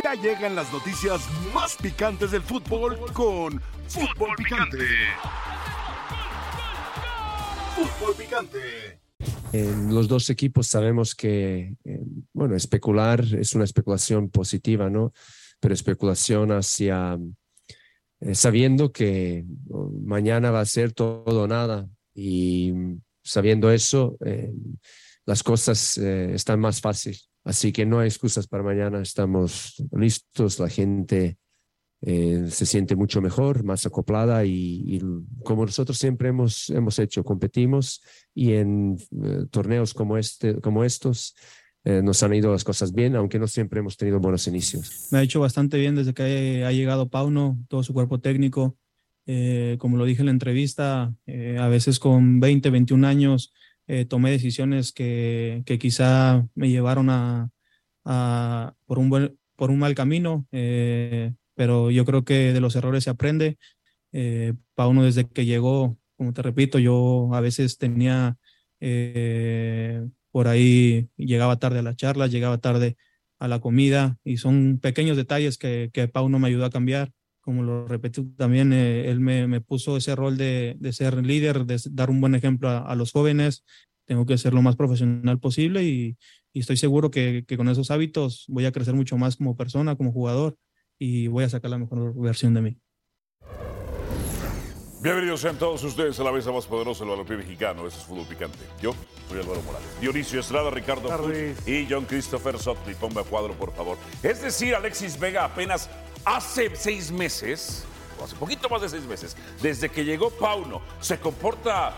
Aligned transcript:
Ya 0.00 0.14
llegan 0.14 0.54
las 0.54 0.72
noticias 0.72 1.20
más 1.52 1.76
picantes 1.76 2.30
del 2.30 2.42
fútbol 2.42 2.98
con 3.12 3.60
Fútbol 3.88 4.34
Picante. 4.36 4.86
Fútbol 7.76 8.14
Picante. 8.16 9.00
Los 9.90 10.08
dos 10.08 10.30
equipos 10.30 10.66
sabemos 10.66 11.14
que, 11.14 11.76
eh, 11.84 12.00
bueno, 12.32 12.56
especular 12.56 13.22
es 13.38 13.54
una 13.54 13.64
especulación 13.64 14.30
positiva, 14.30 14.88
¿no? 14.88 15.12
Pero 15.60 15.74
especulación 15.74 16.52
hacia, 16.52 17.18
eh, 18.20 18.34
sabiendo 18.34 18.92
que 18.92 19.44
oh, 19.68 19.90
mañana 20.04 20.50
va 20.50 20.60
a 20.60 20.64
ser 20.66 20.92
todo 20.92 21.42
o 21.42 21.46
nada 21.46 21.86
y 22.14 22.72
sabiendo 23.22 23.70
eso, 23.70 24.16
eh, 24.24 24.52
las 25.26 25.42
cosas 25.42 25.98
están 25.98 26.58
más 26.58 26.80
fáciles. 26.80 27.31
Así 27.44 27.72
que 27.72 27.84
no 27.84 27.98
hay 27.98 28.08
excusas 28.08 28.46
para 28.46 28.62
mañana, 28.62 29.02
estamos 29.02 29.82
listos, 29.92 30.58
la 30.58 30.68
gente 30.68 31.38
eh, 32.04 32.46
se 32.48 32.66
siente 32.66 32.96
mucho 32.96 33.20
mejor, 33.20 33.62
más 33.62 33.86
acoplada 33.86 34.44
y, 34.44 35.00
como 35.44 35.64
nosotros 35.64 35.96
siempre 35.98 36.30
hemos, 36.30 36.68
hemos 36.70 36.98
hecho, 36.98 37.22
competimos 37.22 38.02
y 38.34 38.54
en 38.54 38.96
eh, 39.24 39.46
torneos 39.50 39.94
como, 39.94 40.18
este, 40.18 40.60
como 40.60 40.82
estos 40.82 41.36
eh, 41.84 42.02
nos 42.02 42.20
han 42.24 42.34
ido 42.34 42.50
las 42.50 42.64
cosas 42.64 42.92
bien, 42.92 43.14
aunque 43.14 43.38
no 43.38 43.46
siempre 43.46 43.78
hemos 43.78 43.96
tenido 43.96 44.18
buenos 44.18 44.48
inicios. 44.48 45.08
Me 45.12 45.18
ha 45.18 45.22
hecho 45.22 45.38
bastante 45.38 45.78
bien 45.78 45.94
desde 45.94 46.12
que 46.12 46.64
ha 46.64 46.72
llegado 46.72 47.08
Pauno, 47.08 47.56
todo 47.68 47.84
su 47.84 47.92
cuerpo 47.92 48.18
técnico. 48.20 48.76
como 49.78 49.96
lo 49.96 50.04
dije 50.04 50.22
en 50.22 50.26
la 50.26 50.32
entrevista, 50.32 51.14
a 51.58 51.68
veces 51.68 52.00
con 52.00 52.40
20, 52.40 52.70
21 52.70 53.06
años 53.06 53.52
eh, 53.92 54.06
tomé 54.06 54.30
decisiones 54.30 54.90
que, 54.90 55.62
que, 55.66 55.78
quizá 55.78 56.48
me 56.54 56.70
llevaron 56.70 57.10
a, 57.10 57.50
por, 58.86 58.98
un 58.98 59.36
por 59.54 59.70
un 59.70 59.78
mal 59.78 59.94
camino, 59.94 60.46
eh, 60.50 61.34
pero 61.54 61.90
yo 61.90 62.06
creo 62.06 62.24
que 62.24 62.54
de 62.54 62.60
los 62.60 62.74
errores 62.74 63.04
se 63.04 63.10
aprende. 63.10 63.58
Eh, 64.12 64.54
Pauno 64.74 65.04
desde 65.04 65.28
que 65.28 65.44
llegó, 65.44 65.98
como 66.16 66.32
te 66.32 66.40
repito, 66.40 66.78
yo 66.78 67.34
a 67.34 67.42
veces 67.42 67.76
tenía 67.76 68.38
eh, 68.80 70.08
por 70.30 70.48
ahí, 70.48 71.10
llegaba 71.16 71.58
tarde 71.58 71.80
a 71.80 71.82
la 71.82 71.94
charla, 71.94 72.28
llegaba 72.28 72.56
tarde 72.58 72.96
a 73.38 73.46
la 73.46 73.60
comida 73.60 74.16
y 74.24 74.38
son 74.38 74.78
pequeños 74.80 75.18
detalles 75.18 75.58
que, 75.58 75.90
que 75.92 76.08
Pauno 76.08 76.38
me 76.38 76.48
ayudó 76.48 76.64
a 76.64 76.70
cambiar 76.70 77.12
como 77.42 77.62
lo 77.62 77.86
repetí 77.86 78.22
también, 78.36 78.72
eh, 78.72 79.10
él 79.10 79.20
me, 79.20 79.46
me, 79.46 79.60
puso 79.60 79.96
ese 79.96 80.16
rol 80.16 80.38
de, 80.38 80.76
de, 80.78 80.92
ser 80.92 81.24
líder, 81.26 81.66
de 81.66 81.78
dar 81.90 82.08
un 82.08 82.20
buen 82.20 82.34
ejemplo 82.34 82.68
a, 82.68 82.78
a, 82.78 82.94
los 82.94 83.12
jóvenes. 83.12 83.64
Tengo 84.06 84.24
que 84.24 84.38
ser 84.38 84.54
lo 84.54 84.62
más 84.62 84.76
profesional 84.76 85.38
posible 85.38 85.84
y, 85.84 86.16
y 86.52 86.60
estoy 86.60 86.76
seguro 86.76 87.10
que, 87.10 87.44
que, 87.46 87.56
con 87.56 87.68
esos 87.68 87.90
hábitos 87.90 88.44
voy 88.48 88.64
a 88.64 88.72
crecer 88.72 88.94
mucho 88.94 89.18
más 89.18 89.36
como 89.36 89.56
persona, 89.56 89.96
como 89.96 90.12
jugador 90.12 90.56
y 90.98 91.26
voy 91.26 91.44
a 91.44 91.48
sacar 91.48 91.70
la 91.70 91.78
mejor 91.78 92.14
versión 92.14 92.54
de 92.54 92.62
mí. 92.62 92.78
Bienvenidos 95.02 95.40
sean 95.40 95.58
todos 95.58 95.82
ustedes 95.82 96.20
a 96.20 96.22
la 96.22 96.30
mesa 96.30 96.52
más 96.52 96.64
poderosa 96.66 97.00
del 97.00 97.10
balompié 97.10 97.36
mexicano. 97.36 97.88
Este 97.88 97.98
es 97.98 98.06
Fútbol 98.06 98.24
Picante. 98.24 98.58
Yo 98.80 98.94
soy 99.28 99.40
Álvaro 99.40 99.60
Morales. 99.62 100.00
Dionisio 100.00 100.38
Estrada, 100.38 100.70
Ricardo 100.70 101.08
Puig 101.20 101.56
y 101.66 101.88
John 101.90 102.04
Christopher 102.04 102.56
Sotli. 102.56 102.94
Ponme 102.94 103.20
a 103.20 103.24
cuadro, 103.24 103.52
por 103.54 103.74
favor. 103.74 103.98
Es 104.22 104.42
decir, 104.42 104.76
Alexis 104.76 105.18
Vega 105.18 105.44
apenas 105.44 105.90
hace 106.24 106.74
seis 106.76 107.10
meses, 107.10 107.84
o 108.20 108.24
hace 108.24 108.36
poquito 108.36 108.68
más 108.68 108.82
de 108.82 108.88
seis 108.88 109.04
meses, 109.04 109.36
desde 109.60 109.88
que 109.88 110.04
llegó 110.04 110.30
Pauno, 110.30 110.82
se 111.00 111.18
comporta 111.18 111.94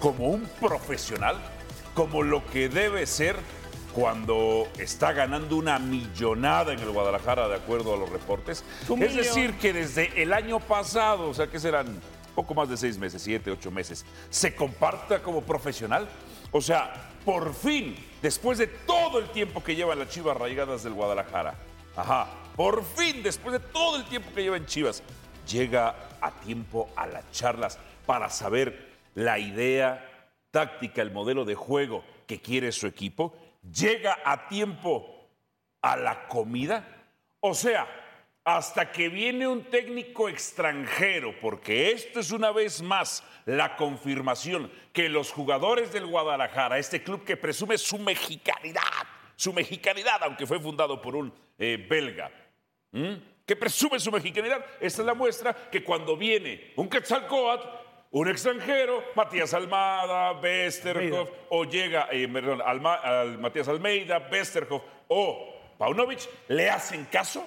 como 0.00 0.28
un 0.28 0.42
profesional, 0.60 1.36
como 1.94 2.22
lo 2.22 2.44
que 2.46 2.68
debe 2.68 3.06
ser 3.06 3.36
cuando 3.92 4.66
está 4.78 5.12
ganando 5.12 5.56
una 5.56 5.78
millonada 5.78 6.72
en 6.72 6.78
el 6.78 6.90
Guadalajara, 6.90 7.48
de 7.48 7.56
acuerdo 7.56 7.94
a 7.94 7.96
los 7.96 8.08
reportes. 8.08 8.64
Es 8.98 9.14
decir, 9.14 9.54
que 9.58 9.72
desde 9.72 10.22
el 10.22 10.32
año 10.32 10.60
pasado, 10.60 11.28
o 11.28 11.34
sea 11.34 11.46
que 11.46 11.60
serán 11.60 12.00
poco 12.34 12.54
más 12.54 12.68
de 12.68 12.76
seis 12.76 12.96
meses, 12.96 13.22
siete, 13.22 13.50
ocho 13.50 13.70
meses, 13.70 14.04
se 14.30 14.54
comparta 14.54 15.22
como 15.22 15.42
profesional. 15.42 16.08
O 16.50 16.60
sea, 16.60 17.10
por 17.24 17.54
fin, 17.54 17.94
después 18.20 18.58
de 18.58 18.66
todo 18.66 19.18
el 19.18 19.28
tiempo 19.30 19.62
que 19.62 19.76
llevan 19.76 19.98
las 19.98 20.08
chivas 20.08 20.36
arraigadas 20.36 20.82
del 20.82 20.94
Guadalajara, 20.94 21.54
ajá, 21.94 22.28
por 22.56 22.84
fin, 22.84 23.22
después 23.22 23.52
de 23.52 23.68
todo 23.68 23.96
el 23.96 24.04
tiempo 24.04 24.30
que 24.34 24.42
lleva 24.42 24.56
en 24.56 24.66
Chivas, 24.66 25.02
llega 25.46 25.94
a 26.20 26.30
tiempo 26.40 26.90
a 26.96 27.06
las 27.06 27.30
charlas 27.32 27.78
para 28.06 28.28
saber 28.30 28.92
la 29.14 29.38
idea 29.38 30.08
táctica, 30.50 31.02
el 31.02 31.10
modelo 31.10 31.44
de 31.44 31.54
juego 31.54 32.04
que 32.26 32.40
quiere 32.40 32.72
su 32.72 32.86
equipo. 32.86 33.34
Llega 33.62 34.18
a 34.24 34.48
tiempo 34.48 35.28
a 35.80 35.96
la 35.96 36.28
comida. 36.28 36.86
O 37.40 37.54
sea, 37.54 37.86
hasta 38.44 38.90
que 38.90 39.08
viene 39.08 39.46
un 39.46 39.64
técnico 39.64 40.28
extranjero, 40.28 41.34
porque 41.40 41.92
esto 41.92 42.20
es 42.20 42.30
una 42.32 42.50
vez 42.50 42.82
más 42.82 43.24
la 43.46 43.76
confirmación 43.76 44.70
que 44.92 45.08
los 45.08 45.30
jugadores 45.30 45.92
del 45.92 46.06
Guadalajara, 46.06 46.78
este 46.78 47.02
club 47.02 47.24
que 47.24 47.36
presume 47.36 47.78
su 47.78 47.98
mexicanidad, 47.98 48.82
su 49.36 49.52
mexicanidad, 49.52 50.22
aunque 50.22 50.46
fue 50.46 50.60
fundado 50.60 51.00
por 51.00 51.14
un 51.16 51.32
eh, 51.58 51.86
belga, 51.88 52.30
¿Mm? 52.92 53.32
que 53.46 53.56
presume 53.56 53.98
su 53.98 54.10
mexicanidad. 54.10 54.64
Esta 54.80 55.02
es 55.02 55.06
la 55.06 55.14
muestra 55.14 55.54
que 55.70 55.82
cuando 55.82 56.16
viene 56.16 56.72
un 56.76 56.88
Quetzalcoatl, 56.88 57.66
un 58.12 58.28
extranjero, 58.28 59.02
Matías 59.14 59.54
Almada, 59.54 60.32
Westerhoff, 60.40 61.30
o 61.48 61.64
llega, 61.64 62.08
eh, 62.12 62.28
perdón, 62.28 62.60
al 62.64 63.38
Matías 63.38 63.68
Almeida, 63.68 64.28
Westerhoff 64.30 64.82
o 65.08 65.54
Paunovic, 65.78 66.28
¿le 66.48 66.70
hacen 66.70 67.06
caso? 67.06 67.46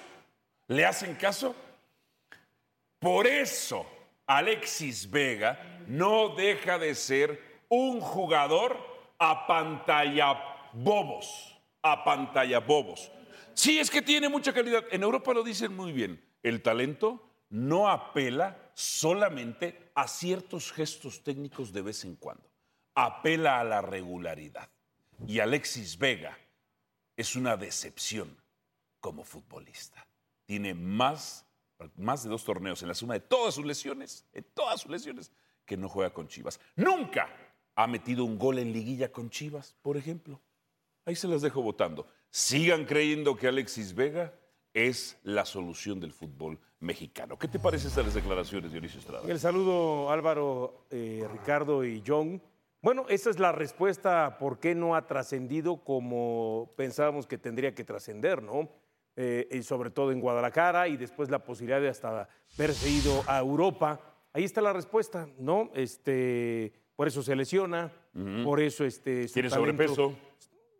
¿Le 0.68 0.84
hacen 0.84 1.14
caso? 1.14 1.54
Por 2.98 3.26
eso 3.26 3.86
Alexis 4.26 5.08
Vega 5.08 5.80
no 5.86 6.30
deja 6.30 6.78
de 6.78 6.94
ser 6.94 7.40
un 7.68 8.00
jugador 8.00 8.76
a 9.18 9.46
pantalla 9.46 10.36
bobos, 10.72 11.56
a 11.82 12.04
pantalla 12.04 12.58
bobos. 12.58 13.10
Sí, 13.56 13.78
es 13.78 13.90
que 13.90 14.02
tiene 14.02 14.28
mucha 14.28 14.52
calidad. 14.52 14.84
En 14.90 15.02
Europa 15.02 15.32
lo 15.32 15.42
dicen 15.42 15.74
muy 15.74 15.90
bien. 15.90 16.22
El 16.42 16.62
talento 16.62 17.26
no 17.48 17.88
apela 17.88 18.70
solamente 18.74 19.90
a 19.94 20.06
ciertos 20.06 20.70
gestos 20.70 21.24
técnicos 21.24 21.72
de 21.72 21.80
vez 21.80 22.04
en 22.04 22.16
cuando. 22.16 22.44
Apela 22.94 23.58
a 23.58 23.64
la 23.64 23.80
regularidad. 23.80 24.68
Y 25.26 25.40
Alexis 25.40 25.96
Vega 25.96 26.36
es 27.16 27.34
una 27.34 27.56
decepción 27.56 28.36
como 29.00 29.24
futbolista. 29.24 30.06
Tiene 30.44 30.74
más, 30.74 31.46
más 31.96 32.24
de 32.24 32.28
dos 32.28 32.44
torneos 32.44 32.82
en 32.82 32.88
la 32.88 32.94
suma 32.94 33.14
de 33.14 33.20
todas 33.20 33.54
sus 33.54 33.64
lesiones, 33.64 34.26
en 34.34 34.44
todas 34.52 34.82
sus 34.82 34.90
lesiones, 34.90 35.32
que 35.64 35.78
no 35.78 35.88
juega 35.88 36.12
con 36.12 36.28
Chivas. 36.28 36.60
Nunca 36.76 37.30
ha 37.74 37.86
metido 37.86 38.22
un 38.24 38.38
gol 38.38 38.58
en 38.58 38.70
liguilla 38.70 39.10
con 39.10 39.30
Chivas, 39.30 39.74
por 39.80 39.96
ejemplo. 39.96 40.42
Ahí 41.06 41.16
se 41.16 41.26
las 41.26 41.40
dejo 41.40 41.62
votando 41.62 42.06
sigan 42.36 42.84
creyendo 42.84 43.34
que 43.34 43.48
Alexis 43.48 43.94
Vega 43.94 44.34
es 44.74 45.18
la 45.22 45.46
solución 45.46 46.00
del 46.00 46.12
fútbol 46.12 46.58
mexicano. 46.80 47.38
¿Qué 47.38 47.48
te 47.48 47.58
parecen 47.58 47.88
estas 47.88 48.12
declaraciones, 48.12 48.72
Dionisio 48.72 49.00
Estrada? 49.00 49.26
El 49.26 49.40
saludo, 49.40 50.10
Álvaro, 50.10 50.84
eh, 50.90 51.26
Ricardo 51.32 51.82
y 51.82 52.02
John. 52.06 52.42
Bueno, 52.82 53.06
esa 53.08 53.30
es 53.30 53.38
la 53.38 53.52
respuesta 53.52 54.36
por 54.38 54.58
qué 54.58 54.74
no 54.74 54.94
ha 54.94 55.06
trascendido 55.06 55.82
como 55.82 56.74
pensábamos 56.76 57.26
que 57.26 57.38
tendría 57.38 57.74
que 57.74 57.84
trascender, 57.84 58.42
¿no? 58.42 58.68
Eh, 59.16 59.48
y 59.50 59.62
sobre 59.62 59.88
todo 59.88 60.12
en 60.12 60.20
Guadalajara 60.20 60.88
y 60.88 60.98
después 60.98 61.30
la 61.30 61.38
posibilidad 61.38 61.80
de 61.80 61.88
hasta 61.88 62.28
verse 62.58 62.90
ido 62.90 63.24
a 63.28 63.38
Europa. 63.38 63.98
Ahí 64.34 64.44
está 64.44 64.60
la 64.60 64.74
respuesta, 64.74 65.26
¿no? 65.38 65.70
Este, 65.74 66.74
por 66.96 67.08
eso 67.08 67.22
se 67.22 67.34
lesiona, 67.34 67.90
por 68.44 68.60
eso 68.60 68.84
este, 68.84 69.24
tiene 69.28 69.48
sobrepeso. 69.48 70.14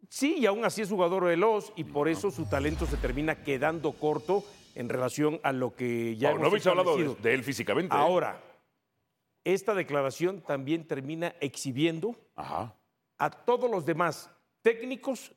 Sí, 0.08 0.36
y 0.38 0.46
aún 0.46 0.64
así 0.64 0.82
es 0.82 0.88
jugador 0.88 1.24
veloz 1.24 1.72
y 1.76 1.84
por 1.84 2.08
eso 2.08 2.30
su 2.30 2.46
talento 2.46 2.86
se 2.86 2.96
termina 2.96 3.42
quedando 3.42 3.92
corto 3.92 4.44
en 4.74 4.88
relación 4.88 5.40
a 5.42 5.52
lo 5.52 5.74
que 5.74 6.16
ya 6.16 6.34
no 6.34 6.46
hemos 6.46 6.66
hablado 6.66 6.96
de, 6.96 7.34
él 7.34 7.42
físicamente. 7.42 7.94
¿eh? 7.94 7.98
Ahora, 7.98 8.42
esta 9.44 9.74
declaración 9.74 10.42
también 10.42 10.86
termina 10.86 11.34
exhibiendo 11.40 12.14
a 12.36 13.30
todos 13.30 13.70
los 13.70 13.86
demás 13.86 14.30
técnicos, 14.62 15.32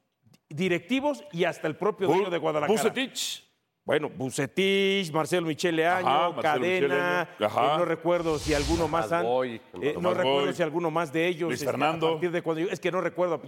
directivos 0.50 1.24
y 1.32 1.46
hasta 1.46 1.68
el 1.68 1.78
propio 1.78 2.08
dueño 2.08 2.30
de 2.30 2.38
Guadalajara. 2.38 2.94
Bueno, 3.86 4.10
Bucetich, 4.10 5.12
Marcelo 5.12 5.48
Michele 5.48 5.88
Año, 5.88 6.40
Cadena, 6.40 7.28
eh, 7.40 7.48
no 7.56 7.86
recuerdo 7.86 8.38
si 8.38 8.54
alguno 8.54 8.88
más 8.88 9.12
han, 9.12 9.26
eh, 9.26 9.96
no 10.00 10.14
recuerdo 10.14 10.54
si 10.54 10.62
alguno 10.62 10.92
más 10.92 11.12
de 11.12 11.28
ellos. 11.28 11.50
Luis 11.50 11.60
este, 11.60 11.72
Fernando. 11.72 12.20
es 12.70 12.80
que 12.80 12.92
no 12.92 13.02
recuerdo. 13.02 13.42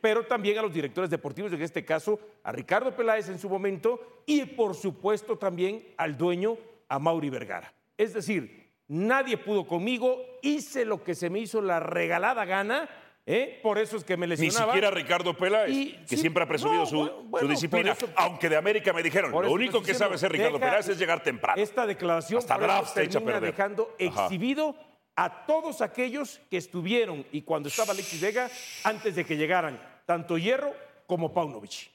pero 0.00 0.24
también 0.24 0.58
a 0.58 0.62
los 0.62 0.74
directores 0.74 1.10
deportivos, 1.10 1.52
en 1.52 1.62
este 1.62 1.84
caso 1.84 2.18
a 2.42 2.50
Ricardo 2.50 2.96
Peláez 2.96 3.28
en 3.28 3.38
su 3.38 3.48
momento 3.48 4.00
y 4.26 4.44
por 4.44 4.74
supuesto 4.74 5.38
también 5.38 5.94
al 5.96 6.16
dueño, 6.16 6.56
a 6.88 6.98
Mauri 6.98 7.30
Vergara. 7.30 7.72
Es 7.96 8.14
decir, 8.14 8.68
nadie 8.88 9.36
pudo 9.36 9.66
conmigo, 9.66 10.18
hice 10.42 10.84
lo 10.84 11.04
que 11.04 11.14
se 11.14 11.30
me 11.30 11.38
hizo 11.38 11.62
la 11.62 11.78
regalada 11.78 12.44
gana 12.44 12.88
¿eh? 13.26 13.60
Por 13.62 13.78
eso 13.78 13.96
es 13.96 14.04
que 14.04 14.16
me 14.16 14.26
Ni 14.26 14.30
lesionaba. 14.36 14.72
siquiera 14.72 14.90
Ricardo 14.90 15.34
Peláez, 15.36 15.70
Y- 15.70 15.92
que 16.08 16.08
sí, 16.08 16.16
siempre 16.18 16.42
ha 16.42 16.46
presumido 16.48 16.80
no, 16.80 16.86
su, 16.86 16.96
bueno, 16.98 17.16
su 17.16 17.22
bueno, 17.28 17.48
disciplina. 17.48 17.92
eso- 17.92 18.08
Aunque 18.16 18.48
de 18.48 18.56
América 18.56 18.92
me 18.92 19.02
dijeron, 19.02 19.30
lo 19.30 19.50
único 19.52 19.82
que 19.82 19.94
sabe 19.94 20.14
hacer 20.16 20.32
Ricardo 20.32 20.58
Peláez 20.58 20.88
es 20.88 20.98
llegar 20.98 21.22
temprano. 21.22 21.60
Esta 21.60 21.86
declaración 21.86 22.38
Hasta 22.38 22.54
por 22.58 22.64
eso 22.64 23.00
echa 23.00 23.18
termina 23.20 23.40
dejando 23.40 23.94
Ajá. 24.08 24.24
exhibido 24.26 24.74
a 25.14 25.44
todos 25.46 25.82
aquellos 25.82 26.40
que 26.50 26.56
estuvieron 26.56 27.26
y 27.32 27.42
cuando 27.42 27.68
estaba 27.68 27.92
Alexis 27.92 28.20
Vega 28.20 28.50
antes 28.84 29.14
de 29.14 29.24
que 29.24 29.36
llegaran 29.36 29.80
tanto 30.06 30.38
Hierro 30.38 30.74
como 31.06 31.32
Paunovic. 31.32 31.90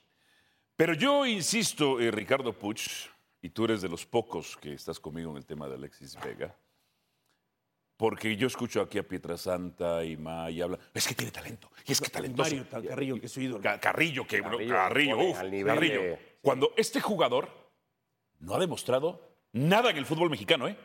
Pero 0.76 0.94
yo 0.94 1.26
insisto, 1.26 2.00
eh, 2.00 2.12
Ricardo 2.12 2.54
Puch, 2.54 3.08
y 3.42 3.50
tú 3.50 3.66
eres 3.66 3.82
de 3.82 3.90
los 3.90 4.06
pocos 4.06 4.56
que 4.58 4.74
estás 4.74 5.00
conmigo 5.00 5.32
en 5.32 5.38
el 5.38 5.46
tema 5.46 5.68
de 5.68 5.74
Alexis 5.76 6.16
Vega, 6.24 6.56
porque 7.98 8.36
yo 8.38 8.48
escucho 8.48 8.80
aquí 8.82 9.00
a 9.00 9.04
Pietrasanta 9.08 10.04
y 10.06 10.16
Ma 10.18 10.50
y 10.52 10.62
habla, 10.62 10.78
es 10.94 11.08
que 11.08 11.16
tiene 11.16 11.32
talento, 11.32 11.70
y 11.86 11.92
es 11.92 12.00
que 12.00 12.10
talentoso. 12.10 12.50
Mario 12.50 12.66
Tan- 12.70 12.84
Carrillo, 12.86 13.20
que 13.20 13.26
es 13.26 13.32
su 13.32 13.42
ídolo. 13.42 13.62
Ca- 13.64 13.80
Carrillo, 13.80 14.26
que 14.28 14.42
Carrillo, 14.42 14.74
Carrillo, 14.76 15.18
uf, 15.20 15.38
al 15.40 15.52
nivel 15.52 15.74
Carrillo. 15.74 16.02
de- 16.02 16.20
Cuando 16.42 16.72
este 16.78 17.02
jugador 17.02 17.50
no 18.40 18.54
ha 18.56 18.60
demostrado 18.60 19.20
nada 19.54 19.90
en 19.90 19.98
el 19.98 20.06
fútbol 20.06 20.30
mexicano, 20.30 20.68
¿eh? 20.68 20.78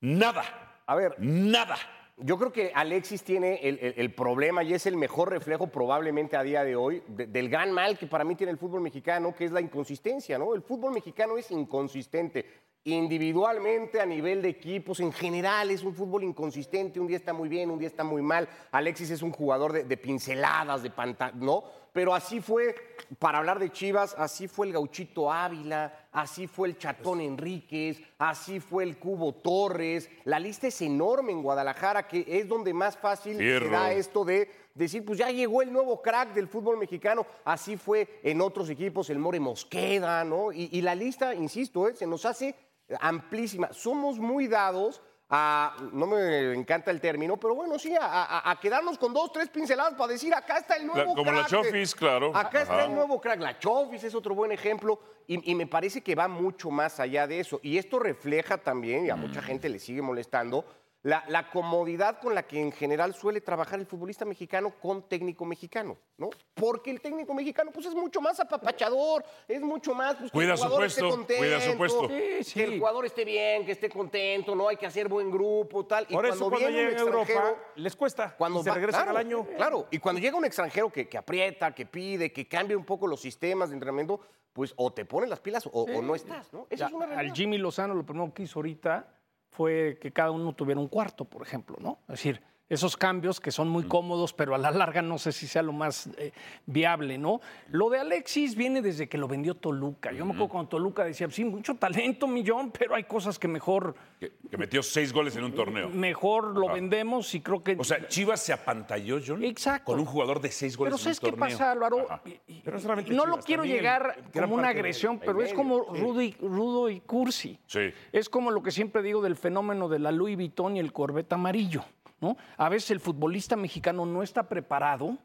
Nada, 0.00 0.44
A 0.86 0.94
ver, 0.94 1.16
nada. 1.18 1.76
Yo 2.16 2.38
creo 2.38 2.50
que 2.50 2.72
Alexis 2.74 3.22
tiene 3.22 3.56
el, 3.62 3.78
el- 3.78 3.94
el 3.98 4.14
problema 4.14 4.64
y 4.64 4.72
es 4.74 4.86
el 4.86 4.96
mejor 4.96 5.30
reflejo 5.30 5.66
probablemente 5.68 6.34
a 6.36 6.42
día 6.42 6.64
de 6.64 6.74
hoy 6.76 7.02
de- 7.08 7.26
del 7.26 7.48
gran 7.50 7.70
mal 7.72 7.98
que 7.98 8.06
para 8.06 8.24
mí 8.24 8.34
tiene 8.34 8.50
el 8.52 8.58
fútbol 8.58 8.80
mexicano, 8.80 9.34
que 9.34 9.44
es 9.44 9.52
la 9.52 9.60
inconsistencia, 9.60 10.38
¿no? 10.38 10.54
El 10.54 10.62
fútbol 10.62 10.92
mexicano 10.92 11.36
es 11.36 11.50
inconsistente. 11.50 12.46
Individualmente, 12.94 14.00
a 14.00 14.06
nivel 14.06 14.40
de 14.40 14.48
equipos, 14.48 15.00
en 15.00 15.12
general 15.12 15.70
es 15.70 15.82
un 15.82 15.94
fútbol 15.94 16.24
inconsistente. 16.24 16.98
Un 16.98 17.06
día 17.06 17.18
está 17.18 17.34
muy 17.34 17.48
bien, 17.48 17.70
un 17.70 17.78
día 17.78 17.88
está 17.88 18.02
muy 18.02 18.22
mal. 18.22 18.48
Alexis 18.72 19.10
es 19.10 19.20
un 19.20 19.30
jugador 19.30 19.74
de, 19.74 19.84
de 19.84 19.96
pinceladas, 19.98 20.82
de 20.82 20.88
pantalla, 20.88 21.34
¿no? 21.36 21.64
Pero 21.92 22.14
así 22.14 22.40
fue, 22.40 22.74
para 23.18 23.38
hablar 23.38 23.58
de 23.58 23.70
Chivas, 23.70 24.14
así 24.16 24.48
fue 24.48 24.68
el 24.68 24.72
Gauchito 24.72 25.30
Ávila, 25.30 26.08
así 26.12 26.46
fue 26.46 26.68
el 26.68 26.78
Chatón 26.78 27.20
Enríquez, 27.20 28.00
así 28.18 28.58
fue 28.58 28.84
el 28.84 28.98
Cubo 28.98 29.34
Torres. 29.34 30.08
La 30.24 30.38
lista 30.38 30.68
es 30.68 30.80
enorme 30.80 31.32
en 31.32 31.42
Guadalajara, 31.42 32.08
que 32.08 32.24
es 32.26 32.48
donde 32.48 32.72
más 32.72 32.96
fácil 32.96 33.36
se 33.36 33.68
da 33.68 33.92
esto 33.92 34.24
de 34.24 34.50
decir, 34.74 35.04
pues 35.04 35.18
ya 35.18 35.30
llegó 35.30 35.60
el 35.60 35.72
nuevo 35.72 36.00
crack 36.00 36.32
del 36.32 36.48
fútbol 36.48 36.78
mexicano. 36.78 37.26
Así 37.44 37.76
fue 37.76 38.20
en 38.22 38.40
otros 38.40 38.70
equipos, 38.70 39.10
el 39.10 39.18
More 39.18 39.40
Mosqueda, 39.40 40.24
¿no? 40.24 40.52
Y, 40.52 40.70
y 40.72 40.80
la 40.80 40.94
lista, 40.94 41.34
insisto, 41.34 41.88
¿eh? 41.88 41.94
se 41.94 42.06
nos 42.06 42.24
hace 42.24 42.54
amplísima. 43.00 43.72
Somos 43.72 44.18
muy 44.18 44.48
dados 44.48 45.02
a, 45.30 45.76
no 45.92 46.06
me 46.06 46.54
encanta 46.54 46.90
el 46.90 47.00
término, 47.02 47.36
pero 47.36 47.54
bueno, 47.54 47.78
sí, 47.78 47.94
a, 47.94 48.06
a- 48.06 48.50
a 48.50 48.58
quedarnos 48.60 48.96
con 48.96 49.12
dos, 49.12 49.30
tres 49.30 49.50
pinceladas 49.50 49.92
para 49.94 50.12
decir, 50.12 50.34
acá 50.34 50.56
está 50.58 50.76
el 50.76 50.86
nuevo 50.86 51.10
La- 51.10 51.14
como 51.14 51.32
la 51.32 51.44
crack. 51.46 51.48
Chofis, 51.64 51.94
claro. 51.94 52.34
Acá 52.34 52.62
está 52.62 52.84
el 52.86 52.94
nuevo 52.94 53.20
crack. 53.20 53.38
La 53.40 53.58
Chofis 53.58 54.04
es 54.04 54.14
otro 54.14 54.34
buen 54.34 54.52
ejemplo 54.52 54.98
y, 55.26 55.50
y 55.50 55.54
me 55.54 55.66
parece 55.66 56.00
que 56.02 56.14
va 56.14 56.28
mucho 56.28 56.70
más 56.70 56.98
allá 56.98 57.26
de 57.26 57.40
eso. 57.40 57.60
Y 57.62 57.76
esto 57.76 57.98
refleja 57.98 58.56
también, 58.58 59.04
y 59.04 59.10
a 59.10 59.16
Mm. 59.16 59.20
mucha 59.20 59.42
gente 59.42 59.68
le 59.68 59.78
sigue 59.78 60.00
molestando, 60.00 60.64
la, 61.02 61.22
la 61.28 61.48
comodidad 61.50 62.18
con 62.20 62.34
la 62.34 62.42
que 62.42 62.60
en 62.60 62.72
general 62.72 63.14
suele 63.14 63.40
trabajar 63.40 63.78
el 63.78 63.86
futbolista 63.86 64.24
mexicano 64.24 64.72
con 64.80 65.08
técnico 65.08 65.44
mexicano, 65.44 65.96
¿no? 66.16 66.28
Porque 66.54 66.90
el 66.90 67.00
técnico 67.00 67.32
mexicano 67.34 67.70
pues 67.72 67.86
es 67.86 67.94
mucho 67.94 68.20
más 68.20 68.40
apapachador, 68.40 69.24
es 69.46 69.60
mucho 69.62 69.94
más 69.94 70.16
pues, 70.16 70.30
que 70.32 70.36
Cuida 70.36 70.52
el 70.52 70.58
su 70.58 70.64
jugador 70.64 70.84
esté 70.86 71.00
puesto, 71.02 71.16
contento, 71.16 71.42
cuida 71.42 71.60
su 71.60 71.76
puesto. 71.78 72.08
Sí, 72.42 72.54
que 72.54 72.64
el 72.64 72.78
jugador 72.80 73.06
esté 73.06 73.24
bien, 73.24 73.64
que 73.64 73.72
esté 73.72 73.88
contento, 73.88 74.56
no 74.56 74.68
hay 74.68 74.76
que 74.76 74.86
hacer 74.86 75.08
buen 75.08 75.30
grupo, 75.30 75.86
tal. 75.86 76.04
Y 76.08 76.14
Por 76.14 76.26
eso 76.26 76.48
cuando 76.50 76.58
viene 76.58 76.72
un 76.72 76.88
llegan 76.88 76.96
a 76.96 77.00
Europa 77.00 77.22
extranjero, 77.22 77.58
les 77.76 77.96
cuesta. 77.96 78.34
cuando 78.36 78.60
y 78.60 78.62
se 78.64 78.70
va- 78.70 78.74
regresan 78.74 79.02
claro, 79.04 79.18
al 79.18 79.24
año. 79.24 79.46
Claro, 79.56 79.86
y 79.92 79.98
cuando 79.98 80.20
llega 80.20 80.36
un 80.36 80.44
extranjero 80.44 80.90
que, 80.90 81.08
que 81.08 81.16
aprieta, 81.16 81.72
que 81.74 81.86
pide, 81.86 82.32
que 82.32 82.48
cambia 82.48 82.76
un 82.76 82.84
poco 82.84 83.06
los 83.06 83.20
sistemas 83.20 83.68
de 83.70 83.74
entrenamiento, 83.74 84.20
pues 84.52 84.74
o 84.76 84.92
te 84.92 85.04
ponen 85.04 85.30
las 85.30 85.38
pilas 85.38 85.64
o, 85.66 85.70
o 85.70 86.02
no 86.02 86.16
estás, 86.16 86.52
¿no? 86.52 86.66
Esa 86.70 86.76
Ya, 86.80 86.86
es 86.88 86.92
una 86.92 87.04
al 87.04 87.10
realidad. 87.12 87.34
Jimmy 87.36 87.58
Lozano 87.58 87.94
lo 87.94 88.04
primero 88.04 88.34
que 88.34 88.42
hizo 88.42 88.58
ahorita 88.58 89.14
fue 89.58 89.98
que 90.00 90.12
cada 90.12 90.30
uno 90.30 90.52
tuviera 90.52 90.80
un 90.80 90.86
cuarto, 90.86 91.24
por 91.24 91.42
ejemplo, 91.42 91.76
¿no? 91.80 91.98
Es 92.02 92.12
decir, 92.12 92.40
esos 92.68 92.96
cambios 92.96 93.40
que 93.40 93.50
son 93.50 93.68
muy 93.68 93.84
cómodos, 93.84 94.32
pero 94.32 94.54
a 94.54 94.58
la 94.58 94.70
larga 94.70 95.00
no 95.02 95.16
sé 95.18 95.32
si 95.32 95.46
sea 95.46 95.62
lo 95.62 95.72
más 95.72 96.08
eh, 96.18 96.32
viable, 96.66 97.16
¿no? 97.16 97.40
Lo 97.70 97.88
de 97.88 97.98
Alexis 98.00 98.54
viene 98.56 98.82
desde 98.82 99.08
que 99.08 99.16
lo 99.16 99.26
vendió 99.26 99.54
Toluca. 99.54 100.12
Yo 100.12 100.24
me 100.26 100.32
acuerdo 100.32 100.48
cuando 100.52 100.68
Toluca 100.68 101.04
decía, 101.04 101.30
sí, 101.30 101.44
mucho 101.44 101.74
talento, 101.76 102.26
millón, 102.26 102.70
pero 102.70 102.94
hay 102.94 103.04
cosas 103.04 103.38
que 103.38 103.48
mejor, 103.48 103.94
Que, 104.20 104.32
que 104.50 104.56
metió 104.58 104.82
seis 104.82 105.12
goles 105.12 105.34
en 105.36 105.44
un 105.44 105.52
torneo. 105.54 105.88
mejor 105.88 106.56
lo 106.58 106.72
vendemos 106.72 107.34
y 107.34 107.40
creo 107.40 107.62
que... 107.62 107.76
O 107.78 107.84
sea, 107.84 108.06
Chivas 108.08 108.42
se 108.42 108.52
apantalló, 108.52 109.18
John, 109.24 109.42
Exacto. 109.44 109.84
con 109.86 109.98
un 110.00 110.04
jugador 110.06 110.40
de 110.40 110.50
seis 110.50 110.76
goles 110.76 110.90
Pero 110.92 110.96
en 110.98 111.04
¿sabes 111.04 111.18
un 111.18 111.24
qué 111.24 111.30
torneo. 111.36 111.58
pasa, 111.58 111.70
Álvaro? 111.72 112.06
Ajá. 112.10 112.22
Y- 112.26 112.40
y- 112.52 112.60
Pero 112.62 112.78
no 113.10 113.26
lo 113.26 113.38
quiero 113.38 113.64
llegar 113.64 114.16
el- 114.34 114.42
como 114.42 114.54
una 114.56 114.68
del- 114.68 114.76
agresión, 114.76 115.18
pero 115.18 115.40
es 115.40 115.52
medio, 115.52 115.56
como 115.56 115.94
sí. 115.94 116.00
rudo 116.02 116.22
y, 116.22 116.32
rudo 116.40 116.90
y 116.90 117.00
cursi. 117.00 117.58
Sí. 117.66 117.92
Es 118.12 118.28
como 118.28 118.50
lo 118.50 118.62
que 118.62 118.70
siempre 118.70 119.02
digo 119.02 119.22
del 119.22 119.36
fenómeno 119.36 119.88
de 119.88 119.98
la 120.00 120.12
Louis 120.12 120.36
Vuitton 120.36 120.76
y 120.76 120.80
el 120.80 120.92
Corvette 120.92 121.32
amarillo. 121.32 121.84
¿No? 122.20 122.36
A 122.56 122.68
veces 122.68 122.90
el 122.90 123.00
futbolista 123.00 123.56
mexicano 123.56 124.06
no 124.06 124.22
está 124.22 124.48
preparado, 124.48 125.18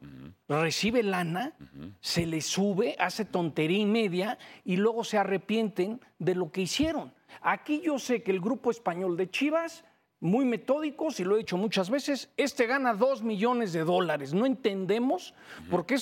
recibe 0.47 1.03
lana, 1.03 1.53
se 2.01 2.25
le 2.25 2.41
sube, 2.41 2.95
hace 2.99 3.25
tontería 3.25 3.79
y 3.79 3.85
media 3.85 4.37
y 4.63 4.77
luego 4.77 5.03
se 5.03 5.17
arrepienten 5.17 6.01
de 6.19 6.35
lo 6.35 6.51
que 6.51 6.61
hicieron. 6.61 7.13
Aquí 7.41 7.81
yo 7.83 7.99
sé 7.99 8.23
que 8.23 8.31
el 8.31 8.39
grupo 8.39 8.71
español 8.71 9.17
de 9.17 9.29
Chivas 9.29 9.83
muy 10.23 10.45
metódicos, 10.45 11.19
y 11.19 11.25
lo 11.25 11.35
he 11.35 11.39
dicho 11.39 11.57
muchas 11.57 11.89
veces, 11.89 12.29
este 12.37 12.65
gana 12.65 12.93
dos 12.93 13.21
millones 13.23 13.73
de 13.73 13.83
dólares. 13.83 14.33
No 14.33 14.45
entendemos 14.45 15.33
por 15.69 15.85
qué 15.85 15.97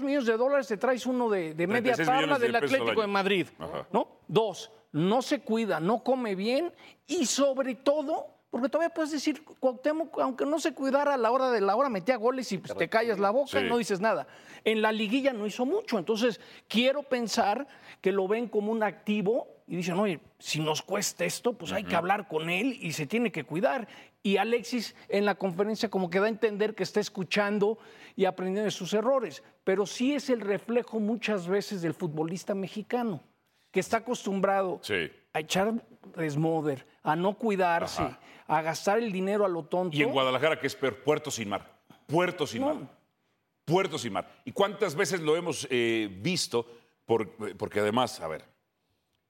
millones 0.00 0.24
de 0.24 0.36
dólares 0.38 0.68
te 0.68 0.78
traes 0.78 1.04
uno 1.04 1.28
de, 1.28 1.52
de 1.52 1.66
media 1.66 1.92
36 1.92 2.06
tabla 2.06 2.38
de 2.38 2.46
del 2.46 2.56
Atlético 2.56 3.02
de. 3.02 3.06
Madrid. 3.06 3.46
Ajá. 3.58 3.86
¿no? 3.92 4.08
Dos, 4.26 4.72
no 4.92 5.20
se 5.20 5.40
cuida, 5.40 5.78
no 5.78 6.02
come 6.02 6.34
bien 6.34 6.72
y 7.06 7.26
sobre 7.26 7.74
todo, 7.74 8.35
porque 8.56 8.70
todavía 8.70 8.92
puedes 8.94 9.10
decir, 9.12 9.44
Cuauhtémoc, 9.44 10.18
aunque 10.20 10.46
no 10.46 10.58
se 10.58 10.72
cuidara 10.74 11.14
a 11.14 11.16
la 11.16 11.30
hora 11.30 11.50
de 11.50 11.60
la 11.60 11.76
hora, 11.76 11.88
metía 11.88 12.16
goles 12.16 12.50
y 12.52 12.58
pues, 12.58 12.76
te 12.76 12.88
callas 12.88 13.18
la 13.18 13.30
boca 13.30 13.50
Sí. 13.50 13.58
y 13.58 13.68
no 13.68 13.78
dices 13.78 14.00
nada. 14.00 14.26
En 14.64 14.82
la 14.82 14.92
liguilla 14.92 15.32
no 15.32 15.46
hizo 15.46 15.64
mucho, 15.66 15.98
entonces 15.98 16.40
quiero 16.68 17.02
pensar 17.02 17.66
que 18.00 18.12
lo 18.12 18.26
ven 18.26 18.48
como 18.48 18.72
un 18.72 18.82
activo 18.82 19.48
y 19.68 19.76
dicen, 19.76 19.94
oye, 19.98 20.20
si 20.38 20.60
nos 20.60 20.80
cuesta 20.82 21.24
esto, 21.24 21.52
pues 21.52 21.72
hay 21.72 21.84
que 21.84 21.96
hablar 21.96 22.28
con 22.28 22.48
él 22.50 22.78
y 22.80 22.92
se 22.92 23.06
tiene 23.06 23.32
que 23.32 23.44
cuidar. 23.44 23.88
Y 24.22 24.36
Alexis 24.38 24.94
en 25.08 25.24
la 25.24 25.34
conferencia 25.36 25.88
como 25.88 26.08
que 26.10 26.18
da 26.20 26.26
a 26.26 26.28
entender 26.28 26.74
que 26.74 26.82
está 26.82 27.00
escuchando 27.00 27.78
y 28.16 28.24
aprendiendo 28.24 28.64
de 28.64 28.70
sus 28.70 28.92
errores, 28.94 29.42
pero 29.64 29.86
sí 29.86 30.14
es 30.14 30.30
el 30.30 30.40
reflejo 30.40 30.98
muchas 31.00 31.46
veces 31.48 31.82
del 31.82 31.94
futbolista 31.94 32.54
mexicano, 32.54 33.22
que 33.70 33.80
está 33.80 33.98
acostumbrado 33.98 34.78
Sí. 34.82 35.10
a 35.32 35.40
echar 35.40 35.74
desmoder, 36.16 36.86
a 37.06 37.14
no 37.16 37.34
cuidarse, 37.34 38.02
Ajá. 38.02 38.18
a 38.48 38.62
gastar 38.62 38.98
el 38.98 39.12
dinero 39.12 39.44
a 39.44 39.48
lo 39.48 39.62
tonto. 39.62 39.96
Y 39.96 40.02
en 40.02 40.10
Guadalajara, 40.10 40.58
que 40.60 40.66
es 40.66 40.74
peor, 40.74 41.02
Puerto 41.02 41.30
Sin 41.30 41.48
Mar. 41.48 41.64
Puerto 42.06 42.46
Sin 42.46 42.62
No. 42.62 42.74
Mar. 42.74 42.88
Puerto 43.64 43.96
Sin 43.98 44.12
Mar. 44.12 44.28
¿Y 44.44 44.52
cuántas 44.52 44.94
veces 44.94 45.20
lo 45.20 45.36
hemos 45.36 45.66
eh, 45.70 46.08
visto? 46.20 46.66
Por- 47.04 47.30
porque 47.56 47.80
además, 47.80 48.20
a 48.20 48.26
ver, 48.28 48.44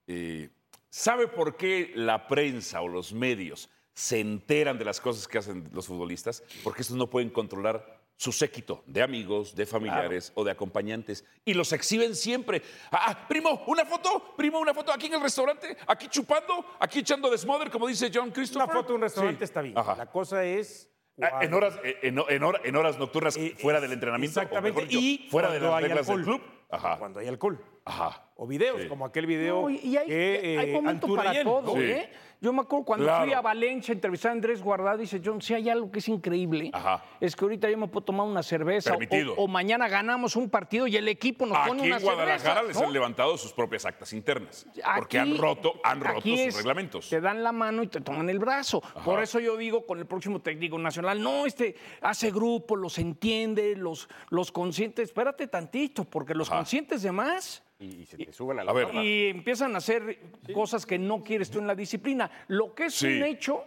eh, 0.06 0.49
¿sabe 0.88 1.28
por 1.28 1.56
qué 1.56 1.92
la 1.95 2.26
prensa 2.26 2.80
o 2.80 2.88
los 2.88 3.12
medios 3.12 3.68
se 3.92 4.21
enteran 4.21 4.78
de 4.78 4.85
las 4.87 5.00
cosas 5.00 5.28
que 5.28 5.38
hacen 5.38 5.68
los 5.73 5.87
futbolistas? 5.87 6.42
Porque 6.64 6.83
estos 6.83 6.97
no 6.97 7.09
pueden 7.09 7.28
controlar 7.30 7.96
su 8.16 8.32
séquito 8.32 8.82
de 8.87 9.02
amigos, 9.02 9.54
de 9.54 9.66
familiares 9.66 10.32
o 10.35 10.42
de 10.44 10.50
acompañantes 10.50 11.25
y 11.44 11.52
los 11.54 11.73
exhiben 11.73 12.14
siempre. 12.16 12.62
Ah, 12.90 13.26
primo, 13.28 13.62
una 13.66 13.85
foto, 13.85 14.35
primo, 14.37 14.58
una 14.58 14.73
foto 14.73 14.90
aquí 14.92 15.06
en 15.06 15.14
el 15.14 15.20
restaurante, 15.20 15.76
aquí 15.87 16.08
chupando, 16.08 16.64
aquí 16.80 17.00
echando 17.00 17.30
desmoder, 17.30 17.70
como 17.70 17.87
dice 17.87 18.11
John 18.12 18.30
Christopher. 18.30 18.64
Una 18.68 18.75
foto 18.75 18.88
de 18.88 18.94
un 18.94 19.02
restaurante 19.02 19.38
Sí. 19.38 19.44
está 19.44 19.61
bien. 19.61 19.76
Ajá. 19.76 19.96
La 19.96 20.06
cosa 20.06 20.44
es. 20.44 20.90
Ah, 21.20 21.40
En 21.44 21.54
horas, 21.54 21.78
eh, 21.82 21.96
en, 22.02 22.18
en 22.28 22.42
hora- 22.42 22.61
en 22.64 22.76
horas 22.76 22.99
nocturnas 22.99 23.37
Eh, 23.38 23.54
fuera 23.58 23.80
del 23.80 23.92
entrenamiento. 23.92 24.38
o 24.38 24.42
Exactamente. 24.42 24.75
mejor 24.82 24.88
dicho, 24.88 24.99
y 25.00 25.28
fuera 25.30 25.50
de 25.50 25.61
las 25.61 25.80
reglas 25.82 26.06
del 26.06 26.23
club. 26.25 26.42
Ajá. 26.70 26.99
Cuando 26.99 27.20
hay 27.20 27.28
alcohol. 27.28 27.58
Ajá. 27.85 28.25
O 28.38 28.47
videos, 28.47 28.83
Sí. 28.83 28.88
como 28.88 29.07
aquel 29.07 29.25
video. 29.25 29.62
No, 29.62 29.71
y 29.71 29.97
hay, 29.97 30.07
que, 30.07 30.57
hay 30.61 30.71
eh, 30.71 30.73
momento 30.75 31.14
para 31.14 31.33
y 31.33 31.37
él, 31.38 31.45
todo. 31.45 31.75
¿eh? 31.81 32.11
Yo 32.38 32.52
me 32.52 32.61
acuerdo 32.61 32.85
cuando 32.85 33.07
Claro. 33.07 33.25
fui 33.25 33.33
a 33.33 33.40
Valencia 33.40 33.93
a 33.93 33.95
entrevistar 33.95 34.28
a 34.28 34.33
Andrés 34.33 34.61
Guardado, 34.62 34.99
dice 34.99 35.23
John, 35.25 35.40
si 35.40 35.55
hay 35.55 35.71
algo 35.71 35.90
que 35.90 36.00
es 36.00 36.09
increíble, 36.11 36.69
Ajá. 36.75 37.02
es 37.19 37.35
que 37.35 37.43
ahorita 37.47 37.71
yo 37.71 37.78
me 37.78 37.88
puedo 37.88 38.05
tomar 38.05 38.26
una 38.26 38.43
cerveza 38.43 38.90
o- 38.93 38.99
Permitido. 38.99 39.33
o, 39.38 39.49
mañana 39.49 39.88
ganamos 39.88 40.37
un 40.37 40.50
partido 40.50 40.87
y 40.87 40.97
el 40.99 41.09
equipo 41.09 41.47
nos 41.47 41.57
pone 41.66 41.81
Aquí 41.81 41.88
una 41.88 41.97
en 41.97 42.02
Guadalajara 42.02 42.38
cerveza, 42.61 42.62
les 42.69 42.76
¿no? 42.78 42.87
han 42.88 42.93
levantado 42.93 43.38
sus 43.38 43.55
propias 43.55 43.87
actas 43.87 44.12
internas. 44.12 44.66
porque 44.97 45.19
Aquí- 45.19 45.31
han 45.33 45.38
roto, 45.38 45.81
han 45.83 46.00
roto 46.02 46.19
aquí 46.19 46.37
sus 46.37 46.47
es, 46.49 46.57
reglamentos. 46.59 47.09
Te 47.09 47.23
dan 47.23 47.43
la 47.43 47.52
mano 47.52 47.83
y 47.83 47.87
te 47.87 48.02
toman 48.02 48.28
el 48.28 48.38
brazo. 48.38 48.83
Por 49.02 49.23
eso 49.23 49.40
yo 49.40 49.57
digo 49.57 49.87
con 49.87 49.99
el 49.99 50.05
próximo 50.05 50.43
técnico 50.43 50.78
nacional, 50.78 51.23
no, 51.23 51.47
este 51.47 51.75
hace 52.02 52.31
grupo, 52.33 52.76
los 52.76 52.99
entiende, 52.99 53.76
los, 53.76 54.11
los 54.28 54.52
conscientes. 54.52 55.09
Espérate 55.09 55.47
tantito, 55.47 56.05
porque 56.05 56.35
los 56.35 56.49
Ajá. 56.50 56.59
conscientes 56.59 57.00
de 57.02 57.12
más 57.12 57.62
Y, 57.78 58.02
y 58.02 58.06
se 58.06 58.16
te 58.16 58.33
suben 58.33 58.59
a 58.59 58.64
la 58.64 58.71
A 58.71 58.75
ver. 58.75 58.95
y 58.95 59.26
empiezan 59.28 59.75
a 59.75 59.78
hacer 59.78 60.18
cosas 60.54 60.87
que 60.87 60.99
no 60.99 61.23
quieres 61.23 61.50
tú 61.50 61.59
en 61.59 61.66
la 61.66 61.75
disciplina. 61.75 62.30
Lo 62.49 62.75
que 62.75 62.87
es 62.87 62.95
Sí. 62.95 63.06
un 63.06 63.25
hecho 63.25 63.64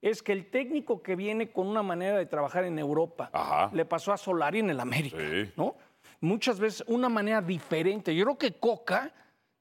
es 0.00 0.22
que 0.22 0.32
el 0.32 0.50
técnico 0.50 1.02
que 1.02 1.14
viene 1.16 1.52
con 1.52 1.66
una 1.68 1.82
manera 1.82 2.16
de 2.18 2.26
trabajar 2.26 2.64
en 2.64 2.78
Europa, 2.78 3.30
Ajá. 3.32 3.70
le 3.74 3.84
pasó 3.84 4.12
a 4.12 4.16
Solari 4.16 4.60
en 4.60 4.70
el 4.70 4.80
América, 4.80 5.18
Sí. 5.18 5.50
¿no? 5.56 5.76
Muchas 6.20 6.58
veces 6.58 6.84
una 6.88 7.08
manera 7.08 7.42
diferente. 7.42 8.14
Yo 8.14 8.24
creo 8.24 8.38
que 8.38 8.52
Coca, 8.58 9.12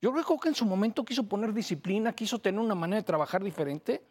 yo 0.01 0.11
creo 0.11 0.23
que 0.23 0.27
Coca 0.27 0.47
en 0.49 0.55
su 0.55 0.65
momento 0.65 1.03
quiso 1.03 1.27
poner 1.27 1.53
disciplina, 1.53 2.13
quiso 2.13 2.39
tener 2.39 2.59
una 2.61 2.75
manera 2.75 2.97
de 3.01 3.05
trabajar 3.05 3.43
diferente. 3.43 4.01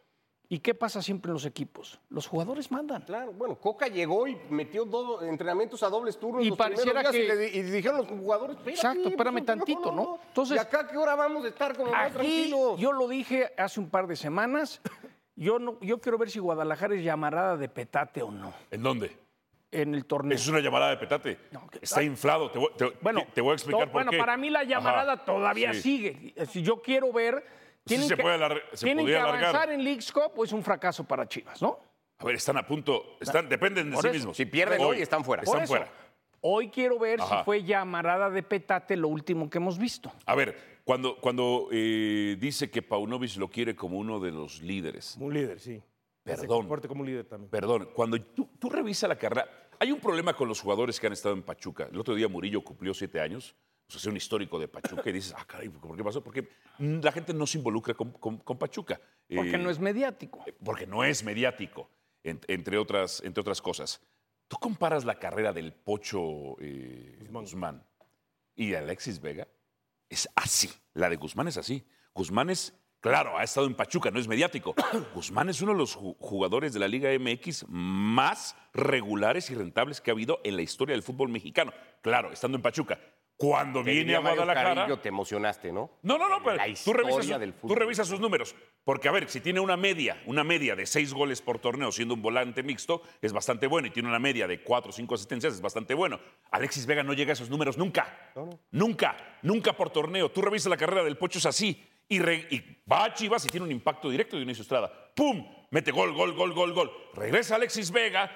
¿Y 0.53 0.59
qué 0.59 0.75
pasa 0.75 1.01
siempre 1.01 1.29
en 1.29 1.35
los 1.35 1.45
equipos? 1.45 1.97
Los 2.09 2.27
jugadores 2.27 2.69
mandan. 2.71 3.03
Claro, 3.03 3.31
bueno, 3.31 3.55
Coca 3.55 3.87
llegó 3.87 4.27
y 4.27 4.35
metió 4.49 4.83
dos 4.83 5.23
entrenamientos 5.23 5.81
a 5.81 5.87
dobles 5.87 6.19
turnos 6.19 6.43
Y 6.43 6.49
los 6.49 6.57
pareciera 6.57 7.09
que- 7.09 7.23
y, 7.23 7.25
le, 7.25 7.47
y 7.47 7.61
dijeron 7.61 7.99
los 7.99 8.07
jugadores, 8.07 8.57
espérate, 8.57 8.75
Exacto, 8.77 9.07
espérame 9.07 9.33
pues, 9.35 9.45
tantito, 9.45 9.91
¿no? 9.93 10.19
Entonces- 10.27 10.57
¿y 10.57 10.59
acá 10.59 10.85
qué 10.89 10.97
hora 10.97 11.15
vamos 11.15 11.45
a 11.45 11.47
estar 11.47 11.73
como 11.77 11.89
más 11.93 12.07
Aquí, 12.07 12.15
tranquilos? 12.15 12.77
yo 12.77 12.91
lo 12.91 13.07
dije 13.07 13.53
hace 13.57 13.79
un 13.79 13.89
par 13.89 14.07
de 14.07 14.17
semanas, 14.17 14.81
yo, 15.37 15.57
no, 15.57 15.79
yo 15.79 16.01
quiero 16.01 16.17
ver 16.17 16.29
si 16.29 16.39
Guadalajara 16.39 16.95
es 16.95 17.03
llamarada 17.05 17.55
de 17.55 17.69
petate 17.69 18.21
o 18.21 18.29
no 18.29 18.53
¿En 18.71 18.83
dónde? 18.83 19.15
en 19.71 19.95
el 19.95 20.03
torneo. 20.05 20.35
Es 20.35 20.45
una 20.49 20.59
llamarada 20.59 20.91
de 20.91 20.97
petate. 20.97 21.37
No, 21.51 21.65
que- 21.69 21.79
Está 21.81 22.03
inflado. 22.03 22.51
Te 22.51 22.59
voy, 22.59 22.71
te- 22.75 22.91
Bueno, 23.01 23.23
te 23.33 23.39
voy 23.39 23.51
a 23.51 23.53
explicar 23.53 23.85
por 23.85 23.93
bueno, 23.93 24.11
qué. 24.11 24.17
para 24.17 24.35
mí 24.35 24.49
la 24.49 24.65
llamarada 24.65 25.13
Ajá. 25.13 25.23
todavía 25.23 25.73
Sí. 25.73 25.81
sigue. 25.81 26.35
Si 26.47 26.61
yo 26.61 26.81
quiero 26.81 27.13
ver. 27.13 27.60
Tienen 27.85 28.07
se 28.07 28.15
que, 28.15 28.21
puede 28.21 28.35
alar- 28.35 28.61
se 28.73 28.85
tienen 28.85 29.05
que 29.05 29.11
podría 29.13 29.23
alargar. 29.23 29.43
avanzar 29.55 29.71
en 29.71 29.83
Leagues 29.83 30.11
Cup, 30.11 30.31
pues 30.35 30.51
un 30.51 30.63
fracaso 30.63 31.03
para 31.03 31.27
Chivas, 31.27 31.61
¿no? 31.61 31.79
A 32.19 32.25
ver, 32.25 32.35
están 32.35 32.57
a 32.57 32.65
punto. 32.65 33.17
Están, 33.19 33.49
dependen 33.49 33.89
de 33.89 33.95
Por 33.95 34.03
sí 34.03 34.07
eso. 34.09 34.13
mismos. 34.17 34.37
Si 34.37 34.45
pierden 34.45 34.81
hoy, 34.81 35.01
están 35.01 35.25
fuera. 35.25 35.41
Por 35.43 35.55
Están 35.57 35.63
eso, 35.63 35.73
fuera. 35.73 35.91
Hoy 36.41 36.69
quiero 36.69 36.99
ver 36.99 37.21
Ajá. 37.21 37.39
si 37.39 37.45
fue 37.45 37.63
llamarada 37.63 38.29
de 38.29 38.43
petate 38.43 38.95
lo 38.95 39.07
último 39.07 39.49
que 39.49 39.57
hemos 39.57 39.77
visto. 39.79 40.11
A 40.25 40.35
ver, 40.35 40.79
cuando, 40.83 41.17
cuando 41.19 41.67
eh, 41.71 42.37
dice 42.39 42.69
que 42.69 42.81
Paunovic 42.83 43.35
lo 43.37 43.47
quiere 43.49 43.75
como 43.75 43.97
uno 43.97 44.19
de 44.19 44.31
los 44.31 44.61
líderes, 44.61 45.17
un 45.19 45.33
líder, 45.33 45.59
sí. 45.59 45.81
Se 46.23 46.35
Perdón. 46.35 46.47
comporte 46.59 46.87
como 46.87 47.01
un 47.01 47.07
líder 47.07 47.25
también. 47.25 47.49
Perdón, 47.49 47.89
cuando 47.95 48.19
tú, 48.21 48.47
tú 48.59 48.69
revisas 48.69 49.07
la 49.09 49.15
carrera, 49.17 49.47
hay 49.79 49.91
un 49.91 49.99
problema 49.99 50.35
con 50.35 50.47
los 50.47 50.61
jugadores 50.61 50.99
que 50.99 51.07
han 51.07 51.13
estado 51.13 51.33
en 51.33 51.41
Pachuca. 51.41 51.87
El 51.91 51.99
otro 51.99 52.13
día 52.13 52.27
Murillo 52.27 52.63
cumplió 52.63 52.93
siete 52.93 53.19
años, 53.19 53.55
o 53.95 53.99
sea, 53.99 54.09
un 54.11 54.17
histórico 54.17 54.59
de 54.59 54.67
Pachuca, 54.67 55.09
y 55.09 55.13
dices, 55.13 55.33
ah, 55.37 55.45
caray, 55.47 55.69
¿por 55.69 55.95
qué 55.97 56.03
pasó? 56.03 56.23
Porque 56.23 56.47
la 56.79 57.11
gente 57.11 57.33
no 57.33 57.45
se 57.47 57.57
involucra 57.57 57.93
con, 57.93 58.11
con- 58.11 58.37
con 58.37 58.57
Pachuca. 58.57 58.99
Porque 59.33 59.55
Eh, 59.55 59.57
no 59.57 59.69
es 59.69 59.79
mediático. 59.79 60.43
porque 60.63 60.85
no 60.87 61.03
es 61.03 61.23
mediático, 61.23 61.89
en- 62.23 62.39
entre, 62.47 62.77
otras, 62.77 63.21
entre 63.23 63.41
otras 63.41 63.61
cosas. 63.61 64.01
Tú 64.47 64.57
comparas 64.57 65.05
la 65.05 65.17
carrera 65.19 65.53
del 65.53 65.73
Pocho 65.73 66.57
eh, 66.59 67.27
Guzmán. 67.31 67.83
y 68.55 68.69
de 68.71 68.77
Alexis 68.77 69.21
Vega, 69.21 69.47
es 70.09 70.27
así. 70.35 70.69
La 70.93 71.09
de 71.09 71.15
Guzmán 71.15 71.47
es 71.47 71.55
así. 71.57 71.87
Guzmán 72.13 72.49
es, 72.49 72.73
claro, 72.99 73.37
ha 73.37 73.43
estado 73.43 73.65
en 73.65 73.73
Pachuca, 73.75 74.11
no 74.11 74.19
es 74.19 74.27
mediático. 74.27 74.75
Guzmán 75.15 75.47
es 75.49 75.61
uno 75.61 75.71
de 75.71 75.77
los 75.77 75.97
ju- 75.97 76.17
jugadores 76.19 76.73
de 76.73 76.79
la 76.79 76.89
Liga 76.89 77.09
MX 77.17 77.65
más 77.69 78.55
regulares 78.73 79.49
y 79.49 79.55
rentables 79.55 80.01
que 80.01 80.11
ha 80.11 80.13
habido 80.13 80.41
en 80.43 80.57
la 80.57 80.61
historia 80.63 80.93
del 80.93 81.03
fútbol 81.03 81.29
mexicano. 81.29 81.71
Claro, 82.01 82.31
estando 82.33 82.57
en 82.57 82.61
Pachuca. 82.61 82.99
Cuando 83.41 83.83
Te 83.83 83.91
viene 83.91 84.15
a 84.15 84.19
Guadalajara. 84.19 85.01
Te 85.01 85.09
emocionaste, 85.09 85.71
¿no? 85.71 85.89
No, 86.03 86.17
no, 86.17 86.29
no, 86.29 86.43
pero 86.43 86.57
La 86.57 86.65
tú 86.85 86.93
revisas, 86.93 87.25
su- 87.25 87.39
del 87.39 87.53
tú 87.53 87.59
fútbol. 87.61 87.77
revisas 87.77 88.07
sus 88.07 88.19
números. 88.19 88.55
Porque, 88.83 89.07
a 89.07 89.11
ver, 89.11 89.27
si 89.29 89.41
tiene 89.41 89.59
una 89.59 89.77
media, 89.77 90.21
una 90.27 90.43
media 90.43 90.75
de 90.75 90.85
seis 90.85 91.11
goles 91.13 91.41
por 91.41 91.57
torneo 91.59 91.91
siendo 91.91 92.13
un 92.13 92.21
volante 92.21 92.61
mixto, 92.61 93.01
es 93.21 93.33
bastante 93.33 93.65
bueno. 93.67 93.87
Y 93.87 93.91
tiene 93.91 94.09
una 94.09 94.19
media 94.19 94.47
de 94.47 94.61
cuatro 94.61 94.91
o 94.91 94.93
cinco 94.93 95.15
asistencias, 95.15 95.53
es 95.55 95.61
bastante 95.61 95.93
bueno. 95.95 96.19
Alexis 96.51 96.85
Vega 96.85 97.01
no 97.03 97.13
llega 97.13 97.31
a 97.31 97.33
esos 97.33 97.49
números 97.49 97.77
nunca. 97.77 98.31
Nunca, 98.71 99.17
nunca 99.41 99.73
por 99.73 99.89
torneo. 99.89 100.29
Tú 100.29 100.41
revisas 100.41 100.69
la 100.69 100.77
carrera 100.77 101.03
del 101.03 101.17
Pocho, 101.17 101.39
es 101.39 101.45
así. 101.47 101.83
Y, 102.07 102.19
re- 102.19 102.45
y 102.51 102.61
va 102.91 103.05
a 103.05 103.13
Chivas 103.13 103.45
y 103.45 103.49
tiene 103.49 103.65
un 103.65 103.71
impacto 103.71 104.09
directo 104.09 104.35
de 104.35 104.41
Dionisio 104.41 104.61
Estrada. 104.63 104.91
¡Pum! 105.15 105.45
Mete 105.71 105.91
gol, 105.91 106.13
gol, 106.13 106.33
gol, 106.33 106.53
gol, 106.53 106.73
gol. 106.73 106.91
Regresa 107.15 107.55
Alexis 107.55 107.89
Vega. 107.91 108.29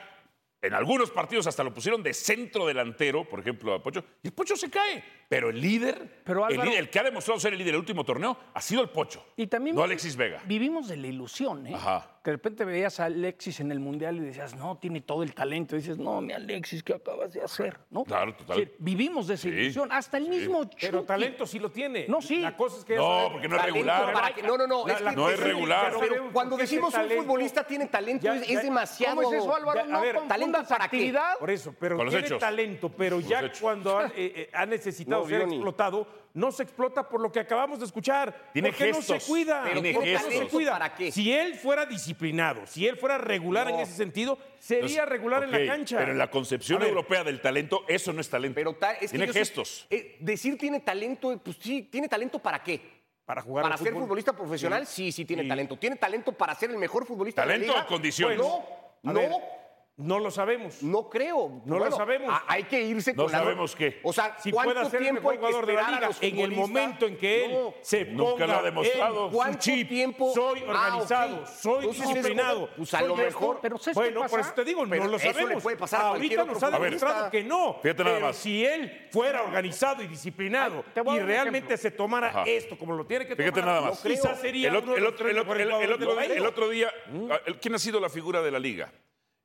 En 0.62 0.74
algunos 0.74 1.12
partidos 1.12 1.46
hasta 1.46 1.64
lo 1.64 1.74
pusieron 1.74 2.02
de 2.02 2.14
centro 2.14 2.66
delantero, 2.66 3.28
por 3.30 3.40
ejemplo, 3.40 3.74
a 3.74 3.84
Pocho, 3.84 4.04
y 4.24 4.28
el 4.28 4.34
Pocho 4.34 4.56
se 4.56 4.70
cae. 4.70 5.04
Pero 5.30 5.50
el 5.50 5.62
líder, 5.62 6.22
Pero, 6.24 6.48
el, 6.48 6.60
líder- 6.60 6.80
el 6.80 6.90
que 6.90 7.00
ha 7.00 7.04
demostrado 7.04 7.40
ser 7.40 7.54
el 7.54 7.60
líder 7.60 7.74
del 7.74 7.80
último 7.82 8.04
torneo, 8.04 8.36
ha 8.54 8.62
sido 8.62 8.82
el 8.82 8.90
Pocho. 8.90 9.24
Y 9.38 9.46
también 9.48 9.76
no 9.76 9.84
Alexis 9.84 10.16
Vega. 10.16 10.42
Vivimos 10.46 10.88
de 10.88 10.98
la 10.98 11.08
ilusión, 11.08 11.68
¿eh? 11.68 11.76
Ajá. 11.76 12.15
Que 12.26 12.32
de 12.32 12.38
repente 12.38 12.66
veías 12.66 13.00
a 13.00 13.06
Alexis 13.06 13.60
en 13.60 13.72
el 13.72 13.80
Mundial 13.80 14.16
y 14.18 14.22
decías, 14.22 14.56
no, 14.56 14.80
tiene 14.80 15.00
todo 15.02 15.22
el 15.22 15.36
talento. 15.36 15.76
Y 15.76 15.80
dices, 15.82 16.00
no, 16.00 16.22
mi 16.22 16.34
Alexis, 16.34 16.82
¿qué 16.82 16.96
acabas 16.96 17.32
de 17.34 17.44
hacer? 17.44 17.78
¿No? 17.92 18.04
Claro, 18.04 18.34
total. 18.34 18.72
Vivimos 18.80 19.28
de 19.28 19.36
esa 19.36 19.44
Sí, 19.44 19.50
ilusión. 19.50 19.92
Hasta 19.92 20.18
el 20.18 20.28
mismo 20.28 20.68
Pero 20.82 20.98
Chucky. 21.02 21.06
talento 21.08 21.46
sí 21.46 21.60
lo 21.60 21.70
tiene. 21.70 22.08
No, 22.08 22.24
sí. 22.24 22.40
La 22.40 22.58
cosa 22.58 22.80
es 22.80 22.84
que... 22.84 22.96
No, 22.96 23.30
porque 23.32 23.48
no 23.48 23.58
es 23.58 23.62
regular. 23.66 24.12
para 24.12 24.34
que- 24.34 24.42
no, 24.42 24.58
no, 24.58 24.66
no. 24.66 24.88
La- 24.88 24.94
es 24.96 25.02
la- 25.02 25.10
que- 25.12 25.16
No 25.18 25.30
es 25.30 25.40
regular. 25.40 25.94
Pero, 26.00 26.32
cuando 26.34 26.56
qué 26.58 26.64
decimos 26.64 26.92
un 26.96 27.00
talento- 27.02 27.22
futbolista 27.22 27.64
tiene 27.64 27.86
talento, 27.86 28.26
Ya- 28.26 28.36
es, 28.38 28.48
ya- 28.48 28.54
es 28.58 28.64
demasiado. 28.64 29.16
¿Cómo 29.22 29.32
es 29.32 29.44
eso, 29.44 29.56
Álvaro? 29.56 29.80
Ya, 29.82 29.84
a 29.86 29.88
no 29.88 30.02
ver, 30.02 30.20
¿talento 30.28 30.64
para 30.64 30.78
qué? 30.80 30.84
actividad. 30.98 31.38
Por 31.38 31.52
eso, 31.52 31.76
pero 31.80 31.98
tiene 32.00 32.18
hechos. 32.26 32.40
talento, 32.40 32.90
pero 32.90 33.20
ya 33.20 33.52
cuando 33.62 34.00
ha, 34.00 34.08
eh, 34.08 34.12
eh, 34.16 34.50
ha 34.52 34.66
necesitado 34.66 35.22
No, 35.22 35.30
ser 35.30 35.42
explotado, 35.42 36.08
no 36.36 36.52
se 36.52 36.62
explota 36.64 37.10
por 37.10 37.20
lo 37.22 37.32
que 37.32 37.40
acabamos 37.40 37.80
de 37.80 37.86
escuchar. 37.86 38.50
Tiene 38.54 38.70
¿Por 38.70 38.78
qué 38.78 38.90
no 38.92 38.96
gestos. 38.98 39.24
se 39.24 39.28
cuida? 39.30 39.62
Pero 39.64 39.76
¿Por 39.76 39.82
tiene 39.84 40.00
qué 40.06 40.14
no 40.14 40.20
se 40.20 40.30
gestos. 40.32 40.50
cuida? 40.50 40.72
¿Para 40.74 40.94
qué? 40.94 41.12
Si 41.12 41.32
él 41.34 41.56
fuera 41.56 41.86
disciplinado, 41.86 42.68
si 42.68 42.86
él 42.88 42.98
fuera 42.98 43.18
regular 43.18 43.68
en 43.70 43.78
No. 43.78 43.82
ese 43.82 43.94
sentido, 43.94 44.38
sería 44.60 44.82
Entonces, 44.84 45.06
regular 45.10 45.44
en 45.44 45.52
la 45.52 45.66
cancha. 45.66 45.98
Pero 45.98 46.12
en 46.12 46.18
la 46.18 46.30
concepción 46.30 46.80
ver, 46.80 46.90
europea 46.90 47.24
del 47.24 47.42
talento, 47.42 47.84
eso 47.88 48.14
no 48.14 48.22
es 48.22 48.30
talento. 48.30 48.56
Pero 48.56 48.76
ta- 48.76 48.92
es 48.94 49.12
que 49.12 49.18
Tiene 49.18 49.34
sé- 49.34 49.40
gestos. 49.40 49.88
eh, 49.90 50.18
decir 50.20 50.58
tiene 50.58 50.82
talento, 50.82 51.36
pues 51.44 51.58
sí, 51.60 51.84
¿tiene 51.84 52.08
talento 52.08 52.38
para 52.40 52.62
qué? 52.62 52.82
Para 53.26 53.42
jugar 53.42 53.64
¿Para 53.64 53.76
al 53.76 53.80
ser 53.80 53.90
fútbol. 53.94 54.04
futbolista 54.04 54.34
profesional? 54.34 54.86
Sí, 54.86 55.12
sí, 55.12 55.26
tiene 55.26 55.42
Sí. 55.44 55.50
talento. 55.50 55.78
¿Tiene 55.80 55.96
talento 55.96 56.32
para 56.34 56.54
ser 56.54 56.70
el 56.70 56.78
mejor 56.78 57.08
futbolista 57.08 57.42
¿Talento 57.42 57.62
de 57.64 57.68
la 57.70 57.74
liga? 57.76 57.86
o 57.86 57.88
condiciones? 57.88 58.38
No, 58.38 58.56
A 59.10 59.14
no, 59.14 59.20
ver, 59.20 59.32
no 59.98 60.20
lo 60.20 60.30
sabemos. 60.30 60.84
no 60.84 61.10
creo. 61.10 61.62
No 61.66 61.80
lo 61.80 61.90
sabemos. 61.92 62.34
hay 62.48 62.64
que 62.64 62.82
irse 62.82 63.14
No 63.14 63.24
con 63.24 63.32
la- 63.32 63.40
sabemos 63.40 63.76
qué. 63.76 64.00
O 64.04 64.12
sea, 64.12 64.36
Si 64.40 64.52
¿cuánto 64.52 64.74
puede 64.74 64.86
ser 64.90 64.98
el 64.98 65.04
tiempo 65.04 65.22
mejor 65.22 65.34
que 65.34 65.38
jugador 65.40 65.66
de 65.66 65.74
la 65.74 65.92
liga 65.92 66.10
en 66.22 66.40
el 66.40 66.52
momento 66.52 67.06
en 67.06 67.18
que 67.18 67.46
él 67.46 67.52
No. 67.54 67.74
se 67.82 68.06
Nunca 68.06 68.32
ponga 68.32 68.48
lo 68.48 68.54
ha 68.58 68.62
demostrado. 68.64 69.30
¿Cuánto 69.32 69.60
chip, 69.60 69.88
tiempo? 69.88 70.34
soy 70.34 70.64
Ah, 70.68 70.72
organizado, 70.96 71.46
soy 71.48 71.86
Entonces, 71.86 72.08
disciplinado. 72.10 72.70
pues, 72.76 72.94
a 72.94 73.02
lo 73.04 73.16
mejor- 73.16 73.60
pero 73.62 73.78
¿sabes 73.78 73.98
qué 73.98 74.04
bueno, 74.14 74.28
por 74.30 74.40
eso 74.42 74.52
te 74.54 74.64
digo, 74.66 74.84
Pero 74.90 75.04
no 75.06 75.12
lo 75.12 75.18
eso 75.18 75.28
le 75.28 75.34
sabemos. 75.34 75.64
puede 75.64 75.78
pasar 75.78 76.02
a 76.02 76.10
cualquier 76.10 76.40
Ahorita 76.40 76.54
nos 76.54 76.64
ha 76.64 76.80
demostrado 76.80 77.32
que 77.32 77.44
no. 77.44 77.80
Fíjate 77.82 78.04
nada 78.04 78.16
pero 78.18 78.28
más. 78.28 78.36
si 78.36 78.66
él 78.66 79.08
fuera 79.12 79.44
organizado 79.44 80.04
y 80.04 80.08
disciplinado 80.08 80.84
Ay, 80.94 81.18
y 81.18 81.20
realmente 81.20 81.78
se 81.78 81.92
tomara 81.92 82.28
Ajá. 82.28 82.44
esto 82.46 82.78
como 82.78 82.94
lo 82.96 83.06
tiene 83.06 83.26
que 83.26 83.36
Fíjate 83.36 83.62
tomar, 83.62 83.66
nada 83.76 83.82
más. 83.90 84.04
no 84.04 84.12
quizás 84.12 84.42
sería 84.42 84.68
el, 84.70 84.76
otro, 84.76 84.96
el 84.96 85.04
el 85.04 85.06
el- 85.06 85.16
el 85.16 86.42
el 86.66 86.70
día, 86.70 86.92
el- 87.46 87.60
¿quién 87.60 87.76
ha 87.76 87.80
sido 87.80 88.00
la 88.02 88.10
figura 88.10 88.42
de 88.42 88.52
la 88.52 88.60
liga 88.60 88.92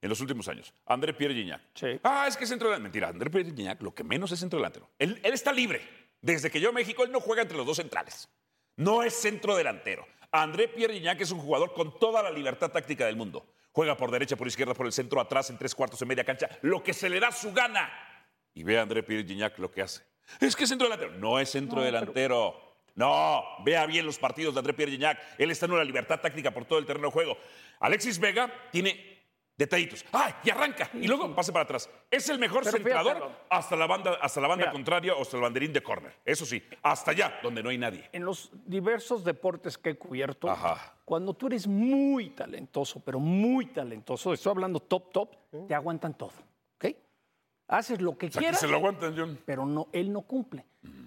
en 0.02 0.08
los 0.08 0.20
últimos 0.20 0.48
años? 0.48 0.72
André 0.86 1.14
Pierre 1.14 1.34
Gignac. 1.34 1.62
Sí. 1.74 2.00
Ah, 2.02 2.26
es 2.28 2.36
que 2.36 2.44
es 2.44 2.50
centro 2.50 2.68
delantero. 2.68 2.82
Mentira, 2.84 3.08
André 3.08 3.30
Pierre 3.30 3.50
Gignac 3.50 3.82
lo 3.82 3.94
que 3.94 4.04
menos 4.04 4.32
es 4.32 4.40
centro 4.40 4.58
delantero. 4.58 4.90
Él, 4.98 5.20
él 5.22 5.32
está 5.32 5.52
libre. 5.52 5.80
Desde 6.20 6.50
que 6.50 6.60
yo 6.60 6.70
a 6.70 6.72
México, 6.72 7.04
él 7.04 7.12
no 7.12 7.20
juega 7.20 7.42
entre 7.42 7.56
los 7.56 7.66
dos 7.66 7.76
centrales. 7.76 8.28
No 8.76 9.02
es 9.02 9.14
centro 9.14 9.56
delantero. 9.56 10.06
André 10.32 10.68
Pierre 10.68 10.94
Gignac 10.94 11.20
es 11.20 11.30
un 11.30 11.40
jugador 11.40 11.72
con 11.74 11.98
toda 11.98 12.22
la 12.22 12.30
libertad 12.30 12.70
táctica 12.70 13.06
del 13.06 13.16
mundo. 13.16 13.46
Juega 13.72 13.96
por 13.96 14.10
derecha, 14.10 14.36
por 14.36 14.46
izquierda, 14.46 14.74
por 14.74 14.86
el 14.86 14.92
centro, 14.92 15.20
atrás, 15.20 15.50
en 15.50 15.58
tres 15.58 15.74
cuartos, 15.74 16.00
en 16.02 16.08
media 16.08 16.24
cancha, 16.24 16.48
lo 16.62 16.82
que 16.82 16.92
se 16.92 17.08
le 17.08 17.20
da 17.20 17.30
su 17.32 17.52
gana. 17.52 17.90
Y 18.54 18.62
ve 18.62 18.78
a 18.78 18.82
André 18.82 19.02
Pierre 19.02 19.26
Gignac 19.26 19.58
lo 19.58 19.70
que 19.70 19.82
hace. 19.82 20.02
Es 20.40 20.54
que 20.54 20.64
es 20.64 20.70
centro 20.70 20.88
delantero. 20.88 21.12
No 21.18 21.38
es 21.38 21.50
centro 21.50 21.82
delantero. 21.82 22.70
No, 22.94 23.42
vea 23.64 23.86
bien 23.86 24.04
los 24.04 24.18
partidos 24.18 24.54
de 24.54 24.60
André 24.60 24.74
Pierre 24.74 24.92
Gignac. 24.92 25.18
Él 25.38 25.50
está 25.50 25.66
en 25.66 25.72
una 25.72 25.84
libertad 25.84 26.20
táctica 26.20 26.50
por 26.50 26.64
todo 26.64 26.78
el 26.78 26.86
terreno 26.86 27.08
de 27.08 27.12
juego. 27.12 27.38
Alexis 27.80 28.18
Vega 28.18 28.52
tiene 28.70 29.09
detallitos. 29.60 30.04
¡Ay! 30.10 30.32
Y 30.42 30.50
arranca. 30.50 30.90
Y 30.94 31.06
luego 31.06 31.32
pasa 31.34 31.52
para 31.52 31.62
atrás. 31.64 31.88
Es 32.10 32.28
el 32.28 32.38
mejor 32.38 32.64
Pero 32.64 32.76
centrador 32.78 33.30
hasta 33.48 33.76
la 33.76 33.86
banda, 33.86 34.14
hasta 34.20 34.40
la 34.40 34.48
banda 34.48 34.64
Mira. 34.64 34.72
contraria 34.72 35.14
o 35.14 35.22
hasta 35.22 35.36
el 35.36 35.42
banderín 35.42 35.72
de 35.72 35.82
córner. 35.82 36.12
Eso 36.24 36.44
sí, 36.44 36.62
hasta 36.82 37.12
allá, 37.12 37.38
donde 37.42 37.62
no 37.62 37.68
hay 37.68 37.78
nadie. 37.78 38.08
En 38.12 38.24
los 38.24 38.50
diversos 38.66 39.22
deportes 39.22 39.78
que 39.78 39.90
he 39.90 39.94
cubierto, 39.96 40.50
Ajá. 40.50 40.94
cuando 41.04 41.34
tú 41.34 41.46
eres 41.46 41.66
muy 41.68 42.30
talentoso, 42.30 43.00
pero 43.04 43.20
muy 43.20 43.66
talentoso, 43.66 44.32
estoy 44.32 44.50
hablando 44.50 44.80
top, 44.80 45.12
top, 45.12 45.36
te 45.68 45.74
aguantan 45.74 46.14
todo. 46.14 46.32
¿Ok? 46.76 46.96
Haces 47.68 48.00
lo 48.00 48.16
que 48.18 48.26
O 48.26 48.30
sea, 48.30 48.40
que 48.40 48.44
quieras. 48.46 48.60
se 48.60 48.66
lo 48.66 48.76
aguantan, 48.76 49.14
John. 49.16 49.38
pero 49.44 49.64
no, 49.66 49.88
él 49.92 50.12
no 50.12 50.22
cumple. 50.22 50.64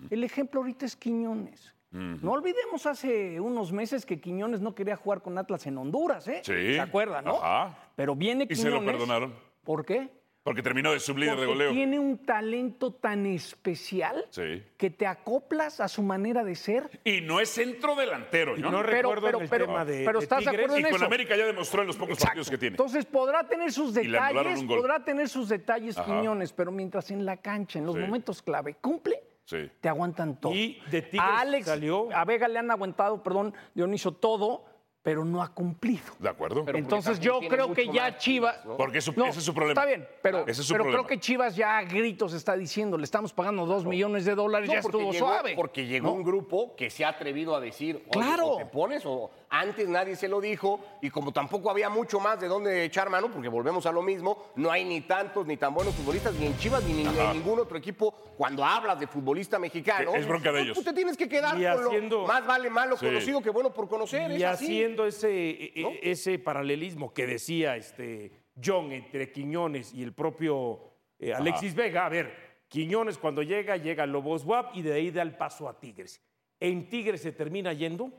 El 0.10 0.24
ejemplo 0.24 0.62
ahorita 0.62 0.86
es 0.86 0.96
Quiñones. 0.96 1.74
No 1.94 2.32
olvidemos 2.32 2.86
hace 2.88 3.40
unos 3.40 3.72
meses 3.72 4.06
que 4.06 4.20
Quiñones 4.20 4.62
no 4.62 4.74
quería 4.74 4.96
jugar 4.96 5.22
con 5.22 5.38
Atlas 5.38 5.66
en 5.68 5.78
Honduras, 5.78 6.28
¿eh? 6.28 6.42
Sí. 6.44 6.74
¿Se 6.74 6.80
acuerdan, 6.80 7.26
no? 7.26 7.36
Ajá. 7.38 7.78
Pero 7.96 8.16
viene 8.16 8.48
Y 8.50 8.56
se 8.56 8.64
Quiñones. 8.64 8.82
lo 8.82 8.92
perdonaron. 8.92 9.34
¿Por 9.64 9.86
qué? 9.86 10.10
Porque 10.42 10.62
terminó 10.62 10.92
de 10.92 11.00
sublíder 11.00 11.40
de 11.40 11.46
goleo. 11.46 11.72
tiene 11.72 11.98
un 12.00 12.18
talento 12.26 12.92
tan 12.92 13.26
especial 13.28 14.26
Sí. 14.30 14.62
que 14.76 14.90
te 14.90 15.08
acoplas 15.08 15.80
a 15.80 15.88
su 15.88 16.04
manera 16.04 16.44
de 16.44 16.56
ser. 16.56 16.90
Y 17.06 17.22
no 17.22 17.40
es 17.40 17.48
centro 17.48 17.96
delantero, 17.96 18.58
Y 18.58 18.62
John. 18.62 18.74
no 18.74 18.82
Pero- 18.82 18.92
recuerdo 18.92 19.22
pero- 19.28 19.40
el 19.40 19.48
pero- 19.50 19.66
tema 19.68 19.86
de, 19.86 20.04
pero 20.04 20.20
de 20.20 20.24
¿estás 20.24 20.44
de 20.44 20.50
acuerdo 20.50 20.76
y 20.76 20.80
en 20.80 20.86
con 20.88 20.96
eso? 20.96 21.06
América 21.06 21.38
ya 21.38 21.46
demostró 21.46 21.80
en 21.82 21.88
los 21.88 21.96
pocos 21.96 22.20
partidos 22.20 22.50
que 22.50 22.58
tiene. 22.58 22.74
Entonces 22.74 23.06
podrá 23.06 23.48
tener 23.48 23.72
sus 23.72 23.94
detalles, 23.94 24.64
podrá 24.66 25.06
tener 25.06 25.30
sus 25.30 25.48
detalles 25.48 25.98
Ajá. 25.98 26.08
Quiñones, 26.08 26.52
pero 26.52 26.74
mientras 26.74 27.10
en 27.12 27.24
la 27.26 27.38
cancha, 27.38 27.80
en 27.80 27.86
los 27.86 27.96
Sí. 27.96 28.02
momentos 28.02 28.42
clave, 28.42 28.74
cumple, 28.82 29.23
Sí. 29.46 29.70
te 29.82 29.90
aguantan 29.90 30.40
todo. 30.40 30.54
Y 30.54 30.82
de 30.90 31.02
Tigres 31.02 31.20
a 31.30 31.40
Alex, 31.42 31.66
salió- 31.68 32.10
a 32.16 32.24
Vega 32.26 32.48
le 32.48 32.60
han 32.60 32.72
aguantado, 32.72 33.22
perdón, 33.22 33.54
Dionisio, 33.74 34.12
todo, 34.14 34.66
pero 35.04 35.26
no 35.26 35.44
ha 35.44 35.50
cumplido. 35.54 36.02
¿De 36.18 36.30
acuerdo? 36.30 36.64
Pero- 36.64 36.78
Entonces 36.78 37.20
yo 37.20 37.40
creo 37.50 37.74
que 37.74 37.88
ya 37.88 38.18
Chivas... 38.18 38.24
Chivas, 38.24 38.66
¿no? 38.66 38.78
Porque 38.78 39.00
eso- 39.00 39.12
No, 39.18 39.26
ese 39.26 39.40
es 39.40 39.46
su 39.46 39.54
problema. 39.54 39.80
Está 39.82 39.86
bien, 39.86 40.08
pero, 40.22 40.40
Ese 40.48 40.62
es 40.62 40.68
su 40.68 40.74
pero 40.74 40.86
problema. 40.86 41.04
creo 41.04 41.08
que 41.10 41.20
Chivas 41.22 41.56
ya 41.58 41.78
a 41.78 41.84
gritos 41.84 42.34
está 42.34 42.56
diciendo, 42.56 42.98
le 42.98 43.04
estamos 43.04 43.34
pagando 43.34 43.66
dos 43.66 43.84
millones 43.86 44.24
de 44.24 44.34
dólares, 44.34 44.70
No, 44.70 44.76
ya 44.76 44.82
porque 44.82 44.98
estuvo 44.98 45.12
llegó, 45.12 45.28
suave. 45.28 45.54
Porque 45.58 45.86
llegó 45.86 46.08
¿no? 46.08 46.14
un 46.14 46.24
grupo 46.24 46.74
que 46.78 46.90
se 46.90 47.04
ha 47.04 47.10
atrevido 47.10 47.54
a 47.54 47.60
decir, 47.60 47.98
oye, 47.98 48.10
Claro. 48.12 48.48
o 48.48 48.58
te 48.58 48.66
pones 48.66 49.04
o 49.06 49.30
antes 49.50 49.88
nadie 49.90 50.16
se 50.16 50.28
lo 50.30 50.40
dijo 50.40 50.80
y 51.02 51.10
como 51.10 51.32
tampoco 51.34 51.70
había 51.70 51.90
mucho 51.90 52.20
más 52.22 52.40
de 52.40 52.48
dónde 52.48 52.86
echar 52.86 53.10
mano, 53.10 53.30
porque 53.30 53.50
volvemos 53.50 53.86
a 53.86 53.92
lo 53.92 54.02
mismo, 54.02 54.46
no 54.56 54.72
hay 54.72 54.86
ni 54.86 55.02
tantos 55.02 55.46
ni 55.46 55.58
tan 55.58 55.74
buenos 55.74 55.94
futbolistas 55.96 56.34
ni 56.36 56.46
en 56.48 56.58
Chivas 56.58 56.82
ni 56.86 57.02
en 57.06 57.34
ningún 57.34 57.60
otro 57.60 57.78
equipo. 57.78 58.14
Cuando 58.38 58.64
hablas 58.64 59.00
de 59.00 59.06
futbolista 59.08 59.60
mexicano, 59.60 60.16
Es 60.16 60.26
bronca 60.26 60.46
de 60.50 60.52
pues, 60.54 60.64
ellos. 60.64 60.78
Tú 60.78 60.84
te 60.84 60.94
tienes 60.94 61.18
que 61.18 61.28
quedar 61.28 61.60
Y 61.60 61.64
con 61.66 61.86
haciendo- 61.88 62.22
lo 62.22 62.28
más 62.28 62.46
vale 62.48 62.70
malo 62.70 62.96
Sí. 62.98 63.06
conocido 63.06 63.42
que 63.42 63.50
bueno 63.52 63.72
por 63.74 63.88
conocer. 63.90 64.32
Y 64.32 64.36
es 64.38 64.44
así. 64.44 64.66
Haciendo 64.94 65.06
ese, 65.06 65.50
e- 65.50 65.74
e- 65.76 66.12
ese 66.12 66.40
paralelismo 66.40 67.14
que 67.14 67.26
decía 67.26 67.76
este 67.76 68.32
John 68.64 68.92
entre 68.92 69.32
Quiñones 69.32 69.94
y 69.94 70.04
el 70.04 70.14
propio 70.14 70.80
eh, 71.20 71.34
Alexis 71.34 71.74
Vega, 71.74 72.06
a 72.06 72.10
ver, 72.10 72.32
Quiñones 72.68 73.18
cuando 73.18 73.42
llega, 73.44 73.78
llega 73.78 74.04
a 74.04 74.08
Lobos 74.08 74.46
WAP 74.46 74.76
y 74.76 74.82
de 74.82 74.94
ahí 74.94 75.12
da 75.12 75.22
el 75.22 75.36
paso 75.36 75.68
a 75.68 75.80
Tigres. 75.80 76.22
En 76.60 76.88
Tigres 76.90 77.22
se 77.22 77.32
termina 77.32 77.74
yendo, 77.74 78.12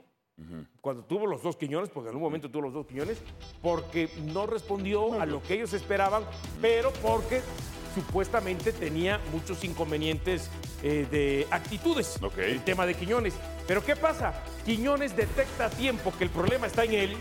cuando 0.81 1.05
tuvo 1.05 1.27
los 1.27 1.43
dos 1.43 1.57
Quiñones, 1.57 1.91
porque 1.91 2.11
en 2.11 2.17
un 2.17 2.23
momento 2.23 2.51
tuvo 2.51 2.63
los 2.63 2.73
dos 2.73 2.87
Quiñones, 2.87 3.23
porque 3.63 4.09
no 4.33 4.47
respondió 4.47 5.21
a 5.21 5.27
lo 5.27 5.41
que 5.43 5.55
ellos 5.55 5.73
esperaban, 5.73 6.25
pero 6.61 6.93
porque 7.03 7.41
supuestamente 7.95 8.73
tenía 8.73 9.21
muchos 9.33 9.65
inconvenientes 9.65 10.51
eh, 10.83 11.07
de 11.11 11.47
actitudes. 11.51 12.19
El 12.37 12.63
tema 12.63 12.87
de 12.87 12.95
Quiñones. 12.95 13.35
Pero 13.67 13.85
¿qué 13.85 13.97
pasa? 13.97 14.35
Quiñones 14.65 15.17
detecta 15.17 15.67
a 15.67 15.71
tiempo 15.71 16.13
que 16.19 16.25
el 16.25 16.31
problema 16.31 16.67
está 16.67 16.85
en 16.85 16.95
él, 16.95 17.17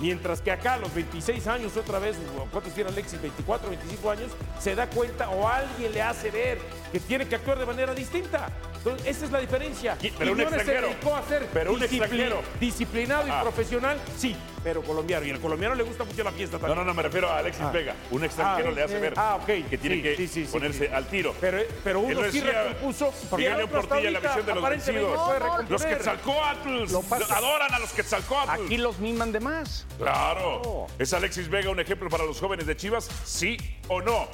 mientras 0.00 0.40
que 0.40 0.50
acá 0.50 0.74
a 0.74 0.78
los 0.78 0.92
26 0.94 1.46
años, 1.46 1.76
otra 1.76 1.98
vez, 1.98 2.16
¿cuántos 2.50 2.74
tiene 2.74 2.90
Alexis? 2.90 3.22
24, 3.22 3.70
25 3.70 4.10
años, 4.10 4.32
se 4.60 4.74
da 4.74 4.88
cuenta 4.88 5.30
o 5.30 5.48
alguien 5.48 5.92
le 5.92 6.02
hace 6.02 6.30
ver 6.30 6.58
que 6.90 7.00
tiene 7.00 7.26
que 7.26 7.36
actuar 7.36 7.58
de 7.58 7.66
manera 7.66 7.94
distinta. 7.94 8.48
Entonces, 8.84 9.06
esa 9.16 9.24
es 9.26 9.30
la 9.30 9.38
diferencia. 9.38 9.96
Qui- 9.98 10.12
pero 10.18 10.32
un 10.32 10.38
Quiñones 10.38 10.58
extranjero. 10.58 10.88
se 10.88 10.94
dedicó 10.94 11.16
a 11.16 11.22
ser 11.28 11.46
Pero 11.52 11.72
un 11.72 11.80
discipli- 11.80 11.98
extranjero. 12.02 12.42
disciplinado 12.58 13.26
y 13.28 13.30
Ah. 13.30 13.42
profesional, 13.42 14.00
sí, 14.18 14.34
pero 14.64 14.82
colombiano. 14.82 15.24
Y 15.24 15.30
al 15.30 15.38
colombiano 15.40 15.74
le 15.76 15.84
gusta 15.84 16.02
mucho 16.04 16.24
la 16.24 16.32
fiesta 16.32 16.56
No, 16.56 16.60
también. 16.62 16.78
no, 16.80 16.84
no, 16.84 16.94
me 16.94 17.02
refiero 17.02 17.30
a 17.30 17.38
Alexis 17.38 17.70
Vega. 17.72 17.94
Un 18.10 18.24
extranjero 18.24 18.70
Ah, 18.70 18.72
le 18.72 18.82
hace 18.82 18.96
eh, 18.96 19.00
ver 19.00 19.14
ah, 19.16 19.36
ok. 19.40 19.46
que 19.70 19.78
tiene 19.78 19.96
Sí, 19.96 20.02
que 20.02 20.16
sí, 20.16 20.26
sí, 20.28 20.46
sí, 20.46 20.52
ponerse 20.52 20.86
sí. 20.88 20.92
al 20.92 21.06
tiro. 21.06 21.32
Pero, 21.40 21.58
pero 21.84 22.00
Él 22.08 22.18
uno 22.18 22.30
sí 22.32 22.40
recompuso. 22.40 23.14
Porque 23.30 23.44
y 23.44 23.46
el 23.46 23.56
León 23.56 23.70
Portilla, 23.70 24.10
la 24.10 24.20
visión 24.20 24.46
de 24.46 24.54
los 24.54 24.68
vencidos. 24.68 25.20
puede 25.20 25.38
Los 25.40 25.48
recomponer. 25.60 25.96
Quetzalcoatls. 25.98 26.90
Lo 26.92 27.02
pasa- 27.02 27.36
Adoran 27.36 27.72
a 27.74 27.78
los 27.78 27.92
Quetzalcoatls. 27.92 28.50
Aquí 28.64 28.76
los 28.78 28.98
miman 28.98 29.30
de 29.30 29.38
más. 29.40 29.86
Claro. 29.98 30.86
¿Es 30.98 31.12
Alexis 31.12 31.48
Vega 31.48 31.70
un 31.70 31.78
ejemplo 31.78 32.08
para 32.10 32.24
los 32.24 32.40
jóvenes 32.40 32.66
de 32.66 32.76
Chivas? 32.76 33.08
¿Sí 33.24 33.56
o 33.88 34.00
no? 34.02 34.28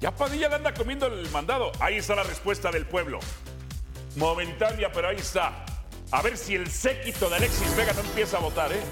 Ya 0.00 0.10
Padilla 0.10 0.48
le 0.48 0.56
anda 0.56 0.74
comiendo 0.74 1.06
el 1.06 1.30
mandado. 1.30 1.70
Ahí 1.78 1.96
está 1.98 2.16
la 2.16 2.24
respuesta 2.24 2.72
del 2.72 2.86
pueblo. 2.86 3.20
Momentánea, 4.16 4.92
pero 4.92 5.08
ahí 5.08 5.16
está. 5.16 5.64
A 6.10 6.22
ver 6.22 6.36
si 6.36 6.54
el 6.54 6.70
séquito 6.70 7.30
de 7.30 7.36
Alexis 7.36 7.74
Vega 7.76 7.92
no 7.94 8.00
empieza 8.00 8.36
a 8.36 8.40
votar, 8.40 8.70
¿eh? 8.72 8.82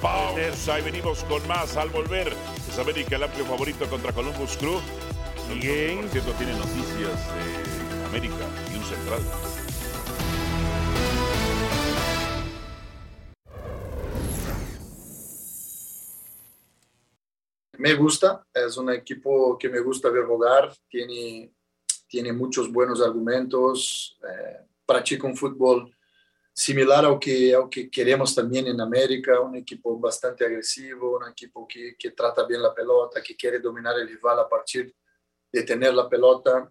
Pausa 0.00 0.80
y 0.80 0.82
venimos 0.82 1.22
con 1.24 1.46
más 1.46 1.76
al 1.76 1.90
volver. 1.90 2.32
Es 2.68 2.78
América 2.78 3.16
el 3.16 3.24
amplio 3.24 3.44
favorito 3.44 3.88
contra 3.88 4.12
Columbus 4.12 4.56
Crew. 4.56 4.80
Bien. 5.60 6.00
Por 6.00 6.10
cierto, 6.10 6.32
tiene 6.32 6.54
noticias 6.54 7.28
de 7.34 8.04
América 8.06 8.46
y 8.72 8.78
un 8.78 8.84
central. 8.84 9.20
Me 17.78 17.94
gusta, 17.94 18.46
es 18.54 18.76
un 18.76 18.90
equipo 18.90 19.58
que 19.58 19.68
me 19.68 19.80
gusta 19.80 20.08
ver 20.08 20.24
jugar, 20.24 20.72
tiene, 20.88 21.52
tiene 22.12 22.30
muchos 22.30 22.70
buenos 22.70 23.00
argumentos, 23.00 24.18
eh, 24.22 24.66
practica 24.84 25.26
un 25.26 25.34
fútbol 25.34 25.90
similar 26.52 27.06
al 27.06 27.18
que, 27.18 27.58
que 27.70 27.88
queremos 27.90 28.34
también 28.34 28.66
en 28.66 28.78
América, 28.82 29.40
un 29.40 29.56
equipo 29.56 29.98
bastante 29.98 30.44
agresivo, 30.44 31.16
un 31.16 31.30
equipo 31.30 31.66
que, 31.66 31.96
que 31.98 32.10
trata 32.10 32.44
bien 32.44 32.60
la 32.60 32.74
pelota, 32.74 33.22
que 33.22 33.34
quiere 33.34 33.60
dominar 33.60 33.98
el 33.98 34.06
rival 34.06 34.40
a 34.40 34.46
partir 34.46 34.94
de 35.50 35.62
tener 35.62 35.94
la 35.94 36.06
pelota. 36.06 36.70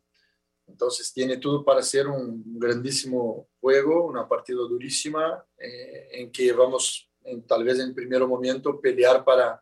Entonces 0.68 1.12
tiene 1.12 1.38
todo 1.38 1.66
para 1.66 1.82
ser 1.82 2.08
un 2.08 2.44
grandísimo 2.60 3.48
juego, 3.60 4.06
una 4.06 4.28
partida 4.28 4.60
durísima, 4.60 5.44
eh, 5.58 6.08
en 6.12 6.32
que 6.32 6.54
vamos, 6.54 7.10
en- 7.24 7.48
tal 7.48 7.64
vez 7.64 7.80
en 7.80 7.88
el 7.88 7.96
primer 7.96 8.28
momento, 8.28 8.80
pelear 8.80 9.26
para 9.26 9.60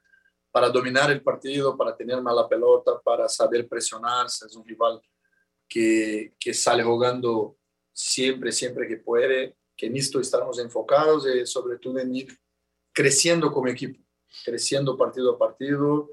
para 0.51 0.67
dominar 0.71 1.11
el 1.11 1.21
partido, 1.21 1.77
para 1.77 1.95
tener 1.95 2.19
más 2.23 2.33
la 2.35 2.47
pelota, 2.49 2.99
para 3.03 3.29
saber 3.29 3.67
presionarse. 3.67 4.47
Es 4.47 4.55
un 4.55 4.65
rival 4.65 4.99
que, 5.69 6.33
que 6.39 6.53
sale 6.53 6.83
jugando 6.83 7.57
siempre, 7.93 8.51
siempre 8.51 8.87
que 8.87 8.97
puede, 8.97 9.55
que 9.77 9.85
en 9.85 9.95
esto 9.95 10.19
estamos 10.19 10.59
enfocados 10.59 11.25
y 11.27 11.45
sobre 11.45 11.77
todo 11.77 11.99
en 11.99 12.15
ir 12.15 12.37
creciendo 12.91 13.51
como 13.51 13.67
equipo, 13.67 13.99
creciendo 14.43 14.97
partido 14.97 15.35
a 15.35 15.37
partido, 15.37 16.09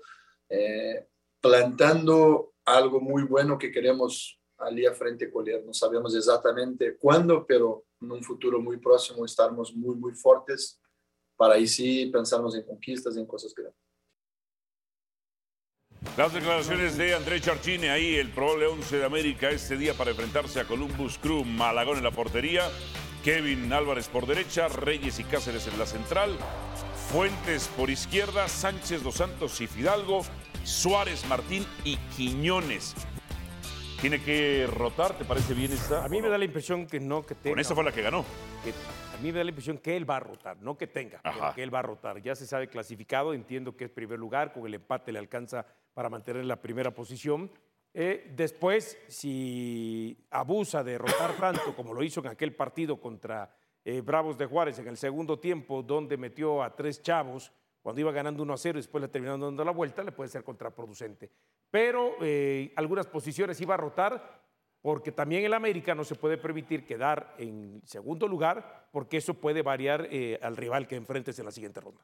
eh, 0.49 1.09
plantando 1.41 2.55
algo 2.65 3.01
muy 3.01 3.23
bueno 3.23 3.59
que 3.59 3.73
queremos 3.73 4.41
allí 4.59 4.87
a 4.87 4.95
frente 4.95 5.31
Collier. 5.31 5.65
No 5.65 5.73
sabemos 5.73 6.15
exactamente 6.15 6.97
cuándo, 6.97 7.47
pero 7.47 7.87
en 8.01 8.13
un 8.13 8.23
futuro 8.23 8.61
muy 8.61 8.79
próximo 8.79 9.25
estaremos 9.25 9.75
muy, 9.75 9.97
muy 9.97 10.13
fuertes 10.13 10.81
para 11.37 11.55
ahí 11.55 11.67
sí 11.67 12.07
pensarnos 12.07 12.55
en 12.57 12.65
conquistas, 12.65 13.17
en 13.17 13.27
cosas 13.27 13.55
grandes. 13.55 13.86
Las 16.17 16.33
declaraciones 16.33 16.97
de 16.97 17.15
André 17.15 17.41
Charchine, 17.43 17.91
ahí 17.91 18.17
el 18.17 18.31
probable 18.31 18.67
11 18.67 18.99
de 18.99 19.05
América 19.05 19.51
este 19.51 19.77
día 19.77 19.93
para 19.93 20.11
enfrentarse 20.13 20.61
a 20.61 20.65
Columbus 20.65 21.19
Crew, 21.19 21.45
Malagón 21.45 21.99
en 21.99 22.05
la 22.05 22.11
portería, 22.11 22.71
Kevin 23.23 23.71
Álvarez 23.73 24.09
por 24.09 24.27
derecha, 24.27 24.69
Reyes 24.69 25.19
y 25.21 25.25
Cáceres 25.25 25.67
en 25.67 25.79
la 25.79 25.85
central, 25.85 26.37
Fuentes 27.11 27.69
por 27.77 27.91
izquierda, 27.91 28.49
Sánchez, 28.49 29.03
Dos 29.03 29.17
Santos 29.17 29.61
y 29.61 29.67
Fidalgo, 29.67 30.23
Suárez, 30.65 31.27
Martín 31.27 31.67
y 31.85 31.97
Quiñones. 32.17 32.95
Tiene 34.01 34.23
que 34.23 34.67
rotar, 34.73 35.17
¿te 35.19 35.25
parece 35.25 35.53
bien 35.55 35.73
esta? 35.73 36.03
A 36.05 36.09
mí 36.09 36.21
me 36.23 36.29
da 36.29 36.39
la 36.39 36.45
impresión 36.47 36.87
que 36.87 36.99
no, 36.99 37.23
que 37.25 37.35
tenga. 37.35 37.53
Con 37.53 37.61
esta 37.61 37.75
fue 37.75 37.85
la 37.85 37.93
que 37.93 38.03
ganó. 38.03 38.25
que- 38.65 38.71
a 38.71 39.19
mí 39.23 39.33
me 39.33 39.39
da 39.39 39.45
la 39.45 39.51
impresión 39.51 39.79
que 39.79 39.97
él 39.97 40.09
va 40.09 40.17
a 40.17 40.21
rotar, 40.21 40.59
no 40.61 40.77
que 40.77 40.87
tenga, 40.87 41.21
pero 41.23 41.55
que 41.55 41.63
él 41.63 41.75
va 41.75 41.79
a 41.79 41.83
rotar. 41.83 42.21
Ya 42.23 42.35
se 42.35 42.47
sabe 42.47 42.69
clasificado, 42.69 43.33
entiendo 43.33 43.75
que 43.77 43.85
es 43.85 43.91
primer 43.91 44.19
lugar, 44.19 44.53
con 44.53 44.67
el 44.67 44.75
empate 44.75 45.11
le 45.13 45.19
alcanza 45.19 45.65
para 45.97 46.11
mantener 46.11 46.45
la 46.45 46.61
primera 46.61 46.91
posición. 46.93 47.51
Eh, 47.95 48.31
después, 48.37 48.99
si 49.09 50.15
abusa 50.31 50.85
de 50.85 50.99
rotar 50.99 51.35
tanto 51.39 51.75
como 51.75 51.95
lo 51.95 52.03
hizo 52.03 52.21
en 52.21 52.27
aquel 52.27 52.55
partido 52.55 53.01
contra 53.01 53.51
eh, 53.83 54.03
Bravos 54.03 54.37
de 54.37 54.45
Juárez 54.45 54.79
en 54.79 54.89
el 54.89 54.99
segundo 54.99 55.39
tiempo, 55.39 55.83
donde 55.83 56.19
metió 56.19 56.63
a 56.63 56.77
tres 56.77 57.01
chavos 57.01 57.51
cuando 57.81 58.03
iba 58.03 58.13
ganando 58.13 58.43
1 58.43 58.53
a 58.53 58.59
0 58.59 58.79
y 58.79 58.83
después 58.83 59.01
le 59.01 59.09
terminaron 59.09 59.41
dando 59.41 59.65
la 59.65 59.71
vuelta, 59.71 60.03
le 60.03 60.13
puede 60.13 60.29
ser 60.29 60.45
contraproducente. 60.45 61.31
Pero 61.71 62.17
eh, 62.21 62.75
algunas 62.77 63.07
posiciones 63.07 63.59
iba 63.63 63.73
a 63.73 63.79
rotar 63.79 64.43
porque 64.83 65.13
también 65.13 65.47
el 65.47 65.55
América 65.55 65.95
no 65.95 66.05
se 66.05 66.15
puede 66.15 66.37
permitir 66.37 66.85
quedar 66.85 67.35
en 67.39 67.81
segundo 67.87 68.29
lugar, 68.29 68.91
porque 68.93 69.17
eso 69.17 69.33
puede 69.33 69.63
variar 69.63 70.11
al 70.43 70.59
rival 70.59 70.87
que 70.87 70.97
enfrentes 70.97 71.39
en 71.39 71.47
la 71.47 71.53
siguiente 71.53 71.81
ronda. 71.81 72.03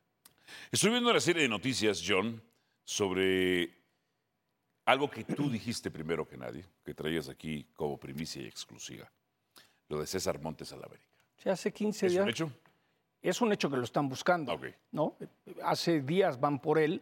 Estoy 0.70 0.92
viendo 0.92 1.10
una 1.10 1.20
serie 1.20 1.42
de 1.42 1.48
noticias, 1.50 2.02
John, 2.04 2.42
sobre 2.84 3.81
algo 4.84 5.10
que 5.10 5.24
tú 5.24 5.50
dijiste 5.50 5.90
primero 5.90 6.26
que 6.26 6.36
nadie, 6.36 6.64
que 6.84 6.94
traías 6.94 7.28
aquí 7.28 7.66
como 7.74 7.98
primicia 7.98 8.42
y 8.42 8.46
exclusiva. 8.46 9.10
Lo 9.88 10.00
de 10.00 10.06
César 10.06 10.40
Montes 10.40 10.72
al 10.72 10.84
América. 10.84 11.08
Sí, 11.36 11.48
hace 11.48 11.72
15 11.72 12.06
¿Es 12.06 12.12
días. 12.12 12.22
un 12.22 12.30
hecho? 12.30 12.52
Es 13.20 13.40
un 13.40 13.52
hecho 13.52 13.70
que 13.70 13.76
lo 13.76 13.84
están 13.84 14.08
buscando. 14.08 14.58
¿no? 14.90 15.16
Hace 15.62 16.00
días 16.00 16.40
van 16.40 16.58
por 16.58 16.78
él. 16.78 17.00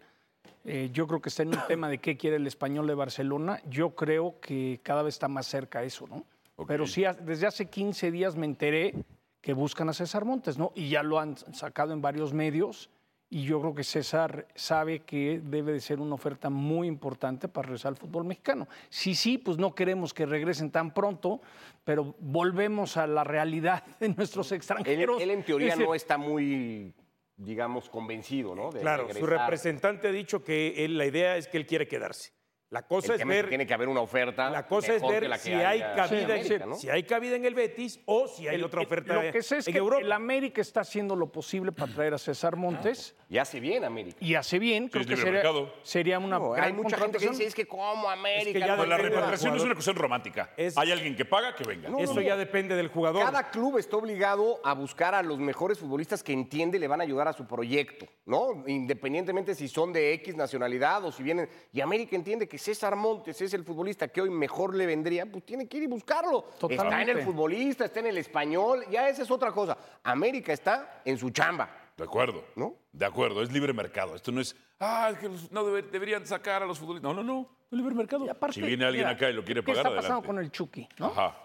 Eh, 0.65 0.91
yo 0.93 1.07
creo 1.07 1.21
que 1.21 1.31
está 1.31 1.43
en 1.43 1.49
un 1.51 1.67
tema 1.67 1.89
de 1.89 1.99
qué 1.99 2.17
quiere 2.17 2.37
el 2.37 2.47
español 2.47 2.87
de 2.87 2.95
Barcelona. 2.95 3.61
Yo 3.69 3.95
creo 3.95 4.39
que 4.41 4.81
cada 4.83 5.03
vez 5.03 5.15
está 5.15 5.29
más 5.29 5.47
cerca 5.47 5.83
eso, 5.83 6.07
¿no? 6.07 6.27
Pero 6.67 6.87
sí, 6.87 7.05
desde 7.23 7.47
hace 7.47 7.71
15 7.71 8.11
días 8.11 8.37
me 8.37 8.45
enteré 8.45 8.95
que 9.41 9.55
buscan 9.55 9.89
a 9.89 9.95
César 9.95 10.27
Montes, 10.27 10.59
¿no? 10.59 10.73
Y 10.75 10.91
ya 10.91 11.03
lo 11.03 11.19
han 11.19 11.39
sacado 11.55 11.95
en 11.95 12.03
varios 12.03 12.35
medios. 12.35 12.91
Y 13.33 13.45
yo 13.45 13.61
creo 13.61 13.75
que 13.77 13.85
César 13.85 14.49
sabe 14.57 15.01
que 15.05 15.41
debe 15.43 15.73
de 15.73 15.81
ser 15.81 16.01
una 16.01 16.17
oferta 16.17 16.51
muy 16.51 16.89
importante 16.89 17.47
para 17.47 17.67
regresar 17.69 17.91
al 17.91 17.97
fútbol 17.97 18.25
mexicano. 18.25 18.67
Sí, 18.89 19.15
sí, 19.15 19.39
pues 19.39 19.57
no 19.57 19.73
queremos 19.73 20.13
que 20.13 20.27
regresen 20.27 20.73
tan 20.73 20.93
pronto, 20.93 21.41
pero 21.85 22.17
volvemos 22.19 22.97
a 22.97 23.07
la 23.07 23.23
realidad 23.23 23.85
de 24.01 24.09
nuestros 24.09 24.51
extranjeros. 24.51 25.23
él 25.23 25.31
en 25.31 25.45
teoría 25.45 25.75
Es 25.75 25.79
no 25.79 25.95
está 25.95 26.19
muy, 26.19 26.93
digamos, 27.37 27.89
convencido, 27.89 28.57
¿no? 28.57 28.73
De 28.73 28.81
Claro, 28.81 29.07
su 29.07 29.15
regresar. 29.15 29.41
representante 29.43 30.09
ha 30.09 30.13
dicho 30.13 30.43
que 30.43 30.85
él, 30.85 30.99
la 30.99 31.07
idea 31.07 31.37
es 31.37 31.47
que 31.47 31.57
él 31.57 31.67
quiere 31.67 31.87
quedarse, 31.87 32.33
La 32.71 32.83
cosa 32.83 33.09
El 33.09 33.15
es 33.15 33.21
es 33.21 33.27
que 33.27 33.29
ver 33.29 33.49
tiene 33.49 33.67
que 33.67 33.75
haber 33.75 33.89
una 33.89 34.01
oferta. 34.01 34.49
La 34.49 34.65
cosa 34.65 34.95
es 34.95 35.03
mejor 35.03 35.15
que 35.15 35.21
ver 35.23 35.29
la 35.31 35.37
que 35.39 35.43
si 35.43 35.53
hay, 35.53 35.81
cabida, 35.81 36.21
en 36.23 36.31
América, 36.31 36.67
¿no? 36.67 36.77
si 36.77 36.89
hay 36.89 37.03
cabida 37.03 37.35
en 37.35 37.45
el 37.45 37.55
Betis 37.57 37.99
o 38.07 38.29
si 38.29 38.47
hay 38.47 38.55
El- 38.55 38.65
otra 38.65 38.81
el- 38.83 38.87
oferta 38.87 39.15
Lo 39.15 39.33
que 39.33 39.43
sé 39.43 39.59
es 39.59 39.67
en 39.67 39.73
que 39.73 39.79
Europa. 39.81 40.03
el 40.03 40.13
América 40.13 40.61
está 40.61 40.83
haciendo 40.83 41.17
lo 41.17 41.33
posible 41.33 41.73
para 41.73 41.93
traer 41.93 42.15
a 42.15 42.19
César 42.19 42.55
Montes 42.55 43.17
Y 43.29 43.39
hace 43.39 43.59
bien 43.59 43.83
América. 43.85 44.17
y 44.21 44.37
hace 44.37 44.61
bien. 44.61 44.89
Creo 44.89 45.03
es 45.03 45.09
que 45.09 45.17
sería, 45.17 45.43
sería 45.83 46.19
una 46.21 46.39
No, 46.39 46.51
gran 46.51 46.65
hay 46.67 46.73
mucha 46.73 46.97
gente 46.97 47.19
que 47.19 47.29
dice, 47.29 47.45
es 47.45 47.57
que 47.57 47.67
como 47.67 48.09
América. 48.09 48.57
ya 48.61 48.69
no 48.69 48.77
Pues 48.77 48.89
la 48.89 48.99
repatriación 48.99 49.33
es 49.35 49.41
jugador. 49.41 49.67
una 49.67 49.75
cuestión 49.75 49.97
romántica. 49.97 50.51
Es- 50.57 50.79
Hay 50.79 50.93
alguien 50.93 51.17
que 51.17 51.25
paga, 51.25 51.57
que 51.57 51.65
venga. 51.65 51.89
Eso 51.99 52.21
ya 52.21 52.37
depende 52.37 52.77
del 52.77 52.87
jugador. 52.87 53.25
Cada 53.25 53.51
club 53.51 53.79
está 53.79 53.97
obligado 53.97 54.61
a 54.63 54.75
buscar 54.75 55.17
a 55.17 55.25
los 55.25 55.41
mejores 55.41 55.77
futbolistas 55.81 56.23
que 56.23 56.33
entiende 56.33 56.79
le 56.79 56.87
van 56.87 57.01
a 57.01 57.03
ayudar 57.03 57.27
a 57.27 57.33
su 57.33 57.49
proyecto, 57.49 58.07
¿no? 58.27 58.63
Independientemente 58.69 59.57
si 59.57 59.67
son 59.67 59.93
de 59.93 60.13
X 60.15 60.37
nacionalidad 60.37 61.05
o 61.05 61.11
si 61.11 61.25
vienen. 61.25 61.49
Y 61.73 61.81
América 61.81 62.15
entiende 62.15 62.47
que 62.49 62.60
César 62.61 62.95
Montes 62.97 63.41
es 63.41 63.53
el 63.55 63.65
futbolista 63.65 64.09
que 64.09 64.21
hoy 64.21 64.31
mejor 64.31 64.75
le 64.75 64.87
vendría, 64.87 65.27
pues 65.27 65.45
tiene 65.45 65.67
que 65.69 65.79
ir 65.79 65.85
y 65.85 65.87
buscarlo. 65.87 66.45
Está 66.53 66.67
en 66.67 66.77
Totalmente. 66.77 67.13
el 67.13 67.23
futbolista, 67.23 67.85
está 67.87 68.01
en 68.01 68.07
el 68.07 68.19
español, 68.19 68.85
ya 68.91 69.09
esa 69.09 69.23
es 69.23 69.31
otra 69.31 69.51
cosa. 69.53 69.77
América 70.05 70.53
está 70.53 71.03
en 71.05 71.17
su 71.19 71.31
chamba. 71.31 71.69
De 71.97 72.05
acuerdo. 72.05 72.45
¿No? 72.57 72.77
De 72.93 73.05
acuerdo, 73.05 73.43
es 73.43 73.51
libre 73.53 73.73
mercado. 73.73 74.15
Esto 74.15 74.33
no 74.33 74.41
es, 74.41 74.55
ah, 74.79 75.09
es 75.13 75.19
que 75.19 75.29
los- 75.29 75.51
no 75.53 75.65
debe- 75.65 75.83
deberían 75.91 76.25
sacar 76.27 76.63
a 76.63 76.67
los 76.67 76.79
futbolistas. 76.79 77.15
No, 77.15 77.23
no, 77.23 77.23
no, 77.23 77.49
es 77.71 77.77
libre 77.79 77.95
mercado. 77.95 78.25
Y 78.25 78.29
aparte, 78.29 78.55
si 78.55 78.63
viene 78.63 78.85
alguien 78.85 79.05
mira, 79.07 79.17
acá 79.17 79.29
y 79.31 79.33
lo 79.35 79.45
quiere 79.45 79.61
¿Qué 79.63 79.67
pagar, 79.73 79.87
está 79.87 79.97
pasando 79.97 80.19
adelante. 80.21 80.27
con 80.27 80.39
el 80.39 80.51
Chucky? 80.51 80.89
¿no? 80.99 81.07
Ajá. 81.07 81.37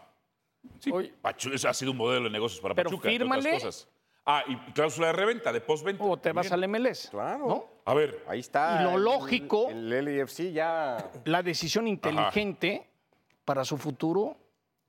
Sí, 0.79 0.91
eso 1.53 1.69
ha 1.69 1.73
sido 1.73 1.91
un 1.91 1.97
modelo 1.97 2.23
de 2.25 2.29
negocios 2.31 2.59
para 2.61 2.73
Pero 2.75 2.89
Pachuca, 2.89 3.09
entre 3.11 3.25
otras 3.25 3.43
fírmale. 3.43 3.63
cosas. 3.63 3.87
Ah, 4.25 4.43
y 4.47 4.55
cláusula 4.71 5.07
de 5.07 5.13
reventa, 5.13 5.53
de 5.53 5.61
postventa. 5.61 6.03
O 6.03 6.17
te 6.17 6.31
vas 6.31 6.51
al 6.51 6.67
MLS. 6.67 7.09
Claro. 7.11 7.47
¿no? 7.47 7.65
A 7.85 7.93
ver, 7.93 8.23
Ahí 8.27 8.39
está. 8.39 8.79
Y 8.79 8.83
lo 8.83 8.95
el- 8.97 9.03
lógico- 9.03 9.69
El, 9.69 9.89
LAFC 9.89 10.51
ya. 10.51 11.11
La 11.25 11.43
decisión 11.43 11.87
inteligente 11.87 12.87
para 13.45 13.63
su 13.63 13.77
futuro 13.77 14.35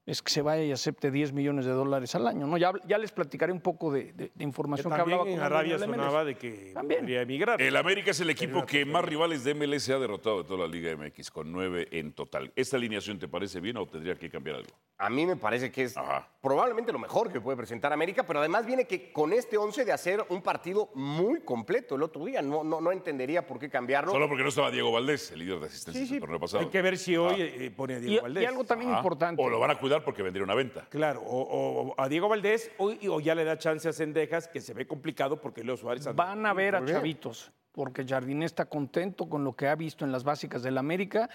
es 0.07 0.23
que 0.23 0.31
se 0.31 0.41
vaya 0.41 0.63
y 0.63 0.71
acepte 0.71 1.11
10 1.11 1.33
millones 1.33 1.65
de 1.65 1.73
dólares 1.73 2.15
al 2.15 2.29
año. 2.29 2.47
¿no? 2.47 2.57
Ya, 2.57 2.73
ya 2.87 2.97
les 2.97 3.11
platicaré 3.11 3.53
un 3.53 3.61
poco 3.61 3.91
de, 3.93 4.13
de- 4.13 4.13
de 4.13 4.31
Que 4.31 4.45
información 4.45 4.93
que, 4.93 4.97
también 4.99 5.19
hablaba 5.19 5.31
en 5.31 5.37
con 5.39 5.45
Arabia 5.47 5.79
del 5.79 5.89
MLS. 5.89 5.97
sonaba 5.99 6.25
de 6.25 6.35
que 6.37 6.71
También. 6.73 7.01
podría 7.01 7.23
emigrar. 7.23 7.61
el 7.61 7.77
América 7.77 8.13
es 8.13 8.21
el 8.21 8.31
equipo 8.31 8.65
que 8.65 8.85
más 8.85 9.05
rivales 9.05 9.43
de 9.43 9.55
MLS 9.55 9.91
ha 9.91 9.99
derrotado 9.99 10.43
de 10.43 10.49
toda 10.49 10.61
la 10.61 10.69
Liga 10.73 10.95
MX, 10.97 11.31
con 11.33 11.51
nueve 11.51 11.89
en 11.91 12.13
total. 12.13 12.53
¿Esta 12.55 12.77
alineación 12.77 13.19
te 13.19 13.27
parece 13.27 13.59
bien 13.61 13.77
o 13.79 13.87
tendría 13.87 14.15
que 14.15 14.31
cambiar 14.31 14.57
algo? 14.57 14.71
A 14.99 15.11
mí 15.11 15.27
me 15.27 15.35
parece 15.37 15.71
que 15.73 15.83
es 15.83 15.97
Ajá. 15.97 16.27
probablemente 16.41 16.93
lo 16.93 16.99
mejor 17.01 17.31
que 17.33 17.41
puede 17.41 17.57
presentar 17.57 17.93
América, 17.93 18.23
pero 18.25 18.39
además 18.39 18.65
viene 18.65 18.87
que 18.87 19.13
con 19.13 19.33
este 19.33 19.59
11 19.59 19.85
de 19.85 19.93
hacer 19.93 20.25
un 20.31 20.41
partido 20.41 20.89
muy 20.95 21.41
completo 21.41 21.97
el 21.97 22.03
otro 22.05 22.25
día. 22.25 22.41
No, 22.43 22.63
no, 22.63 22.81
no 22.81 22.93
entendería 22.93 23.45
por 23.47 23.59
qué 23.59 23.69
cambiarlo. 23.69 24.13
Solo 24.13 24.29
porque 24.29 24.45
no 24.45 24.49
estaba 24.51 24.71
Diego 24.71 24.93
Valdés, 24.93 25.33
el 25.33 25.41
líder 25.41 25.59
de 25.59 25.67
asistencia 25.67 26.01
Sí, 26.01 26.07
sí. 26.07 26.15
del 26.15 26.21
torneo 26.21 26.39
pasado. 26.41 26.63
Hay 26.63 26.71
que 26.71 26.81
ver 26.81 26.97
si 26.97 27.17
hoy 27.17 27.35
eh, 27.43 27.73
pone 27.77 27.95
a 27.97 27.99
Y, 27.99 28.03
Diego 28.03 28.21
y 28.21 28.23
Valdés. 28.23 28.49
algo 28.49 28.65
también 28.65 28.91
Ajá. 28.93 29.01
importante. 29.01 29.43
O 29.43 29.51
lo 29.51 29.59
van 29.59 29.73
a 29.73 29.79
cuidar 29.79 29.96
porque 30.05 30.23
vendría 30.23 30.45
una 30.45 30.55
venta. 30.55 30.87
Claro, 30.91 31.23
o, 31.25 31.95
a 31.99 32.09
Diego 32.09 32.29
Valdés 32.29 32.71
o, 32.79 32.93
o 33.11 33.21
ya 33.21 33.35
le 33.35 33.45
da 33.45 33.59
chance 33.59 33.89
a 33.89 33.93
Sendejas, 33.93 34.49
que 34.49 34.61
se 34.61 34.75
ve 34.75 34.87
complicado 34.87 35.41
porque 35.41 35.63
Leo 35.65 35.77
Suárez 35.77 36.07
anda- 36.07 36.25
Van 36.25 36.45
a 36.47 36.53
ver 36.53 36.77
a 36.77 36.85
chavitos, 36.85 37.53
porque 37.73 38.05
Jardiné 38.07 38.47
está 38.47 38.65
contento 38.67 39.29
con 39.29 39.45
lo 39.45 39.55
que 39.55 39.69
ha 39.69 39.75
visto 39.75 40.05
en 40.05 40.13
las 40.13 40.25
básicas 40.25 40.63
del 40.63 40.79
América. 40.79 41.29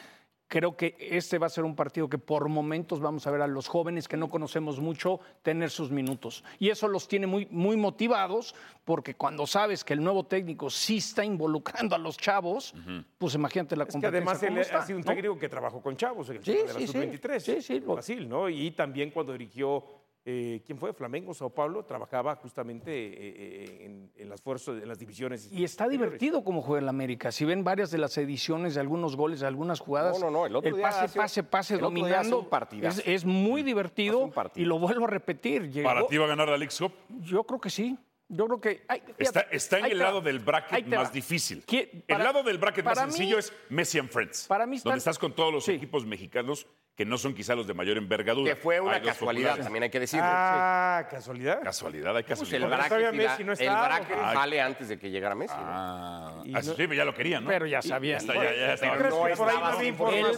Creo 0.51 0.75
que 0.75 0.97
este 0.99 1.37
va 1.37 1.47
a 1.47 1.49
ser 1.49 1.63
un 1.63 1.77
partido 1.77 2.09
que 2.09 2.17
por 2.17 2.49
momentos 2.49 2.99
vamos 2.99 3.25
a 3.25 3.31
ver 3.31 3.41
a 3.41 3.47
los 3.47 3.69
jóvenes 3.69 4.09
que 4.09 4.17
no 4.17 4.29
conocemos 4.29 4.81
mucho 4.81 5.21
tener 5.43 5.69
sus 5.69 5.91
minutos. 5.91 6.43
Y 6.59 6.67
eso 6.67 6.89
los 6.89 7.07
tiene 7.07 7.25
muy, 7.25 7.47
muy 7.49 7.77
motivados, 7.77 8.53
porque 8.83 9.13
cuando 9.15 9.47
sabes 9.47 9.85
que 9.85 9.93
el 9.93 10.03
nuevo 10.03 10.25
técnico 10.25 10.69
sí 10.69 10.97
está 10.97 11.23
involucrando 11.23 11.95
a 11.95 11.97
los 11.97 12.17
chavos, 12.17 12.73
pues 13.17 13.33
imagínate 13.35 13.77
la 13.77 13.83
Es 13.85 13.87
que 13.87 13.91
competencia. 13.93 14.29
además 14.29 14.43
él 14.69 14.75
ha 14.75 14.85
sido 14.85 14.99
un 14.99 15.05
¿no? 15.05 15.13
técnico 15.13 15.39
que 15.39 15.47
trabajó 15.47 15.81
con 15.81 15.95
chavos 15.95 16.29
en 16.31 16.35
el 16.35 16.43
Sí, 16.43 16.51
de 16.51 16.65
la 16.65 16.73
sí, 16.73 16.79
sí. 16.87 16.87
sub-23. 16.87 17.39
Sí, 17.39 17.61
sí, 17.61 17.79
lo- 17.79 17.93
Brasil, 17.93 18.27
¿no? 18.27 18.49
Y 18.49 18.71
también 18.71 19.09
cuando 19.11 19.31
dirigió, 19.31 19.81
eh, 20.23 20.61
¿quién 20.65 20.77
fue? 20.77 20.93
Flamengo, 20.93 21.33
Sao 21.33 21.49
Paulo, 21.49 21.83
trabajaba 21.83 22.35
justamente 22.35 22.91
eh, 22.91 23.13
eh, 23.17 23.85
en, 23.85 24.11
en 24.15 24.29
las 24.29 24.39
fuerzas, 24.41 24.81
en 24.81 24.87
las 24.87 24.99
divisiones. 24.99 25.51
Y 25.51 25.63
está 25.63 25.87
divertido 25.87 26.43
como 26.43 26.61
juega 26.61 26.81
el 26.83 26.89
América. 26.89 27.31
Si 27.31 27.43
ven 27.45 27.63
varias 27.63 27.89
de 27.91 27.97
las 27.97 28.17
ediciones 28.17 28.75
de 28.75 28.81
algunos 28.81 29.15
goles, 29.15 29.39
de 29.39 29.47
algunas 29.47 29.79
jugadas, 29.79 30.19
No, 30.19 30.25
no, 30.25 30.31
no, 30.41 30.45
el 30.45 30.55
otro 30.55 30.75
día 30.75 30.85
pase, 30.89 30.99
hace 31.05 31.19
pase, 31.19 31.43
pase, 31.43 31.73
el 31.75 31.83
otro 31.83 31.95
día 31.95 32.03
hace 32.05 32.29
dominando, 32.29 32.39
un 32.39 32.49
partidazo. 32.49 33.01
es, 33.01 33.07
es 33.07 33.25
muy 33.25 33.63
divertido 33.63 34.19
un 34.19 34.31
partido. 34.31 34.63
y 34.63 34.67
lo 34.67 34.77
vuelvo 34.77 35.05
a 35.05 35.09
repetir. 35.09 35.69
Llegó- 35.71 35.89
¿Para 35.89 36.05
ti 36.05 36.17
va 36.17 36.25
a 36.25 36.29
ganar 36.29 36.49
la 36.49 36.57
League 36.57 36.73
Cup? 36.77 36.93
Yo 37.21 37.43
creo 37.43 37.59
que 37.59 37.69
sí. 37.69 37.97
Yo 38.33 38.45
creo 38.47 38.61
que... 38.61 38.85
ay, 38.87 39.01
fíjate, 39.01 39.23
Está, 39.23 39.39
está 39.41 39.79
en 39.79 39.85
el 39.87 39.99
va. 39.99 40.05
lado 40.05 40.21
del 40.21 40.39
bracket 40.39 40.87
más 40.87 41.11
difícil. 41.11 41.63
¿Qué- 41.67 42.05
el 42.07 42.17
lado 42.19 42.43
del 42.43 42.57
bracket 42.59 42.85
más 42.85 42.97
mí- 42.99 43.11
sencillo 43.11 43.37
es 43.37 43.51
Messi 43.69 43.99
and 43.99 44.09
Friends. 44.09 44.45
para 44.47 44.65
mí 44.65 44.77
están- 44.77 44.91
donde 44.91 44.99
estás 44.99 45.19
con 45.19 45.33
todos 45.35 45.51
los 45.51 45.65
Sí. 45.65 45.73
equipos 45.73 46.05
mexicanos 46.05 46.65
que 47.01 47.05
no 47.05 47.17
son 47.17 47.33
quizá 47.33 47.55
los 47.55 47.65
de 47.65 47.73
mayor 47.73 47.97
envergadura. 47.97 48.53
que 48.53 48.55
fue 48.55 48.79
una 48.79 48.97
Hay 48.97 49.01
casualidad, 49.01 49.49
populares. 49.49 49.63
también 49.65 49.83
hay 49.83 49.89
que 49.89 49.99
decirlo. 49.99 50.25
Ah, 50.29 51.07
casualidad. 51.09 51.59
Casualidad, 51.63 52.15
hay 52.15 52.21
Pues 52.23 52.39
casualidad. 52.39 52.61
el 52.61 52.77
bracket, 52.77 53.13
Messi 53.13 53.43
no 53.43 53.53
el 53.53 53.57
bracket 53.69 54.17
¿o 54.17 54.29
qué? 54.29 54.33
sale 54.35 54.61
antes 54.61 54.87
de 54.89 54.99
que 54.99 55.09
llegara 55.09 55.33
Messi. 55.33 55.55
Ah, 55.57 56.31
ah, 56.37 56.43
no- 56.45 56.61
sí, 56.61 56.87
ya 56.95 57.03
lo 57.05 57.15
querían, 57.15 57.43
¿no? 57.43 57.49
Pero 57.49 57.65
ya 57.65 57.81
sabía. 57.81 58.17
Está, 58.17 58.35
ya, 58.35 58.43
ya 58.53 58.73
estaba. 58.73 58.97
crees 58.97 59.09
no 59.15 59.19
por 59.19 59.49
ahí 59.49 59.57
no 59.57 59.65
había 59.65 59.89
información? 59.89 60.29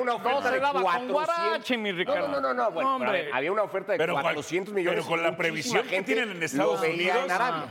Una 0.00 0.12
no 0.12 0.16
oferta 0.16 0.50
de 0.50 0.60
daba 0.60 0.72
con 0.72 0.82
400. 0.82 1.12
guarache, 1.12 1.76
mi 1.76 1.92
Ricardo. 1.92 2.28
No, 2.28 2.40
no, 2.40 2.40
no, 2.40 2.54
no, 2.54 2.70
bueno, 2.70 2.94
hombre. 2.96 3.24
pero 3.24 3.36
había 3.36 3.52
una 3.52 3.62
oferta 3.62 3.92
de 3.92 3.98
Pero, 3.98 4.14
cual- 4.14 4.22
400 4.24 4.72
millones. 4.74 5.00
pero 5.04 5.06
con 5.08 5.22
la 5.22 5.36
previsión 5.36 5.86
que 5.86 6.02
tienen 6.02 6.30
en 6.30 6.42
Estados 6.42 6.80
Unidos, 6.80 7.16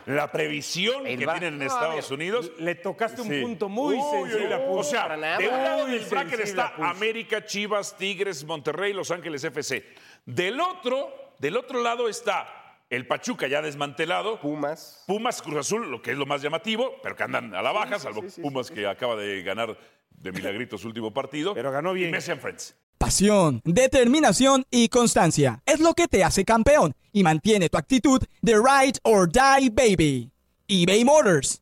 en 0.06 0.16
la 0.16 0.32
previsión 0.32 1.04
que 1.04 1.18
tienen 1.18 1.56
en 1.56 1.62
Estados 1.64 2.12
Unidos, 2.12 2.52
Le 2.60 2.76
tocaste 2.76 3.22
un 3.24 3.42
punto 3.42 3.70
muy 3.70 3.96
Uy, 3.96 4.02
sensible. 4.30 4.56
O 4.70 4.84
sea, 4.84 5.08
de 5.18 5.48
un 5.50 5.64
lado 5.64 5.86
del 5.88 6.06
bracket 6.06 6.40
está. 6.42 6.74
América, 6.78 7.44
Chivas, 7.46 7.87
Tigres, 7.96 8.44
Monterrey, 8.44 8.94
Los 8.94 9.12
Ángeles 9.12 9.44
FC. 9.44 9.86
Del 10.26 10.60
otro, 10.60 11.34
del 11.40 11.56
otro 11.58 11.82
lado 11.82 12.10
está 12.10 12.48
el 12.90 13.08
Pachuca 13.08 13.48
ya 13.48 13.62
desmantelado. 13.62 14.40
Pumas. 14.40 15.04
Pumas, 15.08 15.42
Cruz 15.42 15.58
Azul, 15.58 15.90
lo 15.90 16.02
que 16.02 16.12
es 16.12 16.18
lo 16.18 16.26
más 16.26 16.42
llamativo, 16.42 16.96
pero 17.04 17.16
que 17.16 17.24
andan 17.24 17.54
a 17.54 17.62
la 17.62 17.72
baja, 17.72 18.00
salvo 18.00 18.24
Pumas 18.42 18.72
que 18.72 18.88
acaba 18.88 19.16
de 19.16 19.44
ganar 19.44 19.78
de 20.10 20.32
milagrito 20.32 20.78
su 20.78 20.88
último 20.88 21.14
partido. 21.14 21.54
Pero 21.54 21.72
ganó 21.72 21.94
bien. 21.94 22.10
Y 22.10 22.12
Messi 22.12 22.32
and 22.32 22.42
Friends. 22.42 22.76
Pasión, 22.98 23.62
determinación 23.64 24.66
y 24.72 24.90
constancia 24.90 25.62
es 25.66 25.80
lo 25.80 25.94
que 25.94 26.08
te 26.08 26.24
hace 26.24 26.44
campeón 26.44 26.96
y 27.12 27.22
mantiene 27.22 27.70
tu 27.70 27.78
actitud 27.78 28.24
de 28.42 28.56
ride 28.56 29.00
or 29.04 29.30
die 29.32 29.70
baby. 29.70 30.32
eBay 30.68 31.06
Motors 31.06 31.62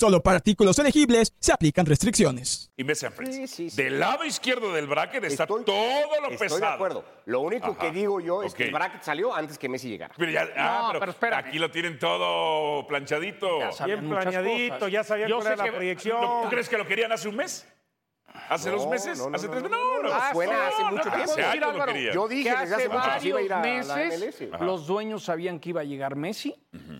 Solo 0.00 0.22
para 0.22 0.36
artículos 0.38 0.78
elegibles 0.78 1.34
se 1.40 1.52
aplican 1.52 1.84
restricciones. 1.84 2.70
Y 2.74 2.84
Friends. 2.84 3.36
Sí, 3.36 3.46
sí, 3.46 3.68
sí. 3.68 3.76
Del 3.82 4.00
lado 4.00 4.24
izquierdo 4.24 4.72
del 4.72 4.86
bracket 4.86 5.24
está 5.24 5.42
Estoy- 5.44 5.62
todo 5.62 5.74
lo 6.22 6.30
Estoy 6.30 6.38
pesado. 6.38 6.60
de 6.62 6.66
acuerdo. 6.68 7.04
Lo 7.26 7.40
único 7.42 7.66
Ajá. 7.72 7.78
que 7.78 7.90
digo 7.90 8.18
yo 8.18 8.42
es 8.42 8.54
que 8.54 8.62
Ok. 8.62 8.66
el 8.68 8.72
bracket 8.74 9.02
salió 9.02 9.34
antes 9.34 9.58
que 9.58 9.68
Messi 9.68 9.90
llegara. 9.90 10.14
Pero 10.16 10.32
ya, 10.32 10.48
ah, 10.56 10.86
pero, 10.88 11.00
pero 11.00 11.12
espérame. 11.12 11.44
aquí 11.46 11.58
lo 11.58 11.70
tienen 11.70 11.98
todo 11.98 12.86
planchadito. 12.86 13.58
Ya 13.78 13.84
Bien 13.84 14.08
planeadito, 14.08 14.74
cosas. 14.76 14.90
ya 14.90 15.04
sabían 15.04 15.28
Yo 15.28 15.36
cuál 15.36 15.46
era 15.48 15.56
la 15.56 15.64
que- 15.64 15.72
proyección. 15.72 16.20
¿Tú 16.44 16.48
crees 16.48 16.68
que 16.70 16.78
lo 16.78 16.86
querían 16.86 17.12
hace 17.12 17.28
un 17.28 17.36
mes? 17.36 17.66
¿Hace 18.48 18.70
No, 18.70 18.76
dos 18.76 18.88
meses? 18.88 19.18
no, 19.18 19.30
no, 19.30 19.36
¿Hace 19.36 19.48
tres 19.48 19.62
no, 19.62 19.68
meses? 19.68 19.84
no, 19.84 20.02
no, 20.02 20.08
no, 20.08 20.32
suena 20.32 20.68
hace 20.68 20.84
mucho 20.84 21.10
tiempo. 21.10 21.32
Años 21.34 21.76
lo. 21.76 22.12
Yo 22.12 22.28
dije 22.28 22.50
que 22.52 22.60
desde 22.60 22.74
hace 22.74 22.84
iba 22.86 22.94
a 23.14 23.18
ir 23.40 23.52
a 23.52 23.56
varios 23.56 23.86
la 23.86 23.94
meses 23.96 24.40
MLS. 24.50 24.60
los 24.60 24.86
dueños 24.86 25.24
sabían 25.24 25.60
que 25.60 25.70
iba 25.70 25.80
a 25.80 25.84
llegar 25.84 26.16
Messi, 26.16 26.54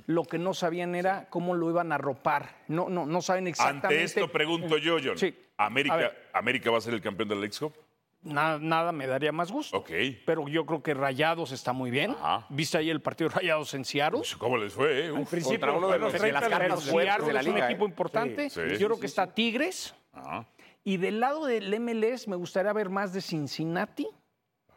lo 0.06 0.24
que 0.24 0.38
no 0.38 0.54
sabían 0.54 0.94
era 0.94 1.28
cómo 1.28 1.54
lo 1.54 1.68
iban 1.70 1.92
a 1.92 1.98
ropar. 1.98 2.56
No, 2.68 2.88
no, 2.88 3.06
no 3.06 3.22
saben 3.22 3.46
exactamente. 3.46 3.86
Ante 3.88 4.02
esto 4.04 4.30
pregunto 4.30 4.76
yo, 4.78 4.96
John. 5.02 5.18
Sí. 5.18 5.34
¿América, 5.56 5.96
ver. 5.96 6.28
¿América 6.32 6.70
va 6.70 6.78
a 6.78 6.80
ser 6.80 6.94
el 6.94 7.00
campeón 7.00 7.28
de 7.28 7.34
la 7.34 7.40
League 7.42 7.56
Cup? 7.58 7.74
Nada, 8.22 8.58
nada 8.60 8.92
me 8.92 9.06
daría 9.06 9.32
más 9.32 9.50
gusto. 9.50 9.76
Ok. 9.78 9.90
Pero 10.26 10.46
yo 10.46 10.66
creo 10.66 10.82
que 10.82 10.92
Rayados 10.92 11.52
está 11.52 11.72
muy 11.72 11.90
bien. 11.90 12.10
Ajá. 12.20 12.46
¿Viste 12.50 12.76
ahí 12.76 12.90
el 12.90 13.00
partido 13.00 13.30
de 13.30 13.36
Rayados 13.36 13.72
en 13.74 13.84
Seattle? 13.84 14.18
Pues, 14.18 14.36
¿Cómo 14.36 14.58
les 14.58 14.72
fue? 14.74 15.06
eh? 15.06 15.08
Al 15.08 15.24
principio 15.26 15.58
contra 15.58 15.72
uno 15.72 15.88
de 15.88 15.98
los- 15.98 16.12
de 16.12 16.18
30 16.18 16.40
las 16.40 16.50
la 16.50 16.56
cartas 16.58 16.74
posición. 16.74 16.92
fuertes 16.92 17.12
Seattle 17.14 17.26
de 17.28 17.32
la 17.32 17.40
es 17.40 17.46
un 17.46 17.54
liga, 17.54 17.70
equipo 17.70 17.84
¿eh? 17.84 17.88
importante. 17.88 18.50
Sí, 18.50 18.60
sí, 18.70 18.76
yo 18.78 18.86
creo 18.88 19.00
que 19.00 19.06
está 19.06 19.26
Tigres. 19.34 19.94
Ajá. 20.12 20.46
Y 20.84 20.96
del 20.96 21.20
lado 21.20 21.46
del 21.46 21.78
MLS 21.78 22.26
me 22.28 22.36
gustaría 22.36 22.72
ver 22.72 22.88
más 22.88 23.12
de 23.12 23.20
Cincinnati, 23.20 24.06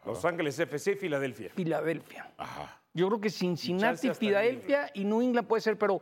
Los 0.04 0.24
Ángeles 0.24 0.58
FC, 0.58 0.96
Filadelfia. 0.96 1.50
Filadelfia. 1.54 2.32
Ajá. 2.36 2.82
Yo 2.92 3.08
creo 3.08 3.20
que 3.20 3.30
Cincinnati, 3.30 4.10
Filadelfia 4.14 4.90
y 4.94 5.04
New 5.04 5.20
England 5.20 5.48
puede 5.48 5.62
ser, 5.62 5.76
pero 5.76 6.00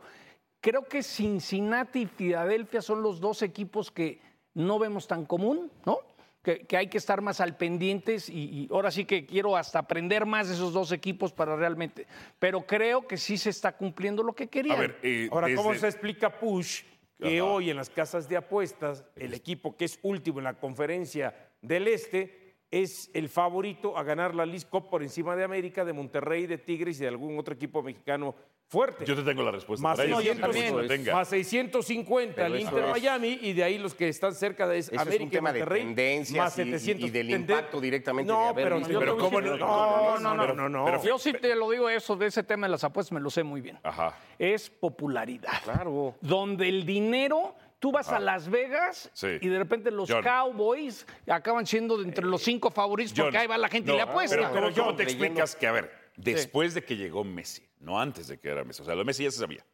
creo 0.61 0.83
que 0.83 1.01
Cincinnati 1.01 2.01
y 2.01 2.05
Filadelfia 2.05 2.81
son 2.81 3.01
los 3.01 3.19
dos 3.19 3.41
equipos 3.41 3.89
que 3.89 4.19
no 4.53 4.77
vemos 4.77 5.07
tan 5.07 5.25
común, 5.25 5.71
¿no? 5.85 5.99
Que, 6.43 6.59
que 6.67 6.75
hay 6.75 6.87
que 6.87 6.97
estar 6.97 7.21
más 7.21 7.39
al 7.39 7.55
pendientes 7.55 8.29
y, 8.29 8.33
y 8.33 8.67
ahora 8.69 8.91
sí 8.91 9.05
que 9.05 9.25
quiero 9.25 9.55
hasta 9.55 9.79
aprender 9.79 10.25
más 10.25 10.49
de 10.49 10.55
esos 10.55 10.73
dos 10.73 10.91
equipos 10.91 11.31
para 11.31 11.55
realmente. 11.55 12.05
Pero 12.37 12.61
creo 12.67 13.07
que 13.07 13.17
sí 13.17 13.37
se 13.37 13.49
está 13.49 13.71
cumpliendo 13.71 14.21
lo 14.21 14.33
que 14.33 14.49
querían. 14.49 14.77
A 14.77 14.81
ver, 14.81 14.99
eh, 15.01 15.29
Ahora, 15.31 15.47
¿cómo 15.55 15.73
se 15.73 15.87
explica 15.87 16.37
Push 16.37 16.83
que 17.19 17.39
Ajá. 17.39 17.45
hoy 17.45 17.69
en 17.69 17.77
las 17.77 17.89
casas 17.89 18.27
de 18.27 18.37
apuestas 18.37 19.05
el 19.15 19.33
equipo 19.33 19.75
que 19.77 19.85
es 19.85 19.99
último 20.01 20.39
en 20.39 20.45
la 20.45 20.59
conferencia 20.59 21.51
del 21.61 21.87
Este 21.87 22.55
es 22.71 23.11
el 23.13 23.29
favorito 23.29 23.97
a 23.97 24.03
ganar 24.03 24.33
la 24.33 24.45
League 24.45 24.65
Cup 24.69 24.89
por 24.89 25.03
encima 25.03 25.35
de 25.35 25.43
América, 25.43 25.85
de 25.85 25.93
Monterrey, 25.93 26.47
de 26.47 26.57
Tigres 26.57 26.97
y 26.97 27.03
de 27.03 27.09
algún 27.09 27.37
otro 27.37 27.53
equipo 27.53 27.83
mexicano 27.83 28.33
fuerte? 28.73 29.05
Yo 29.05 29.15
te 29.15 29.21
tengo 29.23 29.41
la 29.43 29.51
respuesta. 29.51 29.81
Más 29.81 29.95
para 29.95 30.07
ello, 30.07 30.17
600, 30.17 30.51
siempre 30.51 30.71
cuando 30.71 30.79
también. 30.87 31.03
tenga. 31.05 31.13
más 31.17 31.27
650 31.29 32.35
Pero 32.35 32.47
el 32.55 32.59
Inter 32.61 32.83
es- 32.83 32.89
Miami 32.91 33.39
y 33.41 33.53
de 33.53 33.63
ahí 33.63 33.77
los 33.77 33.93
que 33.93 34.09
están 34.09 34.33
cerca 34.35 34.67
de 34.67 34.79
Eso 34.79 34.91
es 34.93 34.99
América 34.99 35.23
un 35.23 35.27
y 35.27 35.31
tema 35.31 35.53
de 35.53 35.65
tendencias 35.65 36.43
más 36.43 36.57
y- 36.57 36.61
y- 36.61 36.65
700. 36.65 37.07
y 37.07 37.11
del 37.11 37.27
Tende- 37.27 37.53
impacto 37.53 37.79
directamente 37.79 38.31
de 38.31 38.37
No, 38.37 38.47
haber 38.49 38.63
pero, 38.65 38.77
visto- 38.79 38.91
yo 38.93 38.99
Pero 38.99 39.15
te 39.15 39.21
¿cómo 39.21 39.41
no? 39.41 39.57
no, 39.57 40.19
no, 40.19 40.33
no, 40.35 40.41
Pero- 40.41 40.55
no, 40.55 40.69
no. 40.69 40.85
pero- 40.85 41.03
Yo 41.03 41.17
sí 41.17 41.31
te 41.33 41.55
lo 41.55 41.69
digo 41.69 41.87
eso, 41.89 42.15
de 42.15 42.27
ese 42.27 42.43
tema 42.43 42.67
de 42.67 42.71
las 42.71 42.83
apuestas 42.83 43.11
me 43.13 43.19
lo 43.21 43.29
sé 43.29 43.43
muy 43.43 43.61
bien. 43.61 43.79
Ajá. 43.83 44.17
Es 44.37 44.69
popularidad. 44.69 45.61
Claro. 45.63 46.15
Donde 46.21 46.67
el 46.67 46.85
dinero, 46.85 47.55
tú 47.79 47.91
vas 47.91 48.09
a 48.09 48.19
Las 48.19 48.49
Vegas 48.49 49.09
Sí. 49.13 49.27
y 49.41 49.47
de 49.49 49.57
repente 49.59 49.91
los 49.91 50.09
John. 50.09 50.23
Cowboys 50.23 51.05
acaban 51.27 51.65
siendo 51.67 51.97
de 51.97 52.05
entre 52.05 52.25
los 52.25 52.41
cinco 52.41 52.71
favoritos 52.71 53.13
porque 53.13 53.31
John, 53.31 53.41
ahí 53.41 53.47
va 53.47 53.57
la 53.57 53.67
gente 53.69 53.87
no, 53.89 53.93
y 53.93 53.97
le 53.97 54.03
apuesta. 54.03 54.35
Pero, 54.37 54.49
pero 54.53 54.73
¿cómo 54.73 54.95
te 54.95 55.03
Leyendo. 55.03 55.25
explicas 55.25 55.55
que, 55.55 55.67
a 55.67 55.71
ver, 55.73 56.02
después 56.15 56.73
de 56.73 56.83
que 56.83 56.95
llegó 56.95 57.23
Messi, 57.23 57.67
no 57.79 57.99
antes 57.99 58.27
de 58.27 58.39
que 58.39 58.49
era 58.49 58.63
Messi, 58.63 58.81
o 58.81 58.85
sea, 58.85 58.95
lo 58.95 59.05
Messi 59.05 59.23
ya 59.23 59.31
se 59.31 59.39
sabía, 59.39 59.65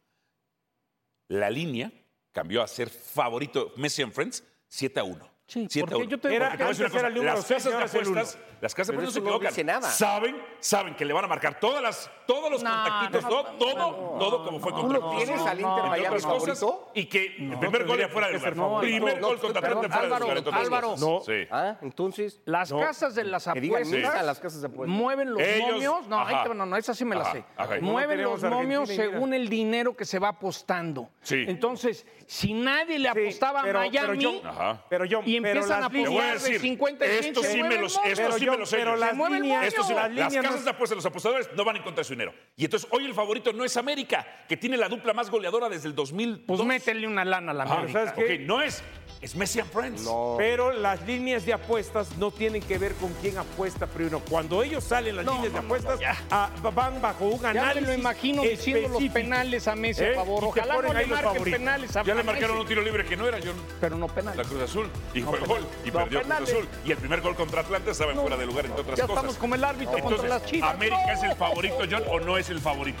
la 1.28 1.50
línea 1.50 1.92
cambió 2.32 2.62
a 2.62 2.68
ser 2.68 2.90
favorito 2.90 3.72
Messi 3.76 4.02
and 4.02 4.12
Friends 4.12 4.44
7 4.68 5.00
a 5.00 5.04
1. 5.04 5.30
Sí, 5.50 5.66
7 5.68 5.84
a 5.84 5.90
porque 5.90 6.02
1. 6.04 6.10
yo 6.10 6.18
te- 6.20 6.32
Era- 6.36 6.50
decir 6.50 6.62
antes 6.64 6.78
una 6.92 6.98
era 7.00 7.08
el 7.08 7.14
número 7.14 7.34
las 7.34 7.44
seis, 7.44 7.64
casas 7.64 7.92
de 7.92 7.98
apuestas, 7.98 8.38
las 8.60 8.72
casas 8.72 8.86
de 8.86 8.92
apuestas 8.94 9.14
se 9.14 9.18
equivocan. 9.18 9.66
nada. 9.66 9.90
Saben, 9.90 10.40
saben 10.60 10.94
que 10.94 11.04
le 11.04 11.12
van 11.12 11.24
a 11.24 11.26
marcar 11.26 11.58
todas 11.58 11.82
las, 11.82 12.08
todos 12.24 12.52
los 12.52 12.62
No, 12.62 12.70
contactitos, 12.70 13.22
no, 13.24 13.28
todo, 13.30 13.42
no, 13.42 13.58
todo, 13.58 14.18
todo 14.18 14.44
como 14.44 14.60
fue 14.60 14.70
¿Tú 14.70 14.78
contra 14.82 14.98
lo 15.00 15.08
Cruz 15.10 15.24
tienes 15.24 15.40
al 15.44 15.60
Inter 15.60 15.84
Miami 15.86 16.20
cosas? 16.20 16.64
Y 16.94 17.06
que 17.06 17.26
el 17.36 17.58
primer 17.58 17.84
gol 17.84 17.98
ya 17.98 18.08
fuera 18.08 18.28
de 18.28 18.34
lugar. 18.34 18.52
Primer 18.80 19.20
No, 19.20 19.26
gol 19.26 19.40
contra 19.40 19.60
pero, 19.60 19.74
Atlanta 19.80 19.96
fuera 19.96 20.00
de 20.00 20.06
Álvaro, 20.06 20.24
lugar. 20.24 20.38
entonces, 20.38 20.62
Álvaro. 20.64 20.94
No. 20.98 21.22
Ah, 21.50 21.76
entonces. 21.82 22.40
Las 22.44 22.72
casas 22.72 23.14
de 23.16 23.24
las 23.24 23.44
Que 23.44 23.50
apuestas 23.50 24.70
mueven 24.86 25.34
los 25.34 25.42
momios. 25.58 26.06
No, 26.06 26.54
no, 26.54 26.66
no, 26.66 26.76
esa 26.76 26.94
sí 26.94 27.04
me 27.04 27.16
la 27.16 27.24
sé. 27.32 27.44
Mueven 27.80 28.22
los 28.22 28.42
momios 28.44 28.88
según 28.88 29.34
el 29.34 29.48
dinero 29.48 29.96
que 29.96 30.04
se 30.04 30.20
va 30.20 30.28
apostando. 30.28 31.08
Entonces, 31.28 32.06
si 32.26 32.52
nadie 32.52 33.00
le 33.00 33.08
apostaba 33.08 33.62
a 33.62 33.72
Miami. 33.72 34.42
Pero 34.88 35.04
yo, 35.04 35.22
empiezan 35.48 35.82
a 35.82 35.84
a 35.84 35.86
apostar 35.88 36.12
de 36.26 36.32
decir, 36.34 36.60
50 36.60 37.04
en 37.04 37.10
100, 37.10 37.24
esto 37.26 37.42
se 37.42 37.52
sí 37.52 37.62
me 37.62 37.76
los, 37.78 37.92
esto 37.92 38.02
Pero 38.16 38.32
sí 38.32 38.44
yo- 38.44 38.52
me 38.52 38.58
lo 38.58 38.66
sé. 38.66 38.76
pero 38.76 38.96
las 38.96 39.12
líneas, 39.12 39.30
moño. 39.30 39.62
Esto 39.62 39.84
sí, 39.84 39.94
Las 39.94 40.08
casas 40.34 40.58
no- 40.60 40.62
de 40.64 40.70
apuestas, 40.70 40.96
los 40.96 41.06
apostadores 41.06 41.48
no 41.56 41.64
van 41.64 41.76
en 41.76 41.82
contra 41.82 42.00
de 42.00 42.04
su 42.04 42.12
dinero. 42.14 42.32
Y 42.56 42.64
entonces 42.64 42.88
hoy 42.92 43.04
el 43.04 43.14
favorito 43.14 43.52
no 43.52 43.64
es 43.64 43.76
América, 43.76 44.26
que 44.48 44.56
tiene 44.56 44.76
la 44.76 44.88
dupla 44.88 45.12
más 45.12 45.30
goleadora 45.30 45.68
desde 45.68 45.88
el 45.88 45.94
2000. 45.94 46.44
Pues 46.46 46.60
métele 46.62 47.06
una 47.06 47.24
lana 47.24 47.52
a 47.52 47.54
la 47.54 47.64
Ah, 47.64 47.72
América. 47.78 48.06
¿sabes 48.06 48.12
qué? 48.26 48.34
ok, 48.36 48.40
no 48.46 48.62
es, 48.62 48.82
es 49.20 49.34
Messi 49.36 49.60
and 49.60 49.70
Friends. 49.70 50.02
No. 50.02 50.34
Pero 50.38 50.72
las 50.72 51.04
líneas 51.06 51.44
de 51.44 51.52
apuestas 51.52 52.16
no 52.16 52.30
tienen 52.30 52.62
que 52.62 52.78
ver 52.78 52.94
con 52.94 53.12
quién 53.20 53.36
apuesta 53.38 53.86
primero. 53.86 54.20
Cuando 54.28 54.62
ellos 54.62 54.82
salen 54.84 55.16
las 55.16 55.24
No, 55.24 55.32
líneas 55.34 55.52
no, 55.52 55.58
de 55.58 55.62
no, 55.68 55.74
apuestas, 55.74 56.00
ah, 56.30 56.50
van 56.74 57.00
bajo 57.02 57.26
un 57.26 57.40
Ya 57.40 57.52
me 57.52 57.58
análisis 57.60 57.88
lo 57.88 57.94
imagino 57.94 58.42
diciendo 58.42 58.88
los 58.88 59.02
penales 59.12 59.68
a 59.68 59.74
Messi 59.76 60.04
¿Eh? 60.04 60.12
a 60.12 60.14
favor. 60.16 60.42
Y 60.44 60.46
Ojalá 60.46 60.74
no 60.80 60.92
le 60.94 61.06
los 61.06 61.22
marquen 61.22 61.44
penales 61.44 61.96
a 61.96 62.02
Ya 62.02 62.14
le 62.14 62.20
a 62.20 62.24
marcaron 62.24 62.50
Messi, 62.50 62.62
un 62.62 62.68
tiro 62.68 62.82
libre 62.82 63.04
que 63.04 63.16
no 63.16 63.26
era, 63.28 63.38
John. 63.44 63.54
Pero 63.80 63.96
no 63.96 64.08
penales. 64.08 64.38
La 64.38 64.44
Cruz 64.44 64.62
Azul. 64.62 64.88
Y 65.14 65.20
fue 65.30 65.40
No, 65.40 65.46
gol. 65.46 65.66
Y 65.84 65.88
no, 65.90 65.92
perdió 66.00 66.22
penales. 66.22 66.50
Cruz 66.50 66.62
Azul. 66.64 66.68
Y 66.84 66.90
el 66.92 66.96
primer 66.98 67.20
gol 67.20 67.34
contra 67.36 67.60
Atlanta 67.62 67.90
estaba 67.90 68.12
en 68.12 68.18
fuera 68.20 68.36
de 68.36 68.46
lugar, 68.46 68.66
entre 68.66 68.80
otras 68.82 68.98
Ya 68.98 69.06
cosas. 69.06 69.16
estamos 69.16 69.36
como 69.38 69.54
el 69.54 69.64
árbitro 69.64 69.92
contra 69.92 70.08
Entonces, 70.10 70.30
las 70.30 70.44
Chivas. 70.46 70.74
¿América 70.74 71.06
¡No! 71.06 71.12
es 71.12 71.22
el 71.22 71.36
favorito, 71.36 71.78
John, 71.90 72.02
o 72.10 72.20
no 72.20 72.38
es 72.38 72.48
el 72.50 72.60
favorito 72.60 73.00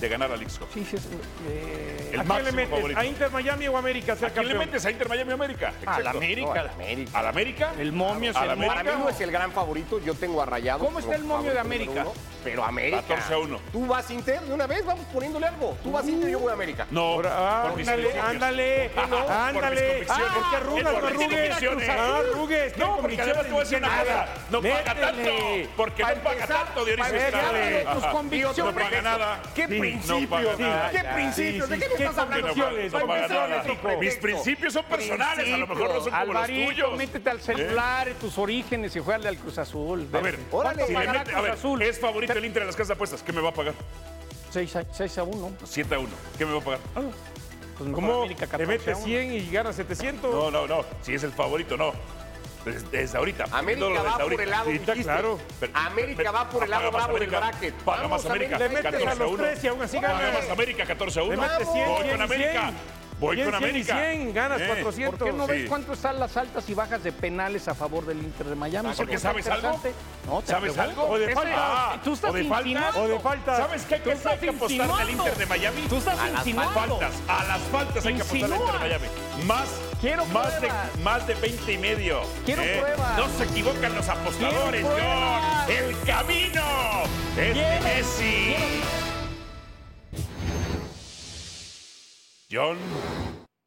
de 0.00 0.08
ganar 0.08 0.30
a 0.30 0.36
League 0.36 0.52
Cup? 0.58 0.68
Sí, 0.72 0.84
sí, 0.88 0.96
es, 0.96 1.02
eh, 1.48 2.10
El 2.12 2.20
¿A 2.20 2.24
quién 2.24 2.28
le 2.28 2.42
máximo 2.42 2.56
metes? 2.56 2.70
favorito. 2.70 3.00
¿A 3.00 3.04
Inter 3.06 3.30
Miami 3.30 3.68
o 3.68 3.76
América 3.76 4.12
a 4.12 4.16
ser 4.16 4.28
¿A 4.28 4.30
quién 4.32 4.44
le 4.46 4.52
campeón? 4.52 4.68
metes? 4.70 4.86
¿A 4.86 4.90
Inter 4.90 5.08
Miami 5.08 5.30
o 5.30 5.34
América? 5.34 5.68
a 5.68 5.72
la 5.72 5.78
Exacto. 5.80 6.12
No, 6.12 6.18
América. 6.18 6.60
al 6.60 6.68
América. 6.70 7.18
¿Al 7.18 7.26
América? 7.26 7.72
El 7.78 7.92
momio 7.92 8.30
es 8.30 8.36
¿A 8.36 8.42
el 8.42 8.48
la 8.48 8.54
momio. 8.56 8.68
Para 8.70 8.82
mí 8.84 8.90
no 9.02 9.08
es 9.08 9.20
el 9.20 9.30
gran 9.30 9.52
favorito, 9.52 9.98
yo 10.00 10.14
tengo 10.14 10.42
a 10.42 10.46
Rayados. 10.46 10.82
¿Cómo 10.84 10.98
está 10.98 11.12
como 11.12 11.22
el 11.22 11.24
momio 11.28 11.50
de 11.52 11.56
favorito 11.58 11.84
América? 11.90 12.02
uno, 12.02 12.12
Pero 12.44 12.64
América. 12.64 13.02
14 13.02 13.34
a 13.34 13.38
1. 13.38 13.60
Tú 13.72 13.86
vas 13.86 14.10
Inter 14.10 14.40
de 14.40 14.54
una 14.54 14.66
vez, 14.66 14.84
vamos 14.84 15.04
poniéndole 15.12 15.46
algo. 15.46 15.76
Tú 15.82 15.92
vas 15.92 16.06
Inter, 16.08 16.30
yo 16.30 16.38
voy 16.40 16.50
a 16.50 16.54
América. 16.54 16.86
No, 16.90 17.00
Ahora, 17.16 17.30
ah, 17.34 17.62
por 17.68 17.76
mis 17.76 17.88
ándale, 17.88 18.02
convicciones. 18.10 18.34
ándale, 18.34 18.90
por 18.94 19.04
ándale. 19.32 19.86
convicciones. 19.88 20.08
Ah, 20.10 20.34
¿por 20.34 20.50
qué 20.50 20.56
arrugas, 20.56 20.82
Por 20.84 21.02
no 21.02 21.08
mis 21.10 21.10
arrugues? 21.10 21.28
convicciones. 21.48 21.88
No 21.88 22.14
arrugues, 22.16 22.72
¿qué 22.72 22.80
No, 22.80 22.96
porque 22.98 23.22
además 23.22 23.42
te 23.44 23.50
voy 23.50 23.56
a 23.60 23.62
decir 23.64 23.78
una 23.78 23.98
cosa. 23.98 24.26
No 24.50 24.62
paga 24.62 24.94
tanto. 24.94 25.30
Porque 25.76 26.02
no 26.02 26.14
paga 26.22 26.46
tanto, 26.46 26.84
Dionisio 26.84 27.18
tus 27.94 28.02
Ajá. 28.04 28.10
convicciones. 28.12 28.74
No 28.74 28.80
paga 28.80 29.02
nada. 29.02 29.42
¿Qué 29.54 29.66
no 29.94 30.20
nada. 30.58 30.90
¿Qué 30.90 31.32
sí, 31.32 31.58
¿De 31.58 31.78
qué 31.78 31.88
me 31.88 31.94
¿Qué 31.96 32.04
estás 32.04 32.18
hablando? 32.18 32.54
No. 32.54 33.98
Mis 33.98 34.14
principios 34.16 34.72
son 34.72 34.84
personales, 34.84 35.52
a 35.52 35.56
lo 35.56 35.66
mejor 35.66 35.88
no 35.88 36.00
son 36.00 36.10
como 36.10 36.24
los 36.24 36.36
Alvarito, 36.36 36.66
tuyos. 36.72 36.98
métete 36.98 37.30
al 37.30 37.40
celular, 37.40 38.08
tus 38.20 38.38
orígenes 38.38 38.94
y 38.96 39.00
juégale 39.00 39.28
al 39.28 39.36
Cruz 39.38 39.58
Azul. 39.58 40.08
A 40.12 40.20
ver, 40.20 40.38
Órale. 40.50 40.86
si 40.86 40.92
le 40.92 41.08
mete- 41.08 41.34
a 41.34 41.40
ver, 41.40 41.50
Azul? 41.52 41.82
es 41.82 41.98
favorito 42.00 42.32
el 42.34 42.44
Inter 42.44 42.62
en 42.62 42.66
las 42.68 42.76
casas 42.76 42.88
de 42.88 42.94
apuestas. 42.94 43.22
¿Qué 43.22 43.32
me 43.32 43.40
va 43.40 43.50
a 43.50 43.54
pagar? 43.54 43.74
6 44.50 44.76
a, 44.76 44.84
6 44.92 45.18
a 45.18 45.22
1. 45.22 45.52
7 45.64 45.94
a 45.94 45.98
1. 45.98 46.08
¿Qué 46.38 46.46
me 46.46 46.52
va 46.52 46.58
a 46.58 46.64
pagar? 46.64 46.80
Pues 46.94 47.90
mejor 47.90 47.94
¿Cómo? 48.04 48.18
América 48.22 48.46
¿Te 48.46 48.50
14 48.52 48.64
a 48.64 48.66
metes 48.66 48.96
1. 48.96 49.04
100 49.06 49.32
y 49.32 49.50
ganas 49.50 49.76
700? 49.76 50.34
No, 50.34 50.50
no, 50.50 50.66
no. 50.66 50.84
Si 51.02 51.12
es 51.14 51.22
el 51.24 51.32
favorito, 51.32 51.76
no. 51.76 51.92
Desde, 52.66 52.88
desde 52.88 53.16
ahorita. 53.16 53.44
América 53.52 54.02
va 54.02 54.18
por 54.18 54.40
el 54.40 54.50
lado, 54.50 54.70
Sí, 54.70 55.02
claro. 55.04 55.38
Pero- 55.60 55.72
América 55.76 56.16
pero- 56.16 56.32
va 56.32 56.50
por 56.50 56.64
el 56.64 56.70
lado 56.70 56.90
bravo 56.90 57.14
del 57.14 57.22
América, 57.32 57.38
bracket. 57.38 57.74
Más 58.10 58.26
América. 58.26 58.58
Le 58.58 58.68
metes 58.68 58.86
a 58.86 58.90
14 58.90 59.18
los 59.20 59.30
1. 59.32 59.42
tres 59.44 59.64
y 59.64 59.68
aún 59.68 59.82
así 59.82 59.96
Paga 59.98 60.12
ganas. 60.18 60.34
más 60.42 60.50
América, 60.50 60.84
14 60.84 61.20
a 61.20 61.22
1. 61.22 61.30
Le 61.30 61.36
metes 61.36 61.72
100, 61.72 61.86
Voy 61.88 62.02
100 62.02 62.10
con 62.10 62.18
y 62.18 62.22
América. 62.22 62.60
100. 62.62 62.74
Voy 63.18 63.36
100, 63.36 63.50
con 63.50 63.58
100 63.60 63.64
y 63.64 63.70
América. 63.80 63.98
100, 63.98 64.34
ganas 64.34 64.60
Eh, 64.60 64.66
400. 64.66 65.18
¿Por 65.18 65.28
qué 65.30 65.32
no 65.36 65.46
ves 65.46 65.62
Sí. 65.62 65.68
cuánto 65.68 65.92
están 65.94 66.20
las 66.20 66.36
altas 66.36 66.68
y 66.68 66.74
bajas 66.74 67.02
de 67.02 67.12
penales 67.12 67.66
a 67.66 67.74
favor 67.74 68.04
del 68.04 68.18
Inter 68.18 68.46
de 68.46 68.54
Miami? 68.56 68.90
Porque 68.94 69.14
Está 69.14 69.28
¿sabes 69.30 69.46
algo? 69.48 69.80
No, 70.26 70.40
te 70.42 70.46
¿Sabes 70.52 70.72
pregunto. 70.74 70.82
algo? 71.02 71.14
O 71.14 71.18
de 71.18 71.34
faltas. 71.34 71.54
Ah, 71.56 72.00
tú 72.04 72.12
estás 72.12 72.30
o 72.30 72.34
de 72.34 72.42
insinuando. 72.42 73.02
O 73.02 73.08
de 73.08 73.18
faltas. 73.20 73.56
¿Sabes 73.56 73.82
qué 73.86 73.94
hay 73.94 74.00
que, 74.00 74.10
Tú 74.10 74.16
estás 74.16 74.32
hay 74.32 74.38
que 74.38 74.48
apostarle 74.50 75.02
al. 75.02 75.10
Inter 75.10 75.36
de 75.36 75.46
Miami? 75.46 75.82
Tú 75.88 75.96
estás 75.96 76.18
a 76.18 76.26
las 76.28 76.38
insinuando. 76.46 76.74
faltas. 76.98 77.12
A 77.28 77.44
las 77.44 77.60
faltas 77.62 78.06
hay 78.06 78.14
que 78.14 78.22
apostarle 78.22 78.54
al 78.56 78.60
Inter 78.60 78.72
de. 78.74 78.88
Miami. 78.88 79.06
Más, 79.46 79.68
Quiero 80.00 80.26
más, 80.26 80.60
de, 80.60 80.68
más 81.02 81.26
de 81.26 81.34
20 81.36 81.72
y 81.72 81.78
medio. 81.78 82.20
Quiero 82.44 82.62
pruebas. 82.62 83.16
No 83.16 83.28
se 83.30 83.44
equivocan 83.44 83.94
los 83.94 84.08
apostadores. 84.10 84.84
John. 84.84 85.70
El 85.70 85.98
camino 86.04 86.62
es 87.34 87.36
de 87.36 87.52
Quiero- 87.52 87.82
Messi. 87.84 88.56
John, 92.56 92.78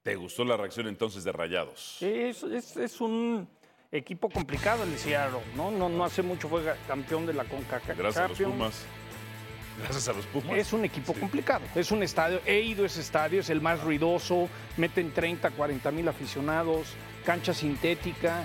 ¿te 0.03 0.15
gustó 0.15 0.43
la 0.43 0.57
reacción 0.57 0.87
entonces 0.87 1.23
de 1.23 1.31
Rayados? 1.31 1.97
Es, 2.01 2.41
es- 2.43 2.75
es 2.75 2.99
un 3.01 3.47
equipo 3.91 4.29
complicado 4.29 4.83
el 4.83 4.97
Seattle, 4.97 5.41
¿no? 5.55 5.69
No, 5.69 5.89
no 5.89 6.03
hace 6.03 6.23
mucho 6.23 6.49
fue 6.49 6.63
campeón 6.87 7.27
de 7.27 7.33
la 7.33 7.43
CONCACAF. 7.45 7.95
Gracias 7.97 8.25
a 8.25 8.27
los. 8.27 8.37
Pumas. 8.39 8.85
Gracias 9.79 10.07
a 10.09 10.13
los 10.13 10.25
Pumas. 10.25 10.57
Es 10.57 10.73
un 10.73 10.85
equipo 10.85 11.13
complicado. 11.13 11.61
Es 11.75 11.91
un 11.91 12.01
estadio, 12.01 12.41
he 12.47 12.61
ido 12.61 12.83
a 12.83 12.87
ese 12.87 13.01
estadio, 13.01 13.41
es 13.41 13.49
el 13.51 13.61
más 13.61 13.79
ruidoso, 13.81 14.49
meten 14.77 15.11
30, 15.13 15.51
40 15.51 15.91
mil 15.91 16.07
aficionados, 16.07 16.87
cancha 17.25 17.53
sintética. 17.53 18.43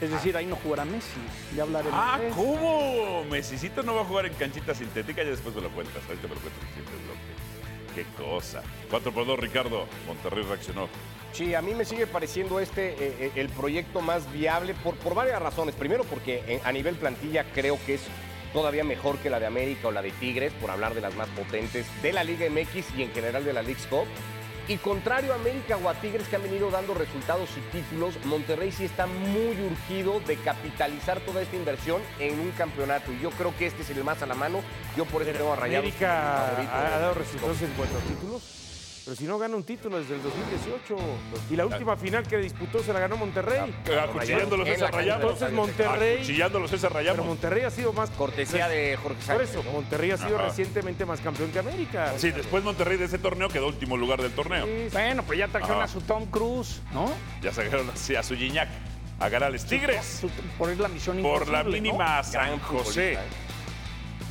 Es 0.00 0.10
decir, 0.10 0.36
ahí 0.36 0.46
no 0.46 0.56
jugará 0.56 0.84
Messi. 0.86 1.20
Ya 1.54 1.62
hablaremos 1.64 1.94
Ah, 1.94 2.18
de. 2.20 2.30
¿cómo? 2.30 3.24
Messicito 3.30 3.82
no 3.82 3.94
va 3.94 4.00
a 4.02 4.04
jugar 4.04 4.26
en 4.26 4.34
canchita 4.34 4.74
sintética, 4.74 5.22
ya 5.22 5.30
después 5.30 5.54
me 5.54 5.60
lo 5.62 5.70
cuentas. 5.70 6.02
Ahorita 6.08 6.26
me 6.28 6.34
lo 6.34 6.40
cuentas 6.40 6.62
Qué 7.96 8.04
cosa. 8.22 8.62
4 8.90 9.10
por 9.10 9.26
2, 9.26 9.38
Ricardo. 9.38 9.86
Monterrey 10.06 10.44
reaccionó. 10.44 10.86
Sí, 11.32 11.54
a 11.54 11.62
mí 11.62 11.74
me 11.74 11.86
sigue 11.86 12.06
pareciendo 12.06 12.60
este 12.60 12.90
eh, 12.90 12.96
eh, 13.20 13.32
el 13.36 13.48
proyecto 13.48 14.02
más 14.02 14.30
viable 14.34 14.74
por, 14.74 14.96
por 14.96 15.14
varias 15.14 15.40
razones. 15.40 15.74
Primero 15.74 16.04
porque 16.04 16.44
eh, 16.46 16.60
a 16.62 16.72
nivel 16.72 16.96
plantilla 16.96 17.44
creo 17.54 17.78
que 17.86 17.94
es 17.94 18.02
todavía 18.52 18.84
mejor 18.84 19.16
que 19.18 19.30
la 19.30 19.40
de 19.40 19.46
América 19.46 19.88
o 19.88 19.92
la 19.92 20.02
de 20.02 20.10
Tigres, 20.10 20.52
por 20.60 20.70
hablar 20.70 20.94
de 20.94 21.00
las 21.00 21.16
más 21.16 21.28
potentes 21.30 21.86
de 22.02 22.12
la 22.12 22.22
Liga 22.22 22.46
MX 22.50 22.98
y 22.98 23.02
en 23.04 23.12
general 23.12 23.46
de 23.46 23.54
la 23.54 23.62
League 23.62 23.80
Cup. 23.88 24.06
Y 24.68 24.78
contrario 24.78 25.32
a 25.32 25.36
América 25.36 25.76
o 25.76 25.88
a 25.88 25.94
Tigres 25.94 26.26
que 26.26 26.34
han 26.34 26.42
venido 26.42 26.70
dando 26.72 26.92
resultados 26.92 27.50
y 27.56 27.60
títulos, 27.76 28.14
Monterrey 28.24 28.72
sí 28.72 28.84
está 28.84 29.06
muy 29.06 29.56
urgido 29.60 30.18
de 30.20 30.36
capitalizar 30.36 31.20
toda 31.20 31.42
esta 31.42 31.54
inversión 31.54 32.02
en 32.18 32.40
un 32.40 32.50
campeonato. 32.50 33.12
Y 33.12 33.20
yo 33.20 33.30
creo 33.30 33.56
que 33.56 33.66
este 33.66 33.82
es 33.82 33.90
el 33.90 34.02
más 34.02 34.22
a 34.22 34.26
la 34.26 34.34
mano. 34.34 34.62
Yo 34.96 35.04
por 35.04 35.22
eso 35.22 35.30
tengo 35.30 35.52
a 35.52 35.56
Rayados 35.56 35.86
América 35.86 36.48
ha, 36.48 36.98
dado 36.98 37.14
resultados 37.14 37.62
en 37.62 37.70
cuanto 37.74 37.96
a 37.96 38.00
títulos. 38.00 38.65
Pero 39.06 39.16
si 39.16 39.22
no 39.24 39.38
gana 39.38 39.54
un 39.54 39.62
título 39.62 40.00
desde 40.00 40.16
el 40.16 40.22
2018. 40.24 40.96
Y 41.48 41.54
la 41.54 41.64
última 41.64 41.96
final 41.96 42.26
que 42.26 42.38
disputó 42.38 42.82
se 42.82 42.92
la 42.92 42.98
ganó 42.98 43.16
Monterrey. 43.16 43.72
Acuchillándolos 44.02 44.66
En 44.66 44.74
esa 44.74 44.84
la 44.86 44.90
cancha 44.90 44.98
rayado. 45.00 45.22
Entonces 45.30 45.52
Monterrey. 45.52 46.14
Acuchillándolos 46.16 46.72
esa 46.72 46.88
Pero 46.88 46.98
rayamos. 46.98 47.26
Monterrey 47.26 47.62
ha 47.62 47.70
sido 47.70 47.92
más. 47.92 48.10
Cortesía 48.10 48.66
de 48.68 48.96
Jorge 48.96 49.14
Por 49.18 49.24
Sánchez. 49.24 49.50
eso, 49.50 49.62
¿no? 49.62 49.70
Monterrey 49.70 50.10
ha 50.10 50.16
sido 50.18 50.36
Ajá. 50.38 50.48
recientemente 50.48 51.06
más 51.06 51.20
campeón 51.20 51.52
que 51.52 51.60
América. 51.60 52.14
Sí, 52.18 52.32
después 52.32 52.64
Monterrey 52.64 52.96
de 52.96 53.04
ese 53.04 53.18
torneo 53.20 53.48
quedó 53.48 53.68
último 53.68 53.96
lugar 53.96 54.20
del 54.20 54.32
torneo. 54.32 54.66
Sí, 54.66 54.88
Bueno, 54.92 55.22
pues 55.22 55.38
ya 55.38 55.46
trajeron 55.46 55.76
Ajá. 55.76 55.84
a 55.84 55.88
su 55.88 56.00
Tom 56.00 56.26
Cruise, 56.26 56.82
¿no? 56.92 57.08
Ya 57.42 57.52
sacaron 57.52 57.88
así 57.90 58.16
a 58.16 58.24
su 58.24 58.34
Gignac. 58.34 58.68
A 59.20 59.28
Garales. 59.28 59.64
Tigres. 59.66 60.04
Su- 60.20 60.28
por 60.58 60.76
la 60.76 60.88
misión 60.88 61.22
Por 61.22 61.46
la 61.48 61.60
imposible, 61.60 61.80
¿no? 61.80 61.92
mínima 61.94 62.22
San 62.24 62.58
José. 62.58 63.12
¿eh? 63.12 63.18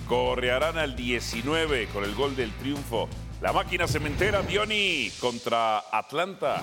Correarán 0.07 0.77
al 0.77 0.97
19 0.97 1.87
con 1.87 2.03
el 2.03 2.13
gol 2.13 2.35
del 2.35 2.51
triunfo. 2.51 3.07
La 3.41 3.51
máquina 3.53 3.87
cementera 3.87 4.41
Dioni 4.41 5.11
contra 5.19 5.79
Atlanta. 5.91 6.61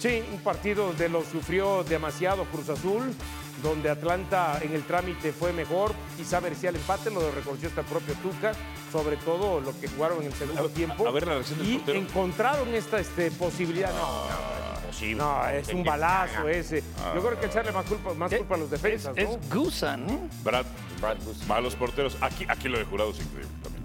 Sí, 0.00 0.22
un 0.32 0.40
partido 0.40 0.86
donde 0.86 1.08
lo 1.08 1.22
sufrió 1.24 1.84
demasiado 1.84 2.44
Cruz 2.46 2.68
Azul, 2.70 3.14
donde 3.62 3.90
Atlanta 3.90 4.58
en 4.62 4.72
el 4.74 4.82
trámite 4.84 5.32
fue 5.32 5.52
mejor, 5.52 5.92
quizá 6.16 6.40
merecía 6.40 6.70
el 6.70 6.76
empate, 6.76 7.10
lo 7.10 7.30
reconoció 7.30 7.68
hasta 7.68 7.82
el 7.82 7.86
propio 7.86 8.14
Tuca, 8.14 8.52
sobre 8.90 9.16
todo 9.18 9.60
lo 9.60 9.78
que 9.78 9.88
jugaron 9.88 10.20
en 10.20 10.26
el 10.28 10.32
segundo 10.34 10.64
A- 10.64 10.68
tiempo. 10.68 11.06
a 11.06 11.10
ver 11.10 11.26
la 11.26 11.34
reacción 11.34 11.58
del 11.58 11.68
y 11.70 11.76
portero. 11.76 11.98
encontraron 11.98 12.74
esta 12.74 12.98
este, 12.98 13.30
posibilidad. 13.32 13.92
No, 13.94 15.14
no, 15.16 15.48
es 15.48 15.68
un 15.68 15.84
balazo 15.84 16.48
ese. 16.48 16.82
Yo 17.14 17.22
creo 17.24 17.38
que 17.38 17.46
echarle 17.46 17.70
más 17.72 17.84
culpa, 17.86 18.12
más 18.14 18.32
culpa 18.34 18.54
a 18.54 18.58
los 18.58 18.70
defensas, 18.70 19.12
Es, 19.16 19.28
¿no? 19.28 19.34
es 19.36 19.50
Gusan, 19.54 20.06
¿no? 20.06 20.28
Brad, 20.42 20.64
Brad 21.00 21.16
Guzzi. 21.24 21.44
malos 21.46 21.76
porteros. 21.76 22.16
Aquí, 22.22 22.46
aquí 22.48 22.68
lo 22.68 22.78
de 22.78 22.84
jurado 22.84 23.10
es 23.10 23.20
increíble 23.20 23.48
también. 23.62 23.79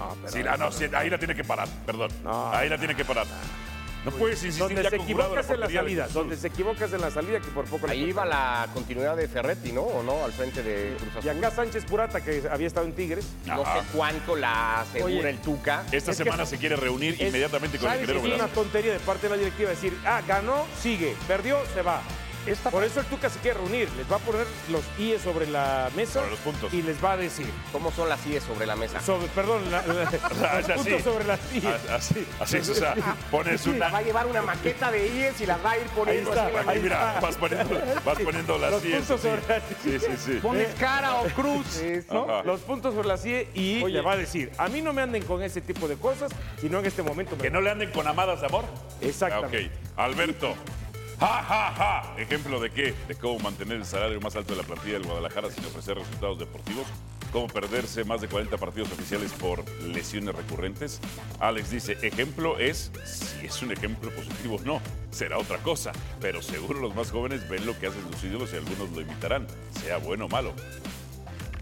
No, 0.00 0.16
pero- 0.20 0.32
Sí, 0.32 0.40
ah, 0.48 0.56
no, 0.56 0.72
sí, 0.72 0.86
ahí 0.92 1.08
la 1.10 1.18
tiene 1.18 1.34
que 1.36 1.44
parar, 1.44 1.68
perdón. 1.86 2.10
No. 2.24 2.50
ahí 2.52 2.68
la 2.68 2.78
tiene 2.78 2.96
que 2.96 3.04
parar. 3.04 3.26
No 4.02 4.10
puedes 4.12 4.42
insistir 4.42 4.76
donde 4.76 4.82
ya 4.82 4.88
se 4.88 4.96
equivocas 4.96 5.50
en 5.50 5.60
la 5.60 5.68
salida, 5.68 6.08
donde 6.08 6.34
se 6.34 6.46
equivocas 6.46 6.90
en 6.94 7.02
la 7.02 7.10
salida, 7.10 7.38
que 7.38 7.48
por 7.48 7.66
poco 7.66 7.86
Ahí 7.86 8.04
iba 8.04 8.24
la 8.24 8.66
continuidad 8.72 9.14
de 9.14 9.28
Ferretti, 9.28 9.72
¿no? 9.72 9.82
¿O 9.82 10.02
no? 10.02 10.24
Al 10.24 10.32
frente 10.32 10.62
de 10.62 10.96
Cruz 10.96 11.22
Y 11.22 11.28
Azul. 11.28 11.44
acá 11.44 11.54
Sánchez 11.54 11.84
Purata, 11.84 12.22
que 12.22 12.42
había 12.50 12.66
estado 12.66 12.86
en 12.86 12.94
Tigres. 12.94 13.26
No 13.44 13.62
sé 13.62 13.82
cuánto 13.94 14.36
la 14.36 14.80
asegura 14.80 15.04
Oye, 15.04 15.28
el 15.28 15.38
Tuca. 15.42 15.84
Esta 15.92 16.12
Es 16.12 16.16
semana 16.16 16.46
se 16.46 16.56
quiere 16.56 16.76
reunir 16.76 17.12
Es- 17.20 17.28
inmediatamente 17.28 17.76
con 17.76 17.92
el 17.92 18.00
ingeniero 18.00 18.26
Es 18.26 18.40
una 18.40 18.48
tontería 18.48 18.94
de 18.94 19.00
parte 19.00 19.28
de 19.28 19.30
la 19.30 19.36
directiva 19.36 19.68
decir, 19.68 19.94
ah, 20.06 20.22
ganó, 20.26 20.64
sigue, 20.80 21.14
perdió, 21.28 21.58
se 21.74 21.82
va. 21.82 22.00
Esta- 22.46 22.70
Por 22.70 22.84
eso 22.84 23.00
el 23.00 23.06
Tuca 23.06 23.28
se 23.28 23.38
quiere 23.40 23.58
reunir, 23.58 23.88
les 23.98 24.10
va 24.10 24.16
a 24.16 24.18
poner 24.18 24.46
los 24.70 24.82
IE 24.98 25.18
sobre 25.18 25.46
la 25.46 25.90
mesa 25.94 26.14
Sobre 26.20 26.30
los 26.30 26.40
puntos. 26.40 26.72
y 26.72 26.80
les 26.82 27.02
va 27.04 27.12
a 27.12 27.16
decir, 27.18 27.46
¿Cómo 27.70 27.92
son 27.92 28.08
las 28.08 28.26
IES 28.26 28.42
sobre 28.44 28.66
la 28.66 28.76
mesa? 28.76 29.00
sobre, 29.02 29.26
perdón, 29.28 29.70
la- 29.70 29.82
la- 29.86 30.10
Ah, 30.50 30.58
es 30.60 30.68
los 30.68 30.80
así. 30.80 30.88
puntos 30.90 31.02
sobre 31.02 31.24
las 31.26 31.40
IE. 31.54 31.62
Ah, 31.68 31.94
Así, 31.96 32.26
así 32.40 32.56
es, 32.56 32.68
o 32.70 32.74
sea, 32.74 32.94
pones 33.30 33.66
Va 33.66 33.70
a 33.70 33.74
una. 33.90 34.02
llevar 34.02 34.26
una 34.26 34.40
maqueta 34.42 34.90
de 34.90 35.06
IES 35.06 35.40
y 35.42 35.46
las 35.46 35.62
va 35.64 35.72
a 35.72 35.78
ir 35.78 35.86
poniendo 35.88 36.32
Ahí 36.32 36.38
está, 36.38 36.60
así 36.60 36.68
Ahí 36.70 36.80
mira, 36.82 37.18
vas 37.20 37.36
poniendo, 37.36 37.80
vas 38.04 38.18
poniendo 38.20 38.58
las 38.58 38.70
Los 38.70 38.82
10. 38.82 38.96
puntos 38.98 39.20
sobre 39.20 39.42
las 39.48 39.62
Sí, 39.82 39.98
sí, 40.00 40.16
sí. 40.18 40.32
Pones 40.42 40.74
cara 40.76 41.16
o 41.16 41.24
cruz. 41.28 41.82
¿no? 42.10 42.42
Los 42.44 42.60
puntos 42.60 42.94
sobre 42.94 43.08
las 43.08 43.24
IE 43.26 43.48
y 43.54 43.84
le 43.84 44.00
va 44.00 44.12
a 44.12 44.16
decir, 44.16 44.50
a 44.56 44.68
mí 44.68 44.80
no 44.80 44.92
me 44.94 45.02
anden 45.02 45.22
con 45.24 45.42
ese 45.42 45.60
tipo 45.60 45.86
de 45.88 45.96
cosas, 45.96 46.30
sino 46.60 46.78
en 46.78 46.86
este 46.86 47.02
momento 47.02 47.36
me 47.36 47.42
Que 47.42 47.50
no 47.50 47.60
le 47.60 47.70
anden 47.70 47.90
con 47.90 48.06
amadas 48.08 48.40
de 48.40 48.46
amor. 48.46 48.64
Exactamente. 49.02 49.70
Ah, 49.96 50.04
ok. 50.06 50.10
Alberto. 50.12 50.54
Ja, 51.20 51.42
ja, 51.42 51.74
ja. 51.76 52.14
¿Ejemplo 52.16 52.58
de 52.60 52.70
qué? 52.70 52.94
De 53.06 53.14
cómo 53.14 53.38
mantener 53.40 53.76
el 53.76 53.84
salario 53.84 54.18
más 54.22 54.36
alto 54.36 54.54
de 54.54 54.62
la 54.62 54.66
plantilla 54.66 54.94
del 54.94 55.04
Guadalajara 55.04 55.50
sin 55.50 55.62
ofrecer 55.66 55.98
resultados 55.98 56.38
deportivos. 56.38 56.86
Cómo 57.30 57.46
perderse 57.46 58.04
más 58.04 58.22
de 58.22 58.28
40 58.28 58.56
partidos 58.56 58.90
oficiales 58.90 59.30
por 59.34 59.68
lesiones 59.82 60.34
recurrentes. 60.34 60.98
Alex 61.38 61.70
dice, 61.70 61.98
ejemplo 62.00 62.58
es, 62.58 62.90
si 63.04 63.44
es 63.44 63.60
un 63.60 63.70
ejemplo 63.70 64.10
positivo 64.12 64.56
o 64.56 64.60
no, 64.62 64.80
será 65.10 65.36
otra 65.36 65.58
cosa. 65.58 65.92
Pero 66.22 66.40
seguro 66.40 66.80
los 66.80 66.94
más 66.94 67.10
jóvenes 67.10 67.46
ven 67.50 67.66
lo 67.66 67.78
que 67.78 67.88
hacen 67.88 68.00
sus 68.10 68.24
ídolos 68.24 68.54
y 68.54 68.56
algunos 68.56 68.90
lo 68.90 69.02
imitarán, 69.02 69.46
sea 69.72 69.98
bueno 69.98 70.24
o 70.24 70.28
malo. 70.28 70.54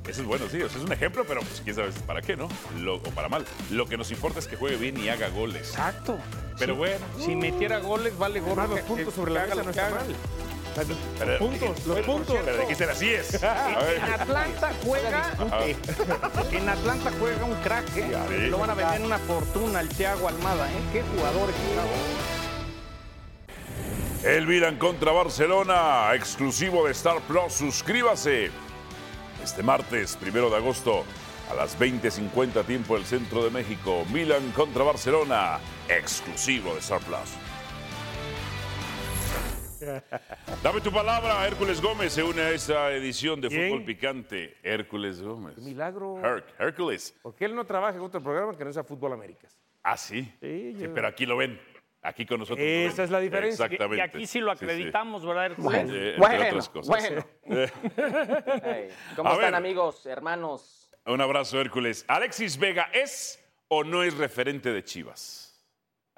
Eso 0.09 0.23
es 0.23 0.27
bueno, 0.27 0.47
sí, 0.51 0.63
o 0.63 0.69
sea, 0.69 0.79
es 0.79 0.85
un 0.85 0.93
ejemplo, 0.93 1.25
pero 1.29 1.41
pues 1.43 1.61
quién 1.63 1.77
sabe 1.77 1.91
para 2.07 2.23
qué, 2.23 2.35
¿no? 2.37 2.49
Lo- 2.79 2.97
o 2.97 3.01
para 3.03 3.29
mal. 3.29 3.45
Lo 3.71 3.87
que 3.87 3.97
nos 3.99 4.11
importa 4.11 4.39
es 4.39 4.47
que 4.49 4.57
juegue 4.57 4.77
bien 4.77 4.99
y 4.99 5.09
haga 5.11 5.29
goles. 5.29 5.69
Exacto. 5.69 6.17
Pero 6.59 6.75
bueno. 6.77 7.05
Si 7.19 7.37
metiera 7.37 7.79
goles, 7.79 8.17
vale 8.19 8.41
gorro. 8.41 8.63
Además, 8.63 8.71
los 8.71 8.81
que- 8.81 8.87
puntos 8.87 9.15
que- 9.15 9.21
sobre 9.21 9.33
la 9.33 9.45
que 9.45 9.53
haga 9.53 9.55
mesa 9.55 9.63
lo 9.63 9.65
no 9.69 9.73
que 9.73 9.79
está 9.81 9.87
haga. 9.87 10.05
mal. 10.07 10.17
Pero- 11.19 11.31
Los 11.31 11.39
puntos, 11.39 11.87
los 11.87 12.01
puntos. 12.01 12.37
Pero 12.45 12.59
dijiste 12.63 12.85
así 12.85 13.09
es. 13.11 13.43
A 13.43 13.93
En. 13.95 14.03
Atlanta 14.03 14.73
juega. 14.85 15.33
En 16.53 16.69
Atlanta 16.69 17.11
juega 17.19 17.45
un 17.45 17.55
crack, 17.63 17.97
¿eh? 17.97 18.17
Sí. 18.29 18.47
Lo 18.49 18.59
van 18.59 18.71
a 18.71 18.75
vender 18.75 19.01
una 19.03 19.19
fortuna 19.19 19.81
el 19.81 19.89
Thiago 19.89 20.29
Almada, 20.29 20.69
¿eh? 20.71 20.75
Qué 20.93 21.03
jugador 21.03 21.51
es 21.51 21.57
El 24.25 24.47
Milan 24.47 24.77
contra 24.79 25.11
Barcelona, 25.13 26.11
exclusivo 26.15 26.87
de 26.87 26.93
Star 26.93 27.21
Plus. 27.23 27.53
Suscríbase. 27.53 28.51
Este 29.43 29.63
martes, 29.63 30.17
primero 30.17 30.51
de 30.51 30.57
agosto, 30.57 31.05
a 31.51 31.55
las 31.55 31.79
20.50 31.79 32.65
tiempo 32.67 32.95
del 32.97 33.05
centro 33.05 33.43
de 33.45 33.51
México. 33.51 34.05
Milan 34.13 34.51
contra 34.53 34.83
Barcelona, 34.85 35.59
exclusivo 35.89 36.75
de 36.75 36.81
Star 36.81 37.01
Plus. 37.01 37.37
Dame 40.63 40.81
tu 40.81 40.91
palabra, 40.91 41.47
Hércules 41.47 41.81
Gómez 41.81 42.13
se 42.13 42.23
une 42.23 42.41
a 42.43 42.51
esta 42.51 42.91
edición 42.93 43.41
de 43.41 43.49
¿Quién? 43.49 43.69
Fútbol 43.71 43.85
Picante. 43.85 44.57
Hércules 44.63 45.23
Gómez. 45.23 45.57
Milagro. 45.59 46.17
Herc- 46.17 46.45
Hércules. 46.59 47.15
Porque 47.23 47.45
él 47.45 47.55
no 47.55 47.65
trabaja 47.65 47.97
en 47.97 48.03
otro 48.03 48.21
programa 48.21 48.57
que 48.59 48.65
no 48.65 48.73
sea 48.73 48.83
Fútbol 48.83 49.13
Américas. 49.13 49.57
Ah, 49.85 49.97
sí. 49.97 50.23
Sí, 50.41 50.75
pero 50.93 51.07
aquí 51.07 51.25
lo 51.25 51.37
ven. 51.37 51.59
Aquí 52.03 52.25
con 52.27 52.39
nosotros. 52.41 52.65
Esa 52.65 53.03
es 53.05 53.11
la 53.11 53.19
diferencia. 53.21 53.65
Exactamente. 53.65 53.97
Y 53.97 54.01
aquí 54.01 54.27
sí 54.27 54.39
lo 54.41 54.53
Sí, 54.53 54.59
sí. 54.61 54.65
acreditamos, 54.65 55.27
¿verdad? 55.27 55.53
Bueno, 55.57 55.93
Eh, 55.93 56.15
entre 56.15 56.19
bueno, 56.19 56.45
otras 56.47 56.69
cosas. 56.69 56.89
bueno. 56.89 57.27
Hey, 58.65 58.89
¿Cómo 59.17 59.29
A 59.31 59.33
están 59.33 59.47
ver. 59.51 59.55
amigos, 59.57 60.07
hermanos? 60.07 60.91
Un 61.07 61.21
abrazo, 61.21 61.61
Hércules. 61.61 62.05
¿Alexis 62.09 62.59
Vega 62.59 62.89
es 62.93 63.45
o 63.69 63.83
no 63.83 64.03
es 64.03 64.17
referente 64.17 64.73
de 64.73 64.85
Chivas? 64.85 65.61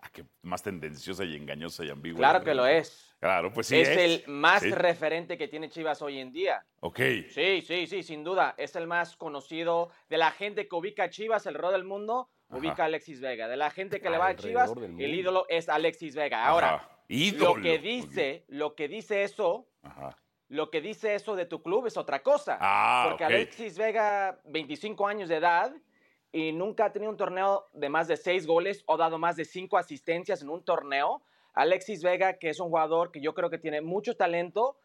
Ah, 0.03 0.11
qué 0.13 0.25
más 0.43 0.63
tendenciosa 0.63 1.25
y 1.25 1.37
engañosa 1.37 1.85
y 1.85 1.91
ambigua. 1.91 2.19
Claro 2.19 2.45
que 2.45 2.55
lo 2.55 2.67
es. 2.67 3.07
Claro, 3.21 3.53
pues 3.53 3.67
sí. 3.67 3.79
es, 3.81 3.89
el 3.89 4.25
más 4.29 4.63
Sí. 4.63 4.71
referente 4.71 5.37
que 5.37 5.47
tiene 5.49 5.69
Chivas 5.69 6.01
hoy 6.03 6.19
en 6.19 6.33
día. 6.33 6.65
Ok. 6.81 6.99
Sí, 7.31 7.61
sí, 7.61 7.87
sí, 7.87 8.03
sin 8.03 8.25
duda. 8.25 8.55
Es 8.57 8.77
el 8.77 8.87
más 8.87 9.17
conocido 9.17 9.91
de 10.09 10.17
la 10.19 10.31
gente 10.31 10.67
que 10.67 10.75
ubica 10.75 11.05
a 11.05 11.11
Chivas, 11.11 11.45
el 11.47 11.55
rol 11.55 11.73
del 11.73 11.85
mundo. 11.85 12.31
Ubica 12.51 12.83
a 12.83 12.87
Alexis 12.87 13.21
Vega. 13.21 13.49
De 13.49 13.57
la 13.57 13.71
gente 13.71 14.01
que 14.01 14.11
le 14.11 14.19
va 14.19 14.29
a 14.29 14.37
Chivas, 14.37 14.73
el 14.77 15.15
ídolo 15.15 15.47
es 15.49 15.69
Alexis 15.69 16.15
Vega. 16.15 16.47
Ahora, 16.47 16.75
Ajá. 16.75 17.01
Lo 17.09 17.57
que 17.57 17.79
dice, 17.79 18.45
lo 18.49 18.77
que 18.77 18.87
dice 18.87 19.25
eso, 19.25 19.67
Ajá. 19.83 20.17
lo 20.49 20.71
que 20.71 20.81
dice 20.81 21.15
eso 21.17 21.35
de 21.35 21.45
tu 21.45 21.61
club 21.61 21.87
es 21.87 21.97
otra 21.97 22.23
cosa. 22.23 22.57
Ah, 22.61 23.07
Porque. 23.09 23.25
Alexis 23.25 23.77
Vega, 23.77 24.41
25 24.45 25.07
años 25.09 25.29
de 25.29 25.37
edad, 25.37 25.75
y 26.31 26.53
nunca 26.53 26.85
ha 26.85 26.93
tenido 26.93 27.11
un 27.11 27.17
torneo 27.17 27.69
de 27.73 27.89
más 27.89 28.07
de 28.07 28.17
6 28.17 28.47
goles 28.47 28.85
o 28.87 28.97
dado 28.97 29.19
más 29.19 29.35
de 29.35 29.45
5 29.45 29.77
asistencias 29.77 30.43
en 30.43 30.51
un 30.51 30.65
torneo. 30.65 31.23
Alexis 31.55 32.05
Vega, 32.05 32.39
que 32.39 32.51
es 32.51 32.61
un 32.61 32.69
jugador 32.69 33.11
que 33.11 33.21
yo 33.21 33.35
creo 33.35 33.51
que 33.51 33.59
tiene 33.59 33.81
mucho 33.81 34.17
talento, 34.17 34.79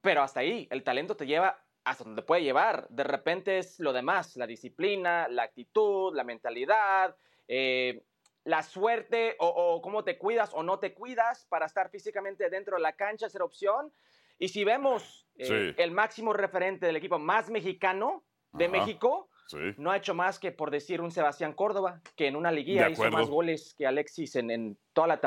pero 0.00 0.22
hasta 0.22 0.40
ahí, 0.40 0.68
el 0.70 0.84
talento 0.84 1.16
te 1.16 1.26
lleva 1.26 1.60
hasta 1.90 2.04
donde 2.04 2.22
puede 2.22 2.42
llevar. 2.42 2.86
De 2.88 3.04
repente 3.04 3.58
es 3.58 3.78
lo 3.80 3.92
demás, 3.92 4.36
la 4.36 4.46
disciplina, 4.46 5.26
la 5.28 5.44
actitud, 5.44 6.14
la 6.14 6.24
mentalidad, 6.24 7.16
eh, 7.46 8.02
la 8.44 8.62
suerte 8.62 9.36
o, 9.40 9.46
o 9.48 9.82
cómo 9.82 10.04
te 10.04 10.16
cuidas 10.18 10.50
o 10.54 10.62
no 10.62 10.78
te 10.78 10.94
cuidas 10.94 11.46
para 11.46 11.66
estar 11.66 11.90
físicamente 11.90 12.48
dentro 12.50 12.76
de 12.76 12.82
la 12.82 12.92
cancha, 12.94 13.28
ser 13.28 13.42
opción. 13.42 13.92
Y 14.38 14.48
si 14.48 14.64
vemos 14.64 15.26
eh, 15.36 15.44
Sí. 15.76 15.82
el 15.82 15.90
máximo 15.90 16.32
referente 16.32 16.86
del 16.86 16.96
equipo 16.96 17.18
más 17.18 17.50
mexicano 17.50 18.24
de 18.52 18.64
Ajá. 18.66 18.72
México, 18.72 19.28
Sí. 19.46 19.58
no 19.78 19.90
ha 19.90 19.96
hecho 19.96 20.14
más 20.14 20.38
que 20.38 20.52
por 20.52 20.70
decir 20.70 21.00
un 21.00 21.10
Sebastián 21.10 21.54
Córdoba, 21.54 22.00
que 22.16 22.26
en 22.26 22.36
una 22.36 22.50
liguilla 22.52 22.84
De 22.86 22.92
hizo 22.92 23.10
más 23.10 23.28
goles 23.30 23.74
que 23.74 23.86
Alexis 23.86 24.36
en, 24.36 24.50
en 24.50 24.78
toda 24.92 25.06
la 25.06 25.20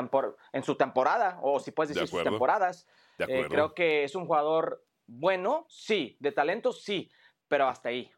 en 0.52 0.62
su 0.62 0.76
temporada, 0.76 1.38
o 1.42 1.58
si 1.58 1.72
puedes 1.72 1.88
De 1.88 1.94
decir 1.94 2.08
sus 2.08 2.18
acuerdo. 2.20 2.30
temporadas. 2.30 2.86
De 3.18 3.24
Eh, 3.28 3.46
creo 3.48 3.74
que 3.74 4.04
es 4.04 4.14
un 4.14 4.26
jugador 4.26 4.84
bueno, 5.06 5.66
sí, 5.68 6.16
de 6.20 6.32
talento, 6.32 6.72
sí, 6.72 7.10
pero 7.48 7.68
hasta 7.68 7.90
ahí. 7.90 8.10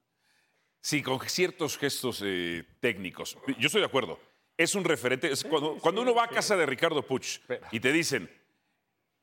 Sí, 0.80 1.02
con 1.02 1.18
ciertos 1.20 1.78
gestos 1.78 2.22
eh, 2.24 2.64
técnicos. 2.80 3.38
Yo 3.58 3.66
estoy 3.66 3.80
de 3.80 3.86
acuerdo. 3.86 4.20
Es 4.56 4.74
un 4.74 4.84
referente. 4.84 5.32
Es 5.32 5.42
cuando, 5.42 5.78
cuando 5.78 6.02
uno 6.02 6.14
va 6.14 6.24
a 6.24 6.28
casa 6.28 6.56
de 6.56 6.66
Ricardo 6.66 7.02
Puch 7.02 7.40
y 7.72 7.80
te 7.80 7.90
dicen, 7.90 8.30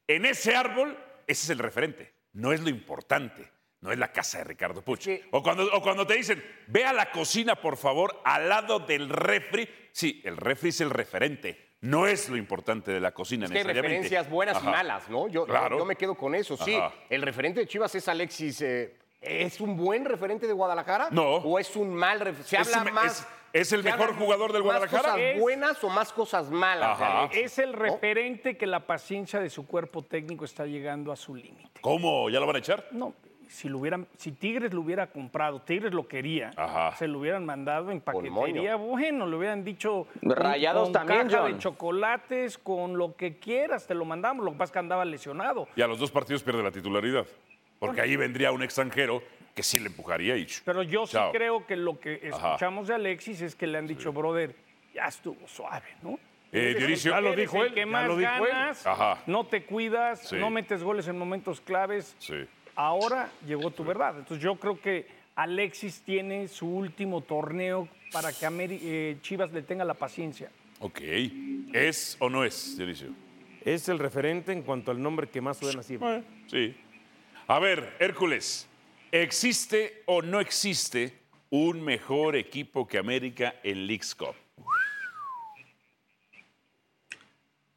en 0.08 0.26
ese 0.26 0.56
árbol, 0.56 0.98
ese 1.28 1.44
es 1.44 1.50
el 1.52 1.60
referente. 1.60 2.14
No 2.34 2.52
es 2.52 2.62
lo 2.62 2.70
importante. 2.70 3.52
No 3.80 3.92
es 3.92 3.98
la 3.98 4.12
casa 4.12 4.40
de 4.40 4.44
Ricardo 4.44 4.82
Puch. 4.82 5.02
Sí. 5.02 5.22
O, 5.32 5.42
cuando, 5.42 5.72
o 5.72 5.82
cuando 5.82 6.06
te 6.06 6.16
dicen, 6.16 6.44
ve 6.68 6.86
a 6.86 6.94
la 6.94 7.12
cocina, 7.12 7.56
por 7.56 7.78
favor, 7.78 8.22
al 8.26 8.50
lado 8.50 8.80
del 8.80 9.10
refri. 9.10 9.70
Sí, 9.92 10.22
el 10.24 10.38
refri 10.38 10.70
es 10.70 10.82
el 10.82 10.90
referente. 10.90 11.71
No 11.82 12.06
es 12.08 12.30
lo 12.30 12.38
importante 12.38 12.92
de 12.92 13.00
la 13.00 13.12
cocina 13.12 13.46
Es 13.46 13.52
que 13.52 13.58
hay 13.58 13.64
necesariamente. 13.64 14.04
referencias 14.04 14.30
buenas 14.32 14.58
Ajá. 14.58 14.68
y 14.70 14.72
malas, 14.72 15.10
¿no? 15.10 15.28
Yo, 15.28 15.32
yo- 15.42 15.46
Claro. 15.46 15.78
yo 15.80 15.86
me 15.86 15.96
quedo 15.96 16.14
con 16.16 16.36
eso, 16.36 16.56
sí. 16.58 16.76
Ajá. 16.76 16.94
El 17.10 17.24
referente 17.24 17.60
de 17.60 17.68
Chivas 17.68 17.94
es 17.96 18.08
Alexis. 18.08 18.62
eh, 18.62 18.96
¿Es 19.20 19.60
un 19.62 19.78
buen 19.78 20.04
referente 20.06 20.48
de 20.48 20.54
Guadalajara? 20.54 21.10
No. 21.12 21.36
¿O 21.38 21.60
es 21.60 21.76
un 21.76 21.94
mal 21.94 22.20
referente? 22.20 22.50
Se 22.50 22.58
Es 22.58 22.76
habla 22.76 22.90
un- 22.90 22.96
más 22.96 23.20
es- 23.22 23.28
¿Es 23.54 23.72
el 23.74 23.84
mejor 23.84 24.16
jugador 24.16 24.54
del 24.54 24.64
¿Más 24.64 24.80
Guadalajara? 24.80 25.12
cosas 25.14 25.40
buenas 25.40 25.84
o 25.84 25.90
más 25.90 26.14
cosas 26.14 26.50
malas? 26.50 27.02
Ajá. 27.02 27.30
Es 27.34 27.60
el 27.60 27.74
referente 27.74 28.56
que 28.58 28.66
la 28.66 28.88
paciencia 28.88 29.40
de 29.42 29.50
su 29.50 29.68
cuerpo 29.68 30.04
técnico 30.04 30.46
está 30.46 30.66
llegando 30.66 31.12
a 31.12 31.16
su 31.18 31.36
límite. 31.36 31.82
¿Cómo? 31.82 32.30
¿Ya 32.30 32.40
lo 32.40 32.48
van 32.48 32.56
a 32.56 32.60
echar? 32.60 32.88
No, 32.92 33.14
si 33.52 33.68
lo 33.70 33.80
hubieran, 33.80 34.08
si 34.18 34.32
Tigres 34.32 34.74
lo 34.74 34.82
hubiera 34.82 35.08
comprado, 35.08 35.62
Tigres 35.62 35.94
lo 35.94 36.08
quería, 36.08 36.52
Ajá. 36.56 36.96
se 36.96 37.08
lo 37.08 37.20
hubieran 37.20 37.46
mandado 37.46 37.92
en 37.92 38.00
paquetería, 38.02 38.76
bueno, 38.76 39.28
le 39.28 39.36
hubieran 39.36 39.64
dicho 39.64 40.08
Rayados 40.22 40.84
con 40.86 40.94
también, 40.94 41.28
caja 41.28 41.42
John. 41.44 41.52
de 41.54 41.58
chocolates, 41.60 42.58
con 42.58 42.98
lo 42.98 43.16
que 43.16 43.38
quieras, 43.40 43.86
te 43.88 43.94
lo 43.94 44.06
mandamos. 44.06 44.46
Lo 44.46 44.52
que 44.52 44.58
pasa 44.58 44.70
es 44.70 44.74
que 44.74 44.80
andaba 44.80 45.04
lesionado. 45.06 45.68
Y 45.76 45.82
a 45.82 45.88
los 45.88 46.00
dos 46.00 46.12
partidos 46.12 46.44
pierde 46.44 46.64
la 46.64 46.72
titularidad. 46.72 47.26
Porque 47.80 48.00
ahí 48.02 48.16
vendría 48.16 48.52
un 48.52 48.62
extranjero 48.64 49.22
que 49.56 49.64
sí 49.64 49.80
le 49.80 49.88
empujaría 49.88 50.38
y... 50.38 50.48
Pero 50.64 50.84
yo 50.84 51.06
Chao. 51.08 51.32
sí 51.32 51.38
creo 51.38 51.66
que 51.66 51.76
lo 51.76 52.00
que 52.00 52.30
Ajá. 52.32 52.48
escuchamos 52.52 52.88
de 52.88 52.94
Alexis 52.94 53.42
es 53.42 53.56
que 53.56 53.66
le 53.68 53.78
han 53.80 53.88
dicho, 53.88 54.14
brother, 54.14 54.56
ya 54.94 55.06
estuvo 55.08 55.48
suave, 55.48 55.88
¿no? 56.04 56.18
Eh, 56.54 56.76
Dionisio. 56.78 57.12
el- 57.18 57.24
Ya 57.24 57.30
lo 57.30 57.36
dijo 57.36 57.64
él, 57.64 57.74
que 57.74 57.86
más 57.86 58.08
lo 58.08 58.18
dijo 58.18 58.46
él. 58.46 58.52
ganas, 58.52 58.86
Ajá. 58.86 59.18
no 59.26 59.46
te 59.46 59.64
cuidas, 59.64 60.20
Sí. 60.28 60.36
no 60.38 60.50
metes 60.50 60.84
goles 60.84 61.08
en 61.08 61.18
momentos 61.18 61.60
claves. 61.60 62.16
Sí. 62.20 62.46
Ahora 62.76 63.32
llegó 63.46 63.72
tu 63.72 63.84
verdad. 63.84 64.18
Entonces 64.18 64.44
yo 64.44 64.56
creo 64.56 64.80
que 64.80 65.08
Alexis 65.36 66.02
tiene 66.02 66.48
su 66.48 66.68
último 66.68 67.22
torneo 67.22 67.88
para 68.12 68.32
que 68.34 68.46
Ameri- 68.46 68.80
eh, 68.84 69.18
Chivas 69.22 69.52
le 69.52 69.62
tenga 69.62 69.86
la 69.86 69.94
paciencia. 69.94 70.52
Ok. 70.80 71.00
¿Es 71.74 72.18
o 72.20 72.30
no 72.30 72.44
es, 72.44 72.78
Dionisio? 72.78 73.10
Es 73.64 73.88
el 73.90 74.00
referente 74.00 74.52
en 74.52 74.64
cuanto 74.64 74.92
al 74.92 75.02
nombre 75.02 75.30
que 75.30 75.40
más 75.42 75.58
suena 75.58 75.84
siempre. 75.84 76.24
Sí. 76.48 76.76
A 77.48 77.60
ver, 77.60 77.96
Hércules, 78.00 78.68
¿existe 79.12 80.04
o 80.06 80.22
no 80.22 80.40
existe 80.40 81.14
un 81.50 81.82
mejor 81.84 82.36
equipo 82.36 82.88
que 82.88 82.98
América 82.98 83.56
en 83.64 83.86
Leagues 83.86 84.16
Cup? 84.16 84.36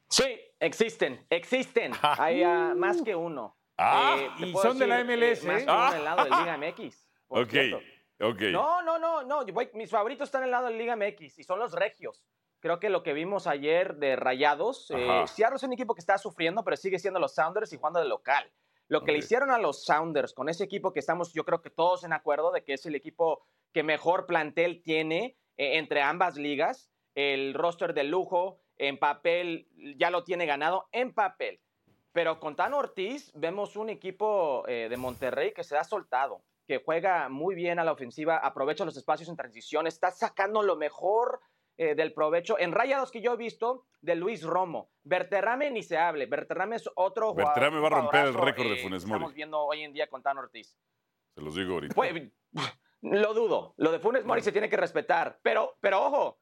Sí, 0.09 0.23
existen, 0.59 1.19
existen. 1.29 1.91
Hay 2.01 2.43
más 2.75 3.01
que 3.01 3.15
uno. 3.15 3.55
Ah, 3.77 4.17
Eh, 4.19 4.45
y 4.47 4.53
son 4.53 4.77
de 4.79 4.87
la 4.87 4.99
MLS, 5.03 5.43
más 5.45 5.61
¿eh? 5.61 5.63
uno 5.63 5.73
Ah. 5.73 5.89
en 5.91 5.97
el 5.99 6.03
lado 6.05 6.23
de 6.23 6.29
Liga 6.29 6.57
MX. 6.57 7.07
Ok, 7.27 7.49
cierto. 7.49 7.77
ok. 8.21 8.41
No, 8.51 8.81
no, 8.81 8.97
no, 8.99 9.23
no. 9.23 9.45
voy- 9.47 9.69
mis 9.73 9.89
favoritos 9.91 10.27
están 10.27 10.41
en 10.41 10.45
el 10.45 10.51
lado 10.51 10.67
de 10.67 10.73
Liga 10.73 10.95
MX 10.95 11.39
y 11.39 11.43
son 11.43 11.59
los 11.59 11.73
regios. 11.73 12.23
Creo 12.61 12.79
que 12.79 12.89
lo 12.89 13.03
que 13.03 13.13
vimos 13.13 13.47
ayer 13.47 13.95
de 13.97 14.15
Rayados, 14.15 14.89
eh. 14.91 15.23
Seattle 15.27 15.57
es 15.57 15.63
un 15.63 15.73
equipo 15.73 15.93
que 15.93 15.99
está 15.99 16.17
sufriendo, 16.17 16.63
pero 16.63 16.77
sigue 16.77 16.97
siendo 16.99 17.19
los 17.19 17.35
Sounders 17.35 17.71
y 17.73 17.77
jugando 17.77 17.99
de 17.99 18.07
local. 18.07 18.49
Lo 18.87 19.03
que 19.03 19.11
le 19.11 19.17
Ok. 19.19 19.23
hicieron 19.25 19.51
a 19.51 19.57
los 19.57 19.83
Sounders 19.83 20.33
con 20.33 20.47
ese 20.47 20.63
equipo 20.63 20.93
que 20.93 20.99
estamos, 20.99 21.33
yo 21.33 21.43
creo 21.43 21.61
que 21.61 21.69
todos 21.69 22.03
en 22.03 22.13
acuerdo 22.13 22.51
de 22.51 22.63
que 22.63 22.73
es 22.73 22.85
el 22.85 22.95
equipo 22.95 23.45
que 23.73 23.83
mejor 23.83 24.25
plantel 24.25 24.81
tiene 24.83 25.37
eh, 25.57 25.77
entre 25.77 26.01
ambas 26.01 26.37
ligas, 26.37 26.91
el 27.15 27.53
roster 27.53 27.93
de 27.93 28.03
lujo, 28.03 28.59
en 28.77 28.97
papel 28.99 29.67
ya 29.97 30.09
lo 30.09 30.23
tiene 30.23 30.45
ganado, 30.45 30.87
en 30.91 31.13
papel. 31.13 31.61
Pero 32.15 32.39
con 32.39 32.55
Tano 32.55 32.77
Ortiz 32.77 33.29
vemos 33.35 33.75
un 33.75 33.89
equipo 33.89 34.63
eh, 34.69 34.87
de 34.89 34.95
Monterrey 34.95 35.51
que 35.53 35.65
se 35.65 35.75
ha 35.75 35.83
soltado, 35.83 36.45
que 36.65 36.81
juega 36.81 37.27
muy 37.27 37.55
bien 37.55 37.77
a 37.77 37.83
la 37.83 37.91
ofensiva, 37.91 38.37
aprovecha 38.37 38.85
los 38.85 38.95
espacios 38.95 39.27
en 39.27 39.35
transición, 39.35 39.85
está 39.85 40.11
sacando 40.11 40.63
lo 40.63 40.77
mejor 40.77 41.41
eh, 41.75 41.93
del 41.93 42.13
provecho. 42.13 42.57
En 42.57 42.71
rayados 42.71 43.11
que 43.11 43.19
yo 43.19 43.33
he 43.33 43.35
visto 43.35 43.83
de 43.99 44.15
Luis 44.15 44.43
Romo, 44.43 44.91
Berterrame 45.03 45.71
ni 45.71 45.83
se 45.83 45.97
hable, 45.97 46.25
Berterrame 46.25 46.77
es 46.77 46.89
otro 46.95 47.31
jugador. 47.31 47.53
Berterame 47.53 47.81
va 47.81 47.87
a 47.87 48.01
romper 48.01 48.27
el 48.27 48.33
récord 48.33 48.67
de 48.67 48.75
eh, 48.75 48.81
Funes 48.81 49.03
que 49.03 49.07
Estamos 49.07 49.21
Mori. 49.21 49.35
viendo 49.35 49.59
hoy 49.59 49.81
en 49.81 49.91
día 49.91 50.07
con 50.07 50.23
Tano 50.23 50.39
Ortiz. 50.39 50.73
Se 51.35 51.41
los 51.41 51.53
digo 51.53 51.73
ahorita. 51.73 51.93
Pues, 51.93 52.13
lo 53.01 53.33
dudo. 53.33 53.73
Lo 53.75 53.91
de 53.91 53.99
Funes 53.99 54.23
Mori 54.23 54.39
se 54.41 54.53
tiene 54.53 54.69
que 54.69 54.77
respetar. 54.77 55.37
Pero, 55.41 55.75
pero 55.81 56.01
ojo, 56.01 56.39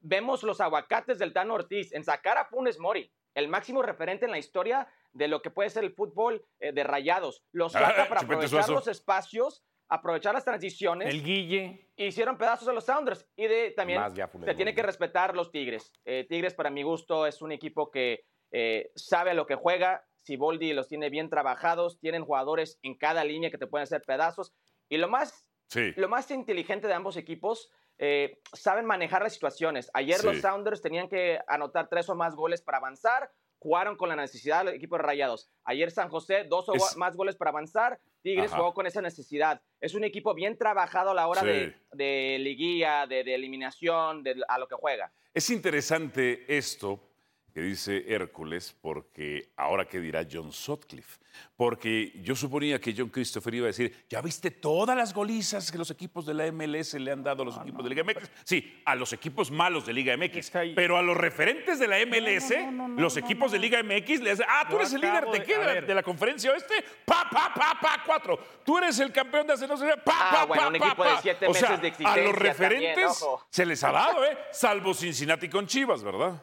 vemos 0.00 0.42
los 0.42 0.58
aguacates 0.58 1.18
del 1.18 1.34
Tano 1.34 1.52
Ortiz 1.52 1.92
en 1.92 2.02
sacar 2.02 2.38
a 2.38 2.46
Funes 2.46 2.78
Mori, 2.78 3.12
el 3.34 3.48
máximo 3.48 3.82
referente 3.82 4.24
en 4.24 4.30
la 4.30 4.38
historia 4.38 4.88
de 5.12 5.28
lo 5.28 5.42
que 5.42 5.50
puede 5.50 5.70
ser 5.70 5.84
el 5.84 5.92
fútbol 5.94 6.44
eh, 6.58 6.72
de 6.72 6.84
rayados. 6.84 7.44
Los 7.52 7.74
Ah, 7.76 7.80
saca 7.80 8.08
para 8.08 8.20
aprovechar 8.20 8.68
los 8.68 8.88
espacios, 8.88 9.64
aprovechar 9.88 10.34
las 10.34 10.44
transiciones. 10.44 11.08
El 11.08 11.22
Guille. 11.22 11.90
Hicieron 11.96 12.38
pedazos 12.38 12.68
a 12.68 12.72
los 12.72 12.84
Sounders. 12.84 13.26
Y 13.36 13.46
de, 13.46 13.72
también 13.72 14.02
se 14.44 14.54
tiene 14.54 14.74
que 14.74 14.82
respetar 14.82 15.34
los 15.34 15.50
Tigres. 15.50 15.92
Eh, 16.04 16.26
Tigres, 16.28 16.54
para 16.54 16.70
mi 16.70 16.82
gusto, 16.82 17.26
es 17.26 17.42
un 17.42 17.52
equipo 17.52 17.90
que 17.90 18.24
eh, 18.52 18.90
sabe 18.94 19.30
a 19.30 19.34
lo 19.34 19.46
que 19.46 19.54
juega. 19.54 20.04
Siboldi 20.22 20.72
los 20.72 20.88
tiene 20.88 21.10
bien 21.10 21.28
trabajados. 21.30 21.98
Tienen 21.98 22.24
jugadores 22.24 22.78
en 22.82 22.96
cada 22.96 23.24
línea 23.24 23.50
que 23.50 23.58
te 23.58 23.66
pueden 23.66 23.84
hacer 23.84 24.02
pedazos. 24.02 24.52
Y 24.88 24.98
lo 24.98 25.08
más 25.08 25.46
Sí. 25.72 25.92
lo 25.94 26.08
más 26.08 26.28
inteligente 26.32 26.88
de 26.88 26.94
ambos 26.94 27.16
equipos, 27.16 27.70
eh, 28.02 28.38
saben 28.54 28.86
manejar 28.86 29.22
las 29.22 29.34
situaciones. 29.34 29.90
Ayer 29.92 30.16
Sí. 30.18 30.26
los 30.26 30.40
Sounders 30.40 30.80
tenían 30.80 31.06
que 31.08 31.38
anotar 31.46 31.88
tres 31.88 32.08
o 32.08 32.14
más 32.14 32.34
goles 32.34 32.62
para 32.62 32.78
avanzar, 32.78 33.30
jugaron 33.58 33.94
con 33.96 34.08
la 34.08 34.16
necesidad 34.16 34.64
del 34.64 34.74
equipo 34.74 34.96
de 34.96 35.02
Rayados. 35.02 35.50
Ayer 35.64 35.90
San 35.90 36.08
José, 36.08 36.44
dos 36.48 36.66
o 36.70 36.74
Es- 36.74 36.96
más 36.96 37.14
goles 37.14 37.36
para 37.36 37.50
avanzar, 37.50 38.00
Tigres 38.22 38.50
Ajá. 38.52 38.56
jugó 38.56 38.72
con 38.74 38.86
esa 38.86 39.02
necesidad. 39.02 39.60
Es 39.82 39.94
un 39.94 40.04
equipo 40.04 40.32
bien 40.32 40.56
trabajado 40.56 41.10
a 41.10 41.14
la 41.14 41.26
hora 41.28 41.42
Sí. 41.42 41.46
de, 41.46 41.74
de 41.92 42.38
liguilla, 42.38 43.06
de, 43.06 43.22
de 43.22 43.34
eliminación, 43.34 44.22
de, 44.22 44.42
a 44.48 44.58
lo 44.58 44.66
que 44.66 44.76
juega. 44.76 45.12
Es 45.34 45.50
interesante 45.50 46.56
esto 46.56 47.09
que 47.52 47.60
dice 47.60 48.04
Hércules, 48.08 48.74
porque 48.80 49.52
ahora 49.56 49.86
qué 49.86 50.00
dirá 50.00 50.26
John 50.30 50.52
Sutcliffe. 50.52 51.18
Porque 51.56 52.12
yo 52.22 52.34
suponía 52.34 52.80
que 52.80 52.94
John 52.96 53.08
Christopher 53.08 53.54
iba 53.54 53.64
a 53.64 53.68
decir, 53.68 54.04
¿ya 54.10 54.20
viste 54.20 54.50
todas 54.50 54.96
las 54.96 55.14
golizas 55.14 55.70
que 55.70 55.78
los 55.78 55.90
equipos 55.90 56.26
de 56.26 56.34
la 56.34 56.50
MLS 56.52 56.94
le 56.94 57.10
han 57.12 57.22
dado 57.22 57.42
a 57.42 57.46
los 57.46 57.56
equipos 57.58 57.82
de 57.84 57.90
Liga 57.90 58.02
MX? 58.04 58.30
Sí, 58.44 58.82
a 58.84 58.94
los 58.94 59.12
equipos 59.12 59.50
malos 59.50 59.86
de 59.86 59.92
Liga 59.92 60.16
MX. 60.16 60.36
Es 60.36 60.50
que 60.50 60.58
ahí- 60.58 60.74
Pero 60.74 60.96
a 60.98 61.02
los 61.02 61.16
referentes 61.16 61.78
de 61.78 61.86
la 61.86 61.98
MLS, 62.00 62.50
no, 62.66 62.72
no, 62.72 62.88
no, 62.88 63.00
los 63.00 63.16
no, 63.16 63.24
equipos 63.24 63.52
de 63.52 63.58
Liga 63.58 63.82
MX 63.82 64.20
le 64.20 64.32
hacen, 64.32 64.46
ah, 64.48 64.64
tú 64.68 64.72
Yo 64.72 64.80
eres 64.80 64.92
el 64.92 65.00
líder 65.00 65.24
de 65.26 65.38
de- 65.38 65.44
qué, 65.44 65.58
de 65.58 65.94
la, 65.94 65.94
de 65.94 66.02
conferencia 66.02 66.50
oeste, 66.52 66.74
pa, 67.04 67.28
pa, 67.30 67.52
pa, 67.54 67.78
pa, 67.80 68.02
cuatro. 68.04 68.38
Tú 68.64 68.76
eres 68.78 68.98
el 68.98 69.12
campeón 69.12 69.46
de 69.46 69.52
hace 69.54 69.66
no 69.68 69.76
sé 69.76 69.86
pa, 70.04 70.12
Ah, 70.12 70.30
pa, 70.32 70.44
bueno, 70.46 70.62
pa, 70.62 70.68
un 70.68 70.78
pa, 70.78 70.86
equipo 70.86 71.04
de 71.04 71.10
pa. 71.10 71.22
siete 71.22 71.46
O 71.46 71.54
sea, 71.54 71.70
meses 71.70 71.82
de 71.82 71.88
A 71.88 71.90
los 71.90 71.98
existencia 72.00 72.24
también, 72.24 72.36
referentes 72.36 73.22
ojo. 73.22 73.46
se 73.50 73.66
les 73.66 73.84
ha 73.84 73.92
dado, 73.92 74.24
¿eh? 74.24 74.36
Salvo 74.52 74.92
Cincinnati 74.94 75.48
con 75.48 75.66
Chivas, 75.66 76.02
¿verdad? 76.02 76.42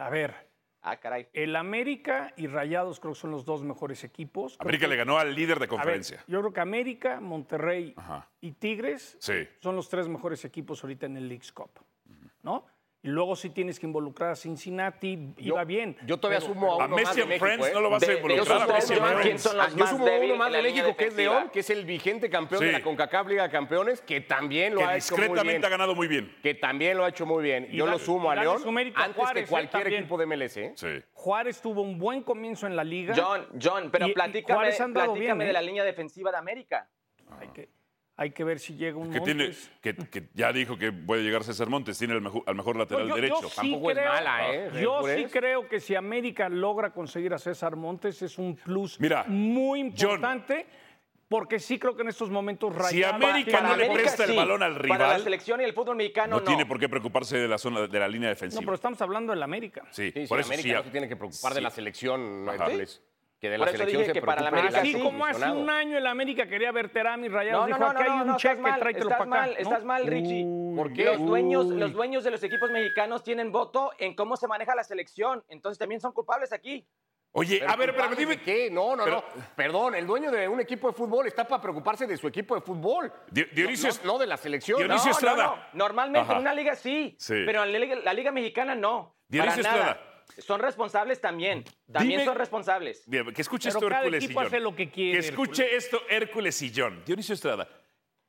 A 0.00 0.08
ver, 0.08 0.34
Ah, 0.82 0.96
caray. 0.96 1.28
el 1.34 1.54
América 1.56 2.32
y 2.38 2.46
Rayados 2.46 3.00
creo 3.00 3.12
que 3.12 3.20
son 3.20 3.30
los 3.32 3.44
dos 3.44 3.62
mejores 3.62 4.02
equipos. 4.02 4.56
Creo 4.56 4.68
América 4.68 4.86
que- 4.86 4.90
le 4.90 4.96
ganó 4.96 5.18
al 5.18 5.34
líder 5.34 5.58
de 5.58 5.64
A 5.64 5.68
ver, 5.68 5.68
conferencia. 5.68 6.24
yo 6.26 6.40
creo 6.40 6.52
que 6.54 6.60
América, 6.60 7.20
Monterrey 7.20 7.92
Ajá. 7.98 8.30
y 8.40 8.52
Tigres 8.52 9.18
Sí. 9.20 9.46
son 9.60 9.76
los 9.76 9.90
tres 9.90 10.08
mejores 10.08 10.42
equipos 10.46 10.82
ahorita 10.82 11.04
en 11.04 11.18
el 11.18 11.28
Leagues 11.28 11.52
Cup, 11.52 11.70
¿no? 12.42 12.64
Y 13.02 13.08
luego 13.08 13.34
sí 13.34 13.48
tienes 13.48 13.80
que 13.80 13.86
involucrar 13.86 14.32
a 14.32 14.36
Cincinnati, 14.36 15.32
Yo- 15.38 15.54
iba 15.54 15.64
bien. 15.64 15.96
Yo 16.04 16.18
todavía 16.18 16.40
pero- 16.40 16.52
sumo 16.52 16.66
a 16.78 16.84
A 16.84 16.86
uno 16.86 16.96
más 16.96 17.00
Messi 17.04 17.14
de 17.16 17.22
and 17.22 17.28
México, 17.30 17.46
Friends 17.46 17.66
¿eh? 17.66 17.70
no 17.72 17.80
lo 17.80 17.88
vas 17.90 18.00
De- 18.00 18.06
a 18.06 18.08
de 18.10 18.14
involucrar 18.16 18.44
esos 18.58 18.62
a 18.68 18.72
Messi 18.74 18.92
and 18.92 19.00
John, 19.00 19.08
Friends. 19.08 19.22
¿quién 19.26 19.38
son 19.38 19.56
los 19.56 19.66
Ah, 19.66 19.70
yo 19.70 19.76
más 19.78 19.90
sumo 19.90 20.06
a 20.06 20.10
uno 20.18 20.36
más 20.36 20.52
de 20.52 20.62
México, 20.62 20.96
que 20.98 21.04
es? 21.06 21.16
León, 21.16 21.50
que 21.50 21.60
es 21.60 21.70
el 21.70 21.84
vigente 21.86 22.28
campeón 22.28 22.60
Sí. 22.60 22.66
de 22.66 22.72
la 22.72 22.82
CONCACAF 22.82 23.26
Liga 23.28 23.42
de 23.44 23.50
Campeones, 23.50 24.02
que 24.02 24.20
también 24.20 24.74
lo 24.74 24.80
Que 24.80 24.84
ha 24.84 24.96
hecho 24.98 25.14
muy 25.16 25.20
discretamente 25.22 25.52
bien. 25.58 25.64
ha 25.64 25.68
ganado 25.70 25.94
muy 25.94 26.08
bien. 26.08 26.36
Que 26.42 26.54
también 26.54 26.98
lo 26.98 27.04
ha 27.04 27.08
hecho 27.08 27.24
muy 27.24 27.42
bien. 27.42 27.68
Y 27.70 27.76
Yo 27.78 27.86
lo 27.86 27.98
sumo 27.98 28.30
a 28.30 28.36
León 28.36 28.60
su 28.60 28.70
mérito 28.70 29.00
a 29.00 29.04
antes 29.04 29.16
Juárez, 29.16 29.34
que 29.44 29.46
¿eh? 29.46 29.48
cualquier 29.48 29.94
equipo 29.94 30.18
de 30.18 30.26
MLS. 30.26 30.56
¿eh? 30.58 30.72
Sí. 30.76 31.02
Juárez 31.14 31.62
tuvo 31.62 31.80
un 31.80 31.98
buen 31.98 32.22
comienzo 32.22 32.66
en 32.66 32.76
la 32.76 32.84
liga. 32.84 33.14
John, 33.16 33.46
John, 33.62 33.88
pero 33.90 34.08
Y- 34.08 34.12
platícame, 34.12 34.68
bien, 35.18 35.38
de 35.38 35.48
¿eh? 35.48 35.52
la 35.54 35.62
línea 35.62 35.84
defensiva 35.84 36.30
de 36.30 36.36
América. 36.36 36.86
Hay 37.40 37.48
que, 37.48 37.70
hay 38.20 38.32
que 38.32 38.44
ver 38.44 38.58
si 38.58 38.74
llega 38.74 38.98
un 38.98 39.10
Que, 39.10 39.20
tiene, 39.22 39.50
que, 39.80 39.94
que 39.96 40.28
ya 40.34 40.52
dijo 40.52 40.76
que 40.76 40.92
puede 40.92 41.22
llegar 41.22 41.42
César 41.42 41.70
Montes, 41.70 41.96
tiene 41.98 42.12
el 42.12 42.20
mejor, 42.20 42.42
al 42.46 42.54
mejor 42.54 42.76
lateral 42.76 43.04
No, 43.08 43.08
yo- 43.08 43.14
derecho. 43.16 43.40
yo 43.40 43.48
sí 43.48 43.56
Tampoco 43.56 43.90
es 43.92 43.96
creo- 43.96 44.12
mala, 44.12 44.54
¿eh? 44.54 44.70
Yo 44.82 44.96
Hércules. 45.08 45.16
sí 45.32 45.38
creo 45.38 45.68
que 45.70 45.80
si 45.80 45.94
América 45.94 46.50
logra 46.50 46.90
conseguir 46.92 47.32
a 47.32 47.38
César 47.38 47.76
Montes 47.76 48.20
es 48.20 48.36
un 48.36 48.56
plus 48.56 49.00
Mira, 49.00 49.24
muy 49.26 49.80
John. 49.98 50.10
importante, 50.10 50.66
porque 51.30 51.58
sí 51.58 51.78
creo 51.78 51.96
que 51.96 52.02
en 52.02 52.08
estos 52.08 52.28
momentos 52.28 52.74
Si 52.90 53.02
América 53.02 53.62
no 53.62 53.74
le 53.74 53.84
mejor- 53.84 54.00
presta 54.02 54.24
el 54.24 54.36
balón 54.36 54.62
al 54.62 54.74
Para 54.76 54.86
la 54.88 54.94
rival, 55.06 55.22
selección 55.22 55.62
y 55.62 55.64
el 55.64 55.72
fútbol 55.72 55.96
mexicano 55.96 56.36
no, 56.36 56.40
no. 56.40 56.44
tiene 56.46 56.66
por 56.66 56.78
qué 56.78 56.90
preocuparse 56.90 57.38
de 57.38 57.48
la 57.48 57.56
zona 57.56 57.86
de 57.86 57.98
la 57.98 58.06
línea 58.06 58.28
No, 58.28 58.34
defensiva. 58.34 58.60
pero 58.60 58.74
estamos 58.74 59.00
hablando 59.00 59.32
del 59.32 59.42
América. 59.42 59.82
sí, 59.92 60.10
Sí, 60.12 60.26
por 60.26 60.36
sí, 60.36 60.42
eso 60.42 60.52
América 60.52 60.68
sí. 60.68 60.74
no 60.74 60.82
se 60.82 60.90
tiene 60.90 61.08
que 61.08 61.16
preocupar 61.16 61.54
de 61.54 61.62
la 61.62 61.70
selección, 61.70 62.46
Ajá. 62.50 62.66
Que 63.40 63.48
de 63.48 63.56
Por 63.56 63.66
la 63.68 63.70
eso 63.70 63.78
selección 63.78 64.02
dije 64.02 64.12
se 64.12 64.20
que 64.20 64.26
para 64.26 64.42
la 64.42 64.48
América 64.48 64.78
Así 64.80 64.92
sí. 64.92 65.00
como 65.02 65.24
hace 65.24 65.50
un 65.50 65.70
año 65.70 65.96
el 65.96 66.06
América 66.06 66.46
quería 66.46 66.70
ver 66.72 66.90
Terán 66.90 67.24
y 67.24 67.28
Rayados 67.28 67.62
No, 67.62 67.68
no, 67.68 67.74
dijo, 67.74 67.78
no, 67.78 67.86
aquí 67.98 68.02
hay 68.02 68.16
no, 68.18 68.22
un 68.22 68.28
no, 68.28 68.36
cheque, 68.36 68.52
estás 68.54 68.70
mal, 68.70 68.80
tráetelo 68.80 69.04
estás 69.10 69.18
para 69.18 69.30
acá. 69.30 69.40
mal, 69.40 69.50
¿no? 69.54 69.56
estás 69.70 69.84
mal, 69.84 70.06
Richie. 70.06 70.46
¿Por 70.76 70.92
qué? 70.92 71.04
Los 71.06 71.18
dueños, 71.24 71.64
Uy. 71.66 71.76
los 71.78 71.92
dueños 71.94 72.22
de 72.24 72.30
los 72.32 72.42
equipos 72.42 72.70
mexicanos 72.70 73.22
tienen 73.24 73.50
voto 73.50 73.92
en 73.98 74.14
cómo 74.14 74.36
se 74.36 74.46
maneja 74.46 74.74
la 74.74 74.84
selección, 74.84 75.42
entonces 75.48 75.78
también 75.78 76.02
son 76.02 76.12
culpables 76.12 76.52
aquí. 76.52 76.86
Oye, 77.32 77.60
Pero 77.60 77.70
a 77.70 77.76
ver, 77.76 77.94
pero 77.94 78.14
dime. 78.16 78.42
qué? 78.42 78.70
No, 78.70 78.94
no, 78.96 79.04
Pero- 79.04 79.24
no. 79.34 79.42
Perdón, 79.56 79.94
el 79.94 80.06
dueño 80.06 80.30
de 80.32 80.46
un 80.48 80.60
equipo 80.60 80.88
de 80.88 80.94
fútbol 80.94 81.26
está 81.26 81.46
para 81.48 81.62
preocuparse 81.62 82.06
de 82.06 82.16
su 82.18 82.26
equipo 82.28 82.54
de 82.56 82.60
fútbol. 82.60 83.10
Di- 83.30 83.44
Dionisio 83.52 83.88
no, 83.88 83.94
no, 84.04 84.12
no 84.14 84.18
de 84.18 84.26
la 84.26 84.36
selección. 84.36 84.78
Dionisio 84.80 85.06
no, 85.06 85.16
Estrada. 85.16 85.44
no, 85.46 85.56
no. 85.56 85.62
Normalmente 85.72 86.18
Ajá. 86.20 86.32
en 86.34 86.38
una 86.40 86.52
liga 86.52 86.74
sí, 86.74 87.14
Sí. 87.18 87.42
pero 87.46 87.62
en 87.64 87.72
la 87.72 87.78
liga, 87.78 87.96
la 88.04 88.12
liga 88.12 88.32
mexicana 88.32 88.74
no. 88.74 89.16
Dionisio 89.28 89.62
para 89.62 89.76
nada. 89.78 90.00
Son 90.38 90.60
responsables 90.60 91.20
también. 91.20 91.64
También 91.92 92.20
Dime- 92.20 92.24
son 92.24 92.36
responsables. 92.36 93.02
Bien, 93.06 93.32
que 93.32 93.42
escuche 93.42 93.68
Pero 93.68 93.78
esto 93.78 93.88
cada 93.88 94.00
Hércules 94.02 94.22
y 94.22 94.24
equipo 94.26 94.40
John. 94.40 94.46
hace 94.46 94.60
lo 94.60 94.76
que 94.76 94.90
quiere, 94.90 95.20
Que 95.20 95.26
escuche 95.28 95.76
esto 95.76 96.00
Hércules 96.08 96.62
y 96.62 96.72
John. 96.74 97.02
Dionisio 97.04 97.34
Estrada. 97.34 97.68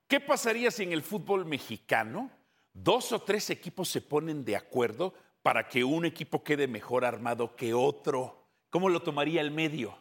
¿qué 0.07 0.19
pasaría 0.19 0.69
si 0.71 0.83
en 0.83 0.91
el 0.91 1.03
fútbol 1.03 1.45
mexicano 1.45 2.29
dos 2.73 3.11
o 3.13 3.21
tres 3.21 3.49
equipos 3.49 3.87
se 3.89 4.01
ponen 4.01 4.43
de 4.43 4.57
acuerdo 4.57 5.13
para 5.41 5.67
que 5.69 5.83
un 5.85 6.03
equipo 6.05 6.43
quede 6.43 6.67
mejor 6.67 7.05
armado 7.05 7.55
que 7.55 7.73
otro? 7.73 8.45
¿Cómo 8.69 8.89
lo 8.89 9.01
tomaría 9.01 9.39
el 9.41 9.51
medio? 9.51 9.97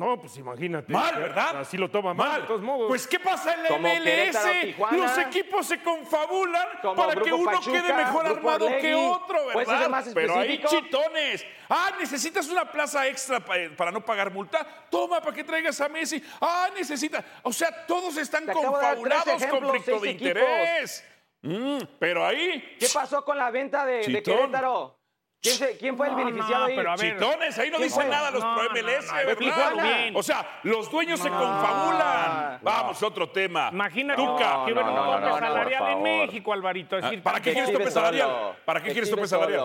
No, 0.00 0.18
pues 0.20 0.36
imagínate. 0.38 0.90
Mal, 0.92 1.14
¿verdad? 1.16 1.60
Así 1.60 1.76
lo 1.76 1.90
toma 1.90 2.14
mal, 2.14 2.40
de 2.40 2.46
todos 2.46 2.62
modos. 2.62 2.88
Pues, 2.88 3.06
¿qué 3.06 3.20
pasa 3.20 3.52
en 3.54 3.62
la 3.64 3.68
Como 3.68 3.86
MLS? 3.86 4.60
Tijuana. 4.62 4.96
Los 4.96 5.18
equipos 5.18 5.66
se 5.66 5.82
confabulan 5.82 6.66
Como 6.80 6.94
para 6.96 7.20
que 7.20 7.32
uno 7.32 7.50
Pachuca, 7.50 7.82
quede 7.82 7.92
mejor 7.92 8.24
Grupo 8.24 8.50
armado 8.50 8.68
que 8.80 8.94
otro, 8.94 9.38
¿Puedes 9.52 9.68
¿verdad? 9.68 9.88
más 9.90 10.08
Pero 10.14 10.38
hay 10.38 10.62
chitones. 10.64 11.44
Ah, 11.68 11.90
necesitas 11.98 12.48
una 12.48 12.64
plaza 12.70 13.06
extra 13.06 13.40
pa- 13.40 13.54
para 13.76 13.90
no 13.90 14.04
pagar 14.04 14.32
multa. 14.32 14.66
Toma, 14.90 15.20
para 15.20 15.36
que 15.36 15.44
traigas 15.44 15.80
a 15.80 15.88
Messi. 15.88 16.22
Ah, 16.40 16.68
necesitas. 16.74 17.22
O 17.42 17.52
sea, 17.52 17.86
todos 17.86 18.16
están 18.16 18.46
confabulados, 18.46 19.26
ejemplos, 19.42 19.60
conflicto 19.72 20.00
de 20.00 20.10
equipos. 20.10 20.28
interés. 20.28 21.04
Mm, 21.42 21.78
pero 21.98 22.26
ahí. 22.26 22.76
¿Qué 22.78 22.86
pasó 22.92 23.24
con 23.24 23.36
la 23.36 23.50
venta 23.50 23.84
de, 23.84 23.98
de. 24.06 24.22
Querétaro? 24.22 24.99
¿Quién, 25.42 25.54
se- 25.54 25.78
quién 25.78 25.96
fue 25.96 26.06
el 26.08 26.14
beneficiado 26.16 26.58
no, 26.60 26.64
ahí? 26.66 26.76
pero 26.76 26.90
a 26.92 26.96
ver. 26.96 27.14
Chitones, 27.14 27.58
ahí 27.58 27.70
no 27.70 27.76
¿Quién 27.78 27.88
dicen 27.88 28.02
fue? 28.02 28.10
nada 28.10 28.30
los 28.30 28.44
No, 28.44 28.54
pro 28.54 28.64
no, 28.64 28.70
MLS, 28.74 29.06
no, 29.06 29.14
¿verdad? 29.14 30.10
O 30.14 30.22
sea, 30.22 30.60
los 30.64 30.90
dueños 30.90 31.18
se 31.18 31.30
No. 31.30 31.38
confabulan. 31.38 32.58
Vamos, 32.62 33.02
otro 33.02 33.30
tema. 33.30 33.70
Imagínate 33.72 34.20
Tuca. 34.20 34.64
que 34.66 34.72
hubiera 34.72 34.90
un 34.90 34.94
tope 34.96 35.20
no, 35.20 35.20
no, 35.30 35.38
salarial 35.38 35.92
en. 35.92 36.02
México, 36.02 36.52
Alvarito. 36.52 36.98
Es 36.98 37.04
Ah, 37.04 37.06
decir, 37.06 37.22
¿Para 37.22 37.40
qué 37.40 37.52
quieres 37.54 37.72
tope 37.72 37.90
salarial? 37.90 38.58
¿Para 38.66 38.82
qué 38.82 38.92
quieres 38.92 39.10
tope 39.10 39.26
salarial? 39.26 39.64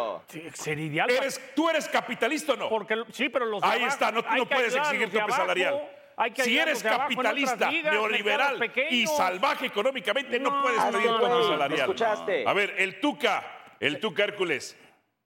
sería 0.54 0.86
ideal. 0.86 1.10
Eres, 1.10 1.42
tú 1.54 1.70
eres 1.70 1.90
capitalista 1.90 2.54
o 2.54 2.56
no. 2.56 2.70
Porque, 2.70 2.96
sí, 3.12 3.28
pero 3.28 3.46
los 3.46 3.62
Ahí 3.62 3.84
está, 3.84 4.12
no, 4.12 4.24
tú 4.24 4.34
no 4.34 4.46
puedes 4.46 4.74
exigir 4.76 5.08
tope 5.08 5.20
abajo, 5.22 5.42
salarial. 5.42 5.90
hay 6.16 6.32
que 6.32 6.44
Si 6.44 6.58
eres 6.58 6.82
capitalista, 6.84 7.70
ligas, 7.70 7.92
neoliberal 7.92 8.72
y 8.92 9.08
salvaje 9.08 9.66
económicamente, 9.66 10.40
no, 10.40 10.62
puedes 10.62 10.82
pedir 10.86 11.08
tope 11.08 11.44
salarial. 11.44 11.80
¿Escuchaste? 11.82 12.46
A 12.48 12.54
ver, 12.54 12.76
el 12.78 13.02
Tuca, 13.02 13.44
el 13.82 14.00
Tuca 14.00 14.24
Hércules, 14.24 14.78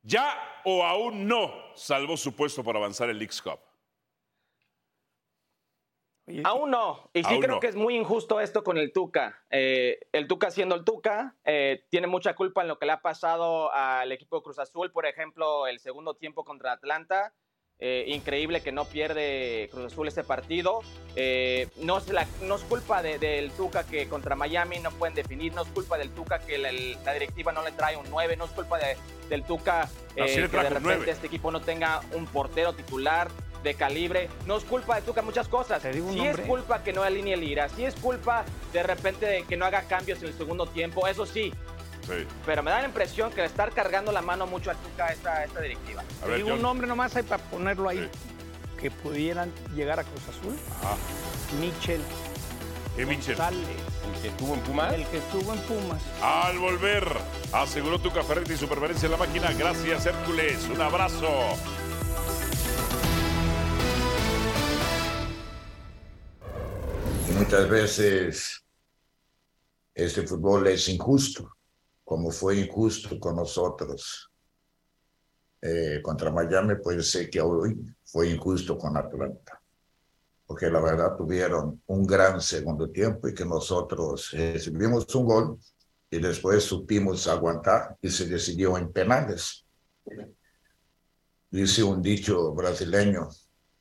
¿ya 0.02 0.62
o 0.66 0.84
aún 0.84 1.28
no 1.28 1.54
salvó 1.76 2.18
su 2.18 2.36
puesto 2.36 2.64
para 2.64 2.80
avanzar 2.80 3.10
el 3.10 3.18
Leagues 3.18 3.42
Cup? 3.42 3.60
Aún 6.44 6.72
no. 6.72 7.10
Y 7.14 7.24
sí 7.24 7.34
Aún 7.34 7.42
creo 7.42 7.56
no. 7.56 7.60
que 7.60 7.68
es 7.68 7.76
muy 7.76 7.96
injusto 7.96 8.40
esto 8.40 8.64
con 8.64 8.78
el 8.78 8.94
Tuca. 8.94 9.44
Eh, 9.50 10.00
el 10.12 10.28
Tuca 10.28 10.52
siendo 10.52 10.76
el 10.76 10.84
Tuca, 10.84 11.36
eh, 11.44 11.86
tiene 11.90 12.08
mucha 12.08 12.36
culpa 12.36 12.62
en 12.62 12.68
lo 12.68 12.78
que 12.78 12.86
le 12.86 12.92
ha 12.92 13.02
pasado 13.02 13.74
al 13.74 14.12
equipo 14.12 14.38
de 14.38 14.44
Cruz 14.44 14.60
Azul, 14.60 14.92
por 14.92 15.06
ejemplo, 15.06 15.68
el 15.68 15.80
segundo 15.80 16.16
tiempo 16.16 16.44
contra 16.44 16.74
Atlanta. 16.74 17.34
Eh, 17.82 18.04
increíble 18.08 18.60
que 18.62 18.74
no 18.74 18.84
pierde 18.84 19.70
Cruz 19.72 19.86
Azul 19.94 20.10
ese 20.10 20.26
partido. 20.26 20.82
Eh, 21.16 21.70
no, 21.78 21.98
es 22.00 22.10
la- 22.10 22.28
no 22.42 22.56
es 22.56 22.62
culpa 22.64 23.02
de- 23.02 23.20
del 23.20 23.52
Tuca 23.52 23.86
que 23.86 24.10
contra 24.10 24.36
Miami 24.36 24.80
no 24.80 24.92
pueden 24.92 25.16
definir, 25.16 25.54
no 25.54 25.62
es 25.62 25.70
culpa 25.70 25.98
del 25.98 26.10
Tuca 26.12 26.40
que 26.40 26.58
la, 26.58 26.74
la 26.74 27.14
directiva 27.14 27.54
no 27.54 27.64
le 27.64 27.72
trae 27.72 27.96
un 27.96 28.06
9, 28.10 28.36
no 28.36 28.46
es 28.46 28.52
culpa 28.52 28.78
de- 28.80 28.98
del 29.30 29.44
Tuca 29.44 29.90
eh, 30.18 30.26
que 30.26 30.42
de 30.42 30.48
repente 30.70 30.80
9. 30.98 31.12
este 31.12 31.28
equipo 31.28 31.52
no 31.52 31.62
tenga 31.62 32.02
un 32.16 32.26
portero 32.26 32.74
titular 32.74 33.30
de 33.64 33.74
calibre. 33.76 34.30
No 34.46 34.58
es 34.58 34.66
culpa 34.66 34.98
de 34.98 35.02
Tuca 35.04 35.22
muchas 35.22 35.48
cosas. 35.48 35.82
Un 35.86 36.14
Sí 36.14 36.28
es 36.28 36.36
culpa 36.48 36.84
que 36.84 36.92
no 36.92 37.02
alinee 37.04 37.36
el 37.36 37.44
IRA, 37.44 37.70
sí 37.70 37.86
es 37.86 37.96
culpa 37.96 38.44
de 38.74 38.84
repente 38.84 39.26
de 39.26 39.44
que 39.44 39.56
no 39.56 39.66
haga 39.66 39.84
cambios 39.84 40.22
en 40.22 40.28
el 40.28 40.34
segundo 40.34 40.66
tiempo, 40.66 41.08
eso 41.08 41.26
sí. 41.26 41.54
Sí. 42.08 42.26
Pero 42.46 42.64
me 42.64 42.72
da 42.72 42.82
la 42.82 42.88
impresión 42.88 43.32
que 43.32 43.42
le 43.42 43.48
estar 43.48 43.72
cargando 43.72 44.12
la 44.12 44.22
mano 44.22 44.48
mucho 44.48 44.72
a 44.72 44.76
Tuca 44.76 45.08
esta, 45.08 45.44
esta 45.44 45.62
directiva. 45.62 46.04
A 46.24 46.28
ver, 46.28 46.38
digo 46.38 46.54
un 46.54 46.62
nombre 46.62 46.88
nomás 46.88 47.16
ahí 47.16 47.24
para 47.24 47.44
ponerlo 47.44 47.90
ahí. 47.90 48.10
Sí. 48.12 48.80
Que 48.80 48.92
pudieran 48.92 49.52
llegar 49.76 50.00
a 50.00 50.04
Cruz 50.04 50.24
Azul. 50.30 50.56
Ajá. 50.82 50.96
Michel 51.60 52.02
¿Qué 52.96 53.06
Mitchell? 53.06 53.36
González, 53.36 53.68
El 54.14 54.22
que 54.22 54.28
estuvo 54.28 54.54
en 54.56 54.60
Pumas. 54.62 54.94
el 54.94 55.06
que 55.08 55.18
estuvo 55.18 55.54
en 55.54 55.60
Pumas. 55.62 56.02
Al 56.22 56.58
volver, 56.60 57.06
aseguró 57.54 58.00
Tuca 58.00 58.24
Ferretti 58.24 58.58
su 58.58 58.68
permanencia 58.68 59.06
en 59.06 59.12
la 59.14 59.18
máquina. 59.18 59.54
Gracias, 59.54 60.06
Hércules. 60.06 60.68
Un 60.70 60.82
abrazo. 60.82 61.30
Y 67.30 67.32
muchas 67.34 67.70
veces 67.70 68.64
este 69.94 70.26
fútbol 70.26 70.68
es 70.68 70.88
injusto, 70.90 71.56
como 72.10 72.32
fue 72.32 72.58
injusto 72.58 73.20
con 73.20 73.36
nosotros. 73.36 74.32
Eh, 75.62 76.00
contra 76.02 76.32
Miami 76.32 76.74
puede 76.82 77.04
ser 77.04 77.30
que 77.30 77.40
hoy 77.40 77.80
fue 78.04 78.32
injusto 78.32 78.80
con 78.80 78.98
Atlanta, 78.98 79.62
porque 80.48 80.72
la 80.72 80.82
verdad 80.82 81.16
tuvieron 81.16 81.84
un 81.86 82.08
gran 82.08 82.42
segundo 82.42 82.90
tiempo 82.90 83.28
y 83.28 83.36
que 83.36 83.46
nosotros 83.46 84.32
recibimos 84.32 85.14
un 85.14 85.26
gol 85.28 85.60
y 86.10 86.18
después 86.18 86.64
supimos 86.64 87.28
aguantar 87.28 87.96
y 88.02 88.10
se 88.10 88.26
decidió 88.26 88.76
en 88.76 88.92
penales. 88.92 89.64
Dice 91.52 91.84
un 91.84 92.02
dicho 92.02 92.56
brasileño, 92.56 93.30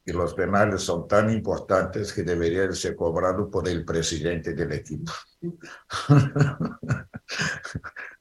y 0.04 0.12
los 0.12 0.34
penales 0.34 0.82
son 0.82 1.08
tan 1.08 1.30
importantes 1.30 2.12
que 2.12 2.24
deberían 2.24 2.74
ser 2.74 2.94
cobrados 2.94 3.48
por 3.50 3.66
el 3.68 3.86
presidente 3.86 4.52
del 4.52 4.72
equipo. 4.72 5.12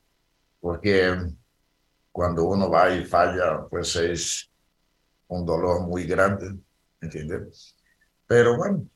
Porque 0.68 1.16
cuando 2.12 2.44
uno 2.44 2.70
va 2.70 2.94
y 2.94 3.06
falla, 3.06 3.66
pues 3.70 3.96
es 3.96 4.52
un 5.30 5.46
dolor 5.46 5.88
muy 5.88 6.04
grande, 6.04 6.58
¿entiendes? 7.00 7.74
Pero 8.28 8.58
bueno, 8.58 8.80
o 8.80 8.90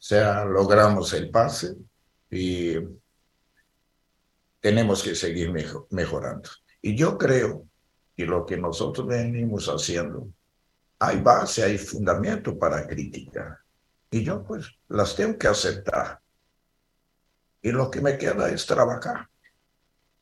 sea, 0.00 0.44
logramos 0.44 1.12
el 1.12 1.30
pase 1.30 1.76
y 2.28 2.74
tenemos 4.58 5.00
que 5.04 5.14
seguir 5.14 5.52
mejo- 5.52 5.86
mejorando. 5.90 6.50
Y 6.80 6.96
yo 6.96 7.16
creo 7.16 7.68
que 8.16 8.26
lo 8.26 8.44
que 8.44 8.56
nosotros 8.56 9.06
venimos 9.06 9.68
haciendo 9.68 10.28
hay 10.98 11.20
base, 11.20 11.62
hay 11.62 11.78
fundamento 11.78 12.58
para 12.58 12.84
criticar. 12.84 13.58
Y 14.10 14.24
yo 14.24 14.42
pues 14.42 14.66
las 14.88 15.14
tengo 15.14 15.38
que 15.38 15.46
aceptar. 15.46 16.20
Y 17.62 17.70
lo 17.70 17.88
que 17.92 18.00
me 18.00 18.18
queda 18.18 18.48
es 18.50 18.66
trabajar. 18.66 19.28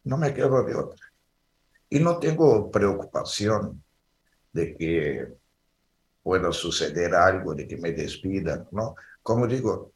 No 0.05 0.17
me 0.17 0.33
quedo 0.33 0.63
de 0.65 0.75
otra. 0.75 1.07
Y 1.89 1.99
no 2.01 2.19
tengo 2.19 2.71
preocupación 2.71 3.83
de 4.53 4.77
que 4.77 5.29
pueda 6.23 6.53
suceder 6.53 7.15
algo, 7.15 7.55
de 7.55 7.67
que 7.67 7.77
me 7.77 7.93
despidan, 7.93 8.69
¿no? 8.73 8.95
Como 9.23 9.47
digo, 9.47 9.93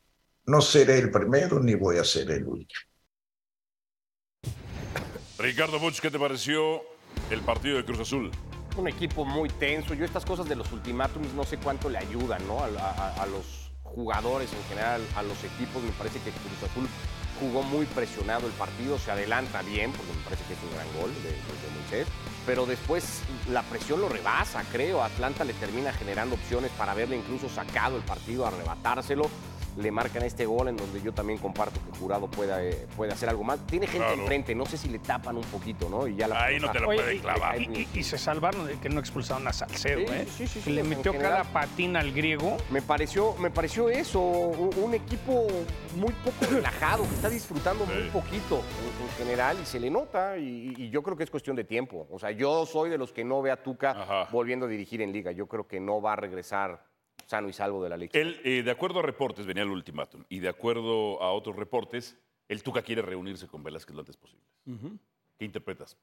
no 0.46 0.61
seré 0.61 0.98
el 0.98 1.11
primero 1.11 1.61
ni 1.61 1.74
voy 1.74 1.98
a 1.98 2.05
ser 2.05 2.30
el 2.30 2.44
último. 2.46 2.80
Ricardo 5.38 5.78
Buch, 5.78 6.00
¿qué 6.00 6.11
te 6.11 6.18
pareció 6.18 6.82
el 7.30 7.40
partido 7.42 7.76
de 7.76 7.84
Cruz 7.84 8.00
Azul? 8.00 8.30
Un 8.76 8.88
equipo 8.88 9.24
muy 9.24 9.48
tenso. 9.48 9.94
Yo 9.94 10.05
estas 10.05 10.24
cosas 10.24 10.48
de 10.48 10.57
los 10.57 10.70
ultimátums 10.72 11.32
no 11.34 11.44
sé 11.44 11.59
cuánto 11.59 11.88
le 11.88 11.98
ayudan, 11.98 12.46
¿no? 12.46 12.61
A, 12.61 12.66
a- 12.66 13.22
a 13.22 13.26
los 13.26 13.70
jugadores 13.82 14.52
en 14.52 14.62
general, 14.64 15.00
a 15.16 15.22
los 15.22 15.42
equipos. 15.44 15.82
Me 15.82 15.90
parece 15.92 16.18
que 16.20 16.30
Cruz 16.30 16.62
Azul 16.70 16.88
jugó 17.41 17.62
muy 17.62 17.87
presionado 17.87 18.47
el 18.47 18.53
partido, 18.53 18.99
se 18.99 19.11
adelanta 19.11 19.62
bien, 19.62 19.93
porque 19.93 20.12
me 20.12 20.22
parece 20.24 20.45
que 20.45 20.53
es 20.55 20.59
un 20.62 20.74
gran 20.74 20.87
gol 21.01 21.14
de, 21.22 21.30
de- 21.30 21.74
Moisés. 21.80 22.07
Pero 22.47 22.66
después 22.66 23.20
la 23.51 23.62
presión 23.62 24.01
lo 24.01 24.09
rebasa, 24.09 24.62
creo. 24.70 25.03
Atlanta 25.03 25.45
le 25.45 25.55
termina 25.55 25.93
generando 25.93 26.35
opciones 26.37 26.70
para 26.72 26.93
haberle 26.93 27.16
incluso 27.16 27.49
sacado 27.49 27.97
el 27.97 28.03
partido, 28.03 28.47
arrebatárselo. 28.47 29.30
Le 29.77 29.91
marcan 29.91 30.22
este 30.22 30.47
gol 30.47 30.68
en 30.68 30.77
donde 30.77 31.03
yo 31.03 31.12
también 31.12 31.39
comparto 31.41 31.81
que 31.85 31.99
Jurado 31.99 32.29
pueda, 32.29 32.62
eh, 32.62 32.87
puede 32.97 33.12
hacer 33.12 33.29
algo 33.29 33.43
más. 33.43 33.59
Tiene 33.66 33.87
gente 33.89 34.07
Claro. 34.07 34.20
enfrente, 34.22 34.55
no 34.55 34.66
sé 34.66 34.77
si 34.77 34.89
le 34.89 35.01
tapan 35.01 35.37
un 35.37 35.43
poquito, 35.45 35.89
¿no? 35.89 36.07
Y 36.07 36.14
ya 36.14 36.29
la 36.29 36.45
Ahí 36.45 36.61
no 36.61 36.70
te 36.70 36.79
lo 36.79 36.89
Oye, 36.89 36.99
pueden 36.99 37.16
y- 37.16 37.20
clavar. 37.20 37.61
Y, 37.61 37.64
y- 37.93 37.99
y 37.99 38.03
se 38.05 38.16
salvaron 38.16 38.66
de 38.68 38.75
que 38.79 38.89
no 38.89 39.01
expulsaron 39.01 39.47
a 39.49 39.53
Salcedo, 39.53 39.99
Sí, 40.01 40.07
¿eh? 40.14 40.27
sí, 40.31 40.47
sí, 40.47 40.61
sí, 40.61 40.70
le 40.70 40.85
metió 40.85 41.11
general. 41.12 41.39
cada 41.39 41.53
patina 41.53 41.99
al 42.01 42.12
griego. 42.12 42.57
Me 42.70 42.83
pareció, 42.83 43.35
me 43.39 43.51
pareció 43.51 43.89
eso, 43.89 44.20
un, 44.20 44.70
un 44.81 44.95
equipo 44.95 45.49
muy 45.97 46.12
poco 46.25 46.53
relajado, 46.53 47.03
que 47.09 47.14
está 47.16 47.29
disfrutando 47.29 47.85
muy 47.85 47.95
Sí. 48.05 48.11
poquito 48.12 48.57
en, 48.59 49.03
en 49.05 49.11
general 49.18 49.57
y 49.61 49.66
se 49.66 49.81
le 49.81 49.91
nota 49.91 50.39
y, 50.39 50.72
y 50.77 50.91
yo 50.91 51.03
creo 51.03 51.16
que 51.16 51.25
es 51.25 51.31
cuestión 51.31 51.57
de 51.57 51.64
tiempo. 51.64 52.07
O 52.12 52.18
sea, 52.20 52.31
yo 52.31 52.64
soy 52.66 52.91
de 52.91 52.99
los 52.99 53.12
que 53.12 53.25
no 53.25 53.43
ve 53.43 53.51
a 53.51 53.62
Tuca 53.62 53.91
Ajá. 53.91 54.29
volviendo 54.31 54.66
a 54.66 54.68
dirigir 54.68 55.03
en 55.03 55.12
liga. 55.12 55.33
Yo 55.33 55.49
creo 55.49 55.66
que 55.66 55.81
no 55.81 56.01
va 56.01 56.12
a 56.12 56.16
regresar 56.16 56.85
sano 57.27 57.49
y 57.49 57.53
salvo 57.53 57.83
de 57.83 57.89
la. 57.91 57.95
Él, 57.97 58.41
eh, 58.45 58.62
de 58.62 58.70
acuerdo 58.70 59.01
a 59.01 59.03
reportes, 59.03 59.47
venía 59.47 59.62
el 59.62 59.70
ultimátum, 59.70 60.25
y 60.29 60.41
de 60.41 60.49
acuerdo 60.49 61.22
a 61.22 61.33
otros 61.33 61.57
reportes, 61.57 62.16
el 62.49 62.62
Tuca 62.62 62.83
quiere 62.83 63.03
reunirse 63.03 63.47
con 63.47 63.62
Velázquez 63.62 63.95
lo 63.95 64.01
antes 64.01 64.16
posible. 64.16 64.45
¿Qué 65.39 65.45
interpretas? 65.45 65.97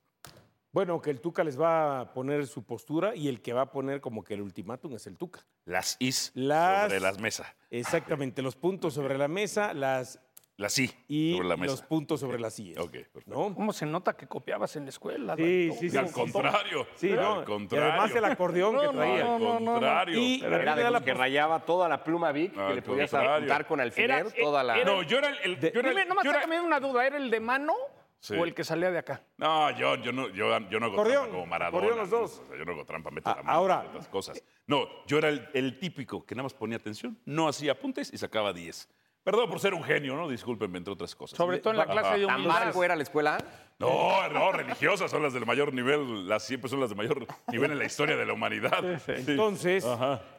Bueno, 0.73 1.01
que 1.01 1.09
el 1.09 1.19
Tuca 1.19 1.43
les 1.43 1.59
va 1.59 1.99
a 1.99 2.13
poner 2.13 2.47
su 2.47 2.63
postura 2.63 3.13
y 3.13 3.27
el 3.27 3.41
que 3.41 3.51
va 3.51 3.63
a 3.63 3.71
poner 3.71 3.99
como 3.99 4.23
que 4.23 4.35
el 4.35 4.41
ultimátum 4.41 4.93
es 4.95 5.05
el 5.05 5.17
Tuca. 5.17 5.45
Las 5.65 5.97
is 5.99 6.31
Las- 6.33 6.83
sobre 6.87 7.01
las 7.01 7.19
mesas. 7.19 7.47
Exactamente, 7.69 8.41
los 8.41 8.55
puntos 8.55 8.93
sobre 8.93 9.17
la 9.17 9.27
mesa, 9.27 9.73
las 9.73 10.19
La 10.61 10.69
sí. 10.69 10.91
y 11.07 11.33
sobre 11.35 11.47
la 11.49 11.57
mesa. 11.57 11.71
los 11.71 11.81
puntos 11.81 12.19
sobre 12.19 12.39
las 12.39 12.53
sillas. 12.53 12.77
Ok, 12.77 12.91
perfecto. 12.91 13.31
¿no? 13.49 13.53
¿Cómo 13.55 13.73
se 13.73 13.85
nota 13.85 14.15
que 14.15 14.27
copiabas 14.27 14.75
en 14.75 14.83
la 14.83 14.89
escuela? 14.89 15.35
Sí, 15.35 15.71
sí, 15.79 15.89
sí. 15.89 15.97
al 15.97 16.11
contrario. 16.11 16.87
Sí, 16.95 17.09
¿no? 17.09 17.39
Al 17.39 17.45
contrario. 17.45 17.87
Y 17.87 17.89
además 17.91 18.15
el 18.15 18.25
acordeón 18.25 18.71
que 18.79 18.85
No, 18.85 18.91
no, 18.93 18.97
traía. 18.99 19.23
no, 19.23 19.39
no, 19.39 19.51
Al 19.53 19.65
contrario. 19.65 20.19
Y 20.19 20.41
Era 20.43 20.61
era 20.61 20.75
de 20.75 20.83
la 20.83 20.91
los 20.91 21.01
que 21.01 21.13
rayaba 21.13 21.59
toda 21.65 21.89
la 21.89 22.03
pluma 22.03 22.31
Vic, 22.31 22.53
que 22.53 22.75
le 22.75 22.81
podías 22.81 23.13
apuntar 23.13 23.65
con 23.65 23.79
alfiler 23.81 24.11
Era- 24.11 24.29
toda 24.29 24.63
la... 24.63 24.77
era- 24.77 24.91
No, 24.91 25.03
yo 25.03 25.17
era 25.17 25.29
el. 25.29 25.37
el- 25.43 25.59
De- 25.59 25.71
yo 25.73 25.79
era 25.79 25.89
el- 25.89 25.95
Dime, 25.95 26.05
nomás 26.07 26.25
sácame 26.25 26.61
una 26.61 26.79
duda, 26.79 27.05
¿era 27.07 27.17
el 27.17 27.29
de 27.31 27.39
mano 27.39 27.73
Sí. 28.19 28.35
o 28.37 28.43
el 28.45 28.53
que 28.53 28.63
salía 28.63 28.91
de 28.91 28.99
acá? 28.99 29.23
No, 29.37 29.71
yo, 29.75 29.95
yo 29.95 30.11
no, 30.11 30.29
yo, 30.29 30.55
yo 30.69 30.79
no 30.79 30.85
hago 30.85 30.93
Acordeón, 30.93 31.23
trampa 31.23 31.31
como 31.31 31.45
Maradona. 31.47 31.77
acordeón 31.87 31.99
los 31.99 32.09
¿no? 32.11 32.19
dos. 32.19 32.39
O 32.43 32.47
sea, 32.47 32.55
yo 32.57 32.65
no 32.65 32.71
hago 32.73 32.85
trampa, 32.85 33.09
meto 33.09 33.27
Ah, 33.31 33.35
la 33.37 33.41
mano, 33.43 33.57
ahora- 33.57 33.85
otras 33.89 34.07
cosas. 34.09 34.43
No, 34.67 34.87
yo 35.07 35.17
era 35.17 35.29
el, 35.29 35.49
el 35.55 35.79
típico 35.79 36.23
que 36.23 36.35
nada 36.35 36.43
más 36.43 36.53
ponía 36.53 36.77
atención, 36.77 37.17
no 37.25 37.47
hacía 37.47 37.71
apuntes 37.71 38.13
y 38.13 38.19
sacaba 38.19 38.53
10. 38.53 38.87
Perdón 39.23 39.49
por 39.49 39.59
ser 39.59 39.73
un 39.75 39.83
genio, 39.83 40.15
¿no? 40.15 40.27
Discúlpenme, 40.27 40.79
entre 40.79 40.93
otras 40.93 41.15
cosas. 41.15 41.37
Sobre 41.37 41.59
todo 41.59 41.71
en 41.71 41.77
la 41.77 41.85
clase 41.85 42.17
de 42.19 42.25
¿Tan 42.25 42.35
humildad. 42.37 42.53
barco 42.65 42.83
era 42.83 42.95
la 42.95 43.03
escuela? 43.03 43.37
No, 43.77 44.27
no, 44.29 44.51
religiosas 44.51 45.09
son 45.11 45.21
las 45.23 45.33
del 45.33 45.45
mayor 45.45 45.73
nivel, 45.73 46.27
las 46.27 46.43
siempre 46.45 46.69
son 46.69 46.79
las 46.79 46.89
de 46.89 46.95
mayor 46.95 47.25
nivel 47.51 47.71
en 47.71 47.77
la 47.79 47.85
historia 47.85 48.15
de 48.15 48.25
la 48.25 48.33
humanidad. 48.33 48.99
Sí. 49.05 49.11
Entonces, 49.31 49.85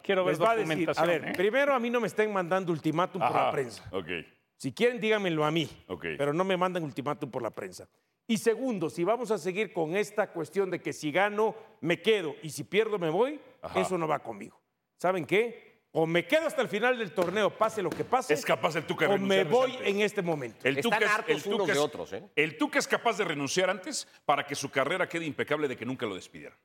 Quiero 0.02 0.24
ver 0.24 0.32
les 0.36 0.42
va 0.42 0.50
a 0.52 0.56
decir, 0.56 0.88
a 0.90 0.92
documentación. 0.94 1.06
ver, 1.08 1.28
¿eh? 1.28 1.32
primero 1.36 1.74
a 1.74 1.78
mí 1.78 1.90
no 1.90 2.00
me 2.00 2.06
estén 2.08 2.32
mandando 2.32 2.72
ultimátum 2.72 3.20
por 3.20 3.34
la 3.34 3.50
prensa. 3.52 3.84
Ok. 3.92 4.08
Si 4.56 4.72
quieren, 4.72 5.00
díganmelo 5.00 5.44
a 5.44 5.50
mí, 5.50 5.68
Ok. 5.88 6.06
pero 6.18 6.32
no 6.32 6.44
me 6.44 6.56
manden 6.56 6.82
ultimátum 6.84 7.30
por 7.30 7.42
la 7.42 7.50
prensa. 7.50 7.88
Y 8.28 8.38
segundo, 8.38 8.88
si 8.90 9.02
vamos 9.02 9.30
a 9.32 9.38
seguir 9.38 9.72
con 9.72 9.96
esta 9.96 10.30
cuestión 10.32 10.70
de 10.70 10.80
que 10.80 10.92
si 10.92 11.10
gano, 11.10 11.54
me 11.80 12.00
quedo 12.00 12.34
y 12.42 12.50
si 12.50 12.62
pierdo, 12.64 12.98
me 12.98 13.10
voy, 13.10 13.40
Ajá. 13.60 13.80
eso 13.80 13.98
no 13.98 14.06
va 14.06 14.20
conmigo. 14.20 14.60
¿Saben 14.96 15.24
qué? 15.26 15.71
O 15.94 16.06
me 16.06 16.26
quedo 16.26 16.46
hasta 16.46 16.62
el 16.62 16.68
final 16.68 16.98
del 16.98 17.12
torneo, 17.12 17.50
pase 17.50 17.82
lo 17.82 17.90
que 17.90 18.02
pase, 18.04 18.32
Es 18.32 18.44
capaz 18.46 18.74
el 18.76 18.84
Tuca 18.86 19.06
de 19.06 19.14
o 19.14 19.18
me 19.18 19.36
renunciar 19.44 19.46
voy 19.48 19.72
antes. 19.72 19.88
en 19.88 20.00
este 20.00 20.22
momento. 20.22 20.56
El 20.66 20.78
Están 20.78 20.92
Tuca 20.98 21.04
es- 21.04 21.10
hartos 21.12 21.34
el 21.36 21.42
Tuca 21.42 21.54
unos 21.56 21.66
de 21.66 21.72
es- 21.74 21.78
otros, 21.78 22.12
¿eh? 22.14 22.22
El 22.34 22.56
Tuca 22.56 22.78
es 22.78 22.88
capaz 22.88 23.18
de 23.18 23.24
renunciar 23.24 23.68
antes 23.68 24.08
para 24.24 24.46
que 24.46 24.54
su 24.54 24.70
carrera 24.70 25.06
quede 25.06 25.26
impecable 25.26 25.68
de 25.68 25.76
que 25.76 25.84
nunca 25.84 26.06
lo 26.06 26.14
despidieran. 26.14 26.56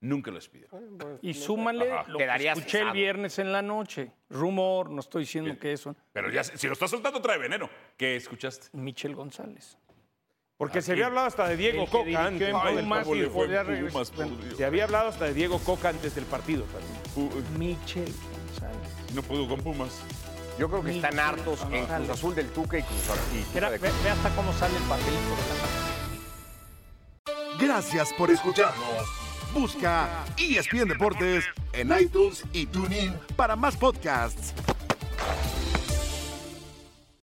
Nunca 0.00 0.30
lo 0.30 0.36
despidieron. 0.36 0.98
Y 1.20 1.34
súmale 1.34 1.92
Ajá. 1.92 2.08
lo 2.08 2.16
que 2.18 2.24
Quedaría 2.24 2.52
escuché 2.52 2.78
el 2.78 2.84
cesado. 2.84 2.92
viernes 2.94 3.38
en 3.38 3.52
la 3.52 3.60
noche. 3.62 4.10
Rumor, 4.30 4.90
no 4.90 5.00
estoy 5.00 5.22
diciendo 5.24 5.56
que 5.60 5.72
eso. 5.72 5.94
Pero 6.12 6.30
ya, 6.30 6.42
si 6.42 6.66
lo 6.66 6.72
estás 6.72 6.90
soltando, 6.90 7.20
trae 7.20 7.38
veneno. 7.38 7.68
¿Qué 7.96 8.16
escuchaste? 8.16 8.68
Michel 8.72 9.14
González. 9.14 9.76
Porque 10.56 10.80
se 10.80 10.92
había 10.92 11.06
hablado 11.06 11.26
hasta 11.26 11.46
de 11.46 11.56
Diego 11.56 11.86
Coca 11.86 12.24
antes. 12.26 12.48
en 12.48 12.56
Ay, 12.56 12.76
Pumas 12.78 13.04
cómo 13.04 13.16
y 13.16 13.20
le 13.20 13.26
fue 13.28 13.34
podría 13.44 13.60
en 13.60 13.66
Pumas, 13.66 13.78
regresar. 13.82 14.06
por 14.16 14.26
Bueno, 14.26 14.42
Dios. 14.44 14.56
Se 14.56 14.64
había 14.64 14.84
hablado 14.84 15.08
hasta 15.08 15.24
de 15.26 15.34
Diego 15.34 15.58
Coca 15.58 15.88
antes 15.90 16.14
del 16.14 16.24
partido 16.24 16.64
también. 16.64 17.58
Michel 17.58 18.04
González. 18.04 18.31
No 19.14 19.22
pudo 19.22 19.48
con 19.48 19.60
Pumas. 19.60 20.00
Yo 20.58 20.68
creo 20.68 20.82
que 20.82 20.96
están 20.96 21.18
hartos 21.18 21.60
en. 21.70 21.86
Cruz 21.86 22.10
Azul 22.10 22.34
del 22.34 22.48
Tuca 22.50 22.78
y 22.78 22.82
Cruz 22.82 23.08
Azul. 23.10 23.38
y 23.38 23.44
Mira, 23.54 23.70
ve, 23.70 23.78
ve 23.78 24.10
hasta 24.10 24.30
cómo 24.34 24.52
sale 24.52 24.76
el 24.76 24.82
papelito 24.84 25.12
de 25.12 25.26
la 27.58 27.66
Gracias 27.66 28.12
por 28.18 28.30
escucharnos. 28.30 29.06
Busca 29.54 30.24
ESPN 30.36 30.88
Deportes 30.88 31.44
en 31.72 31.92
iTunes 31.98 32.44
y 32.52 32.66
TuneIn 32.66 33.14
para 33.36 33.54
más 33.56 33.76
podcasts. 33.76 34.54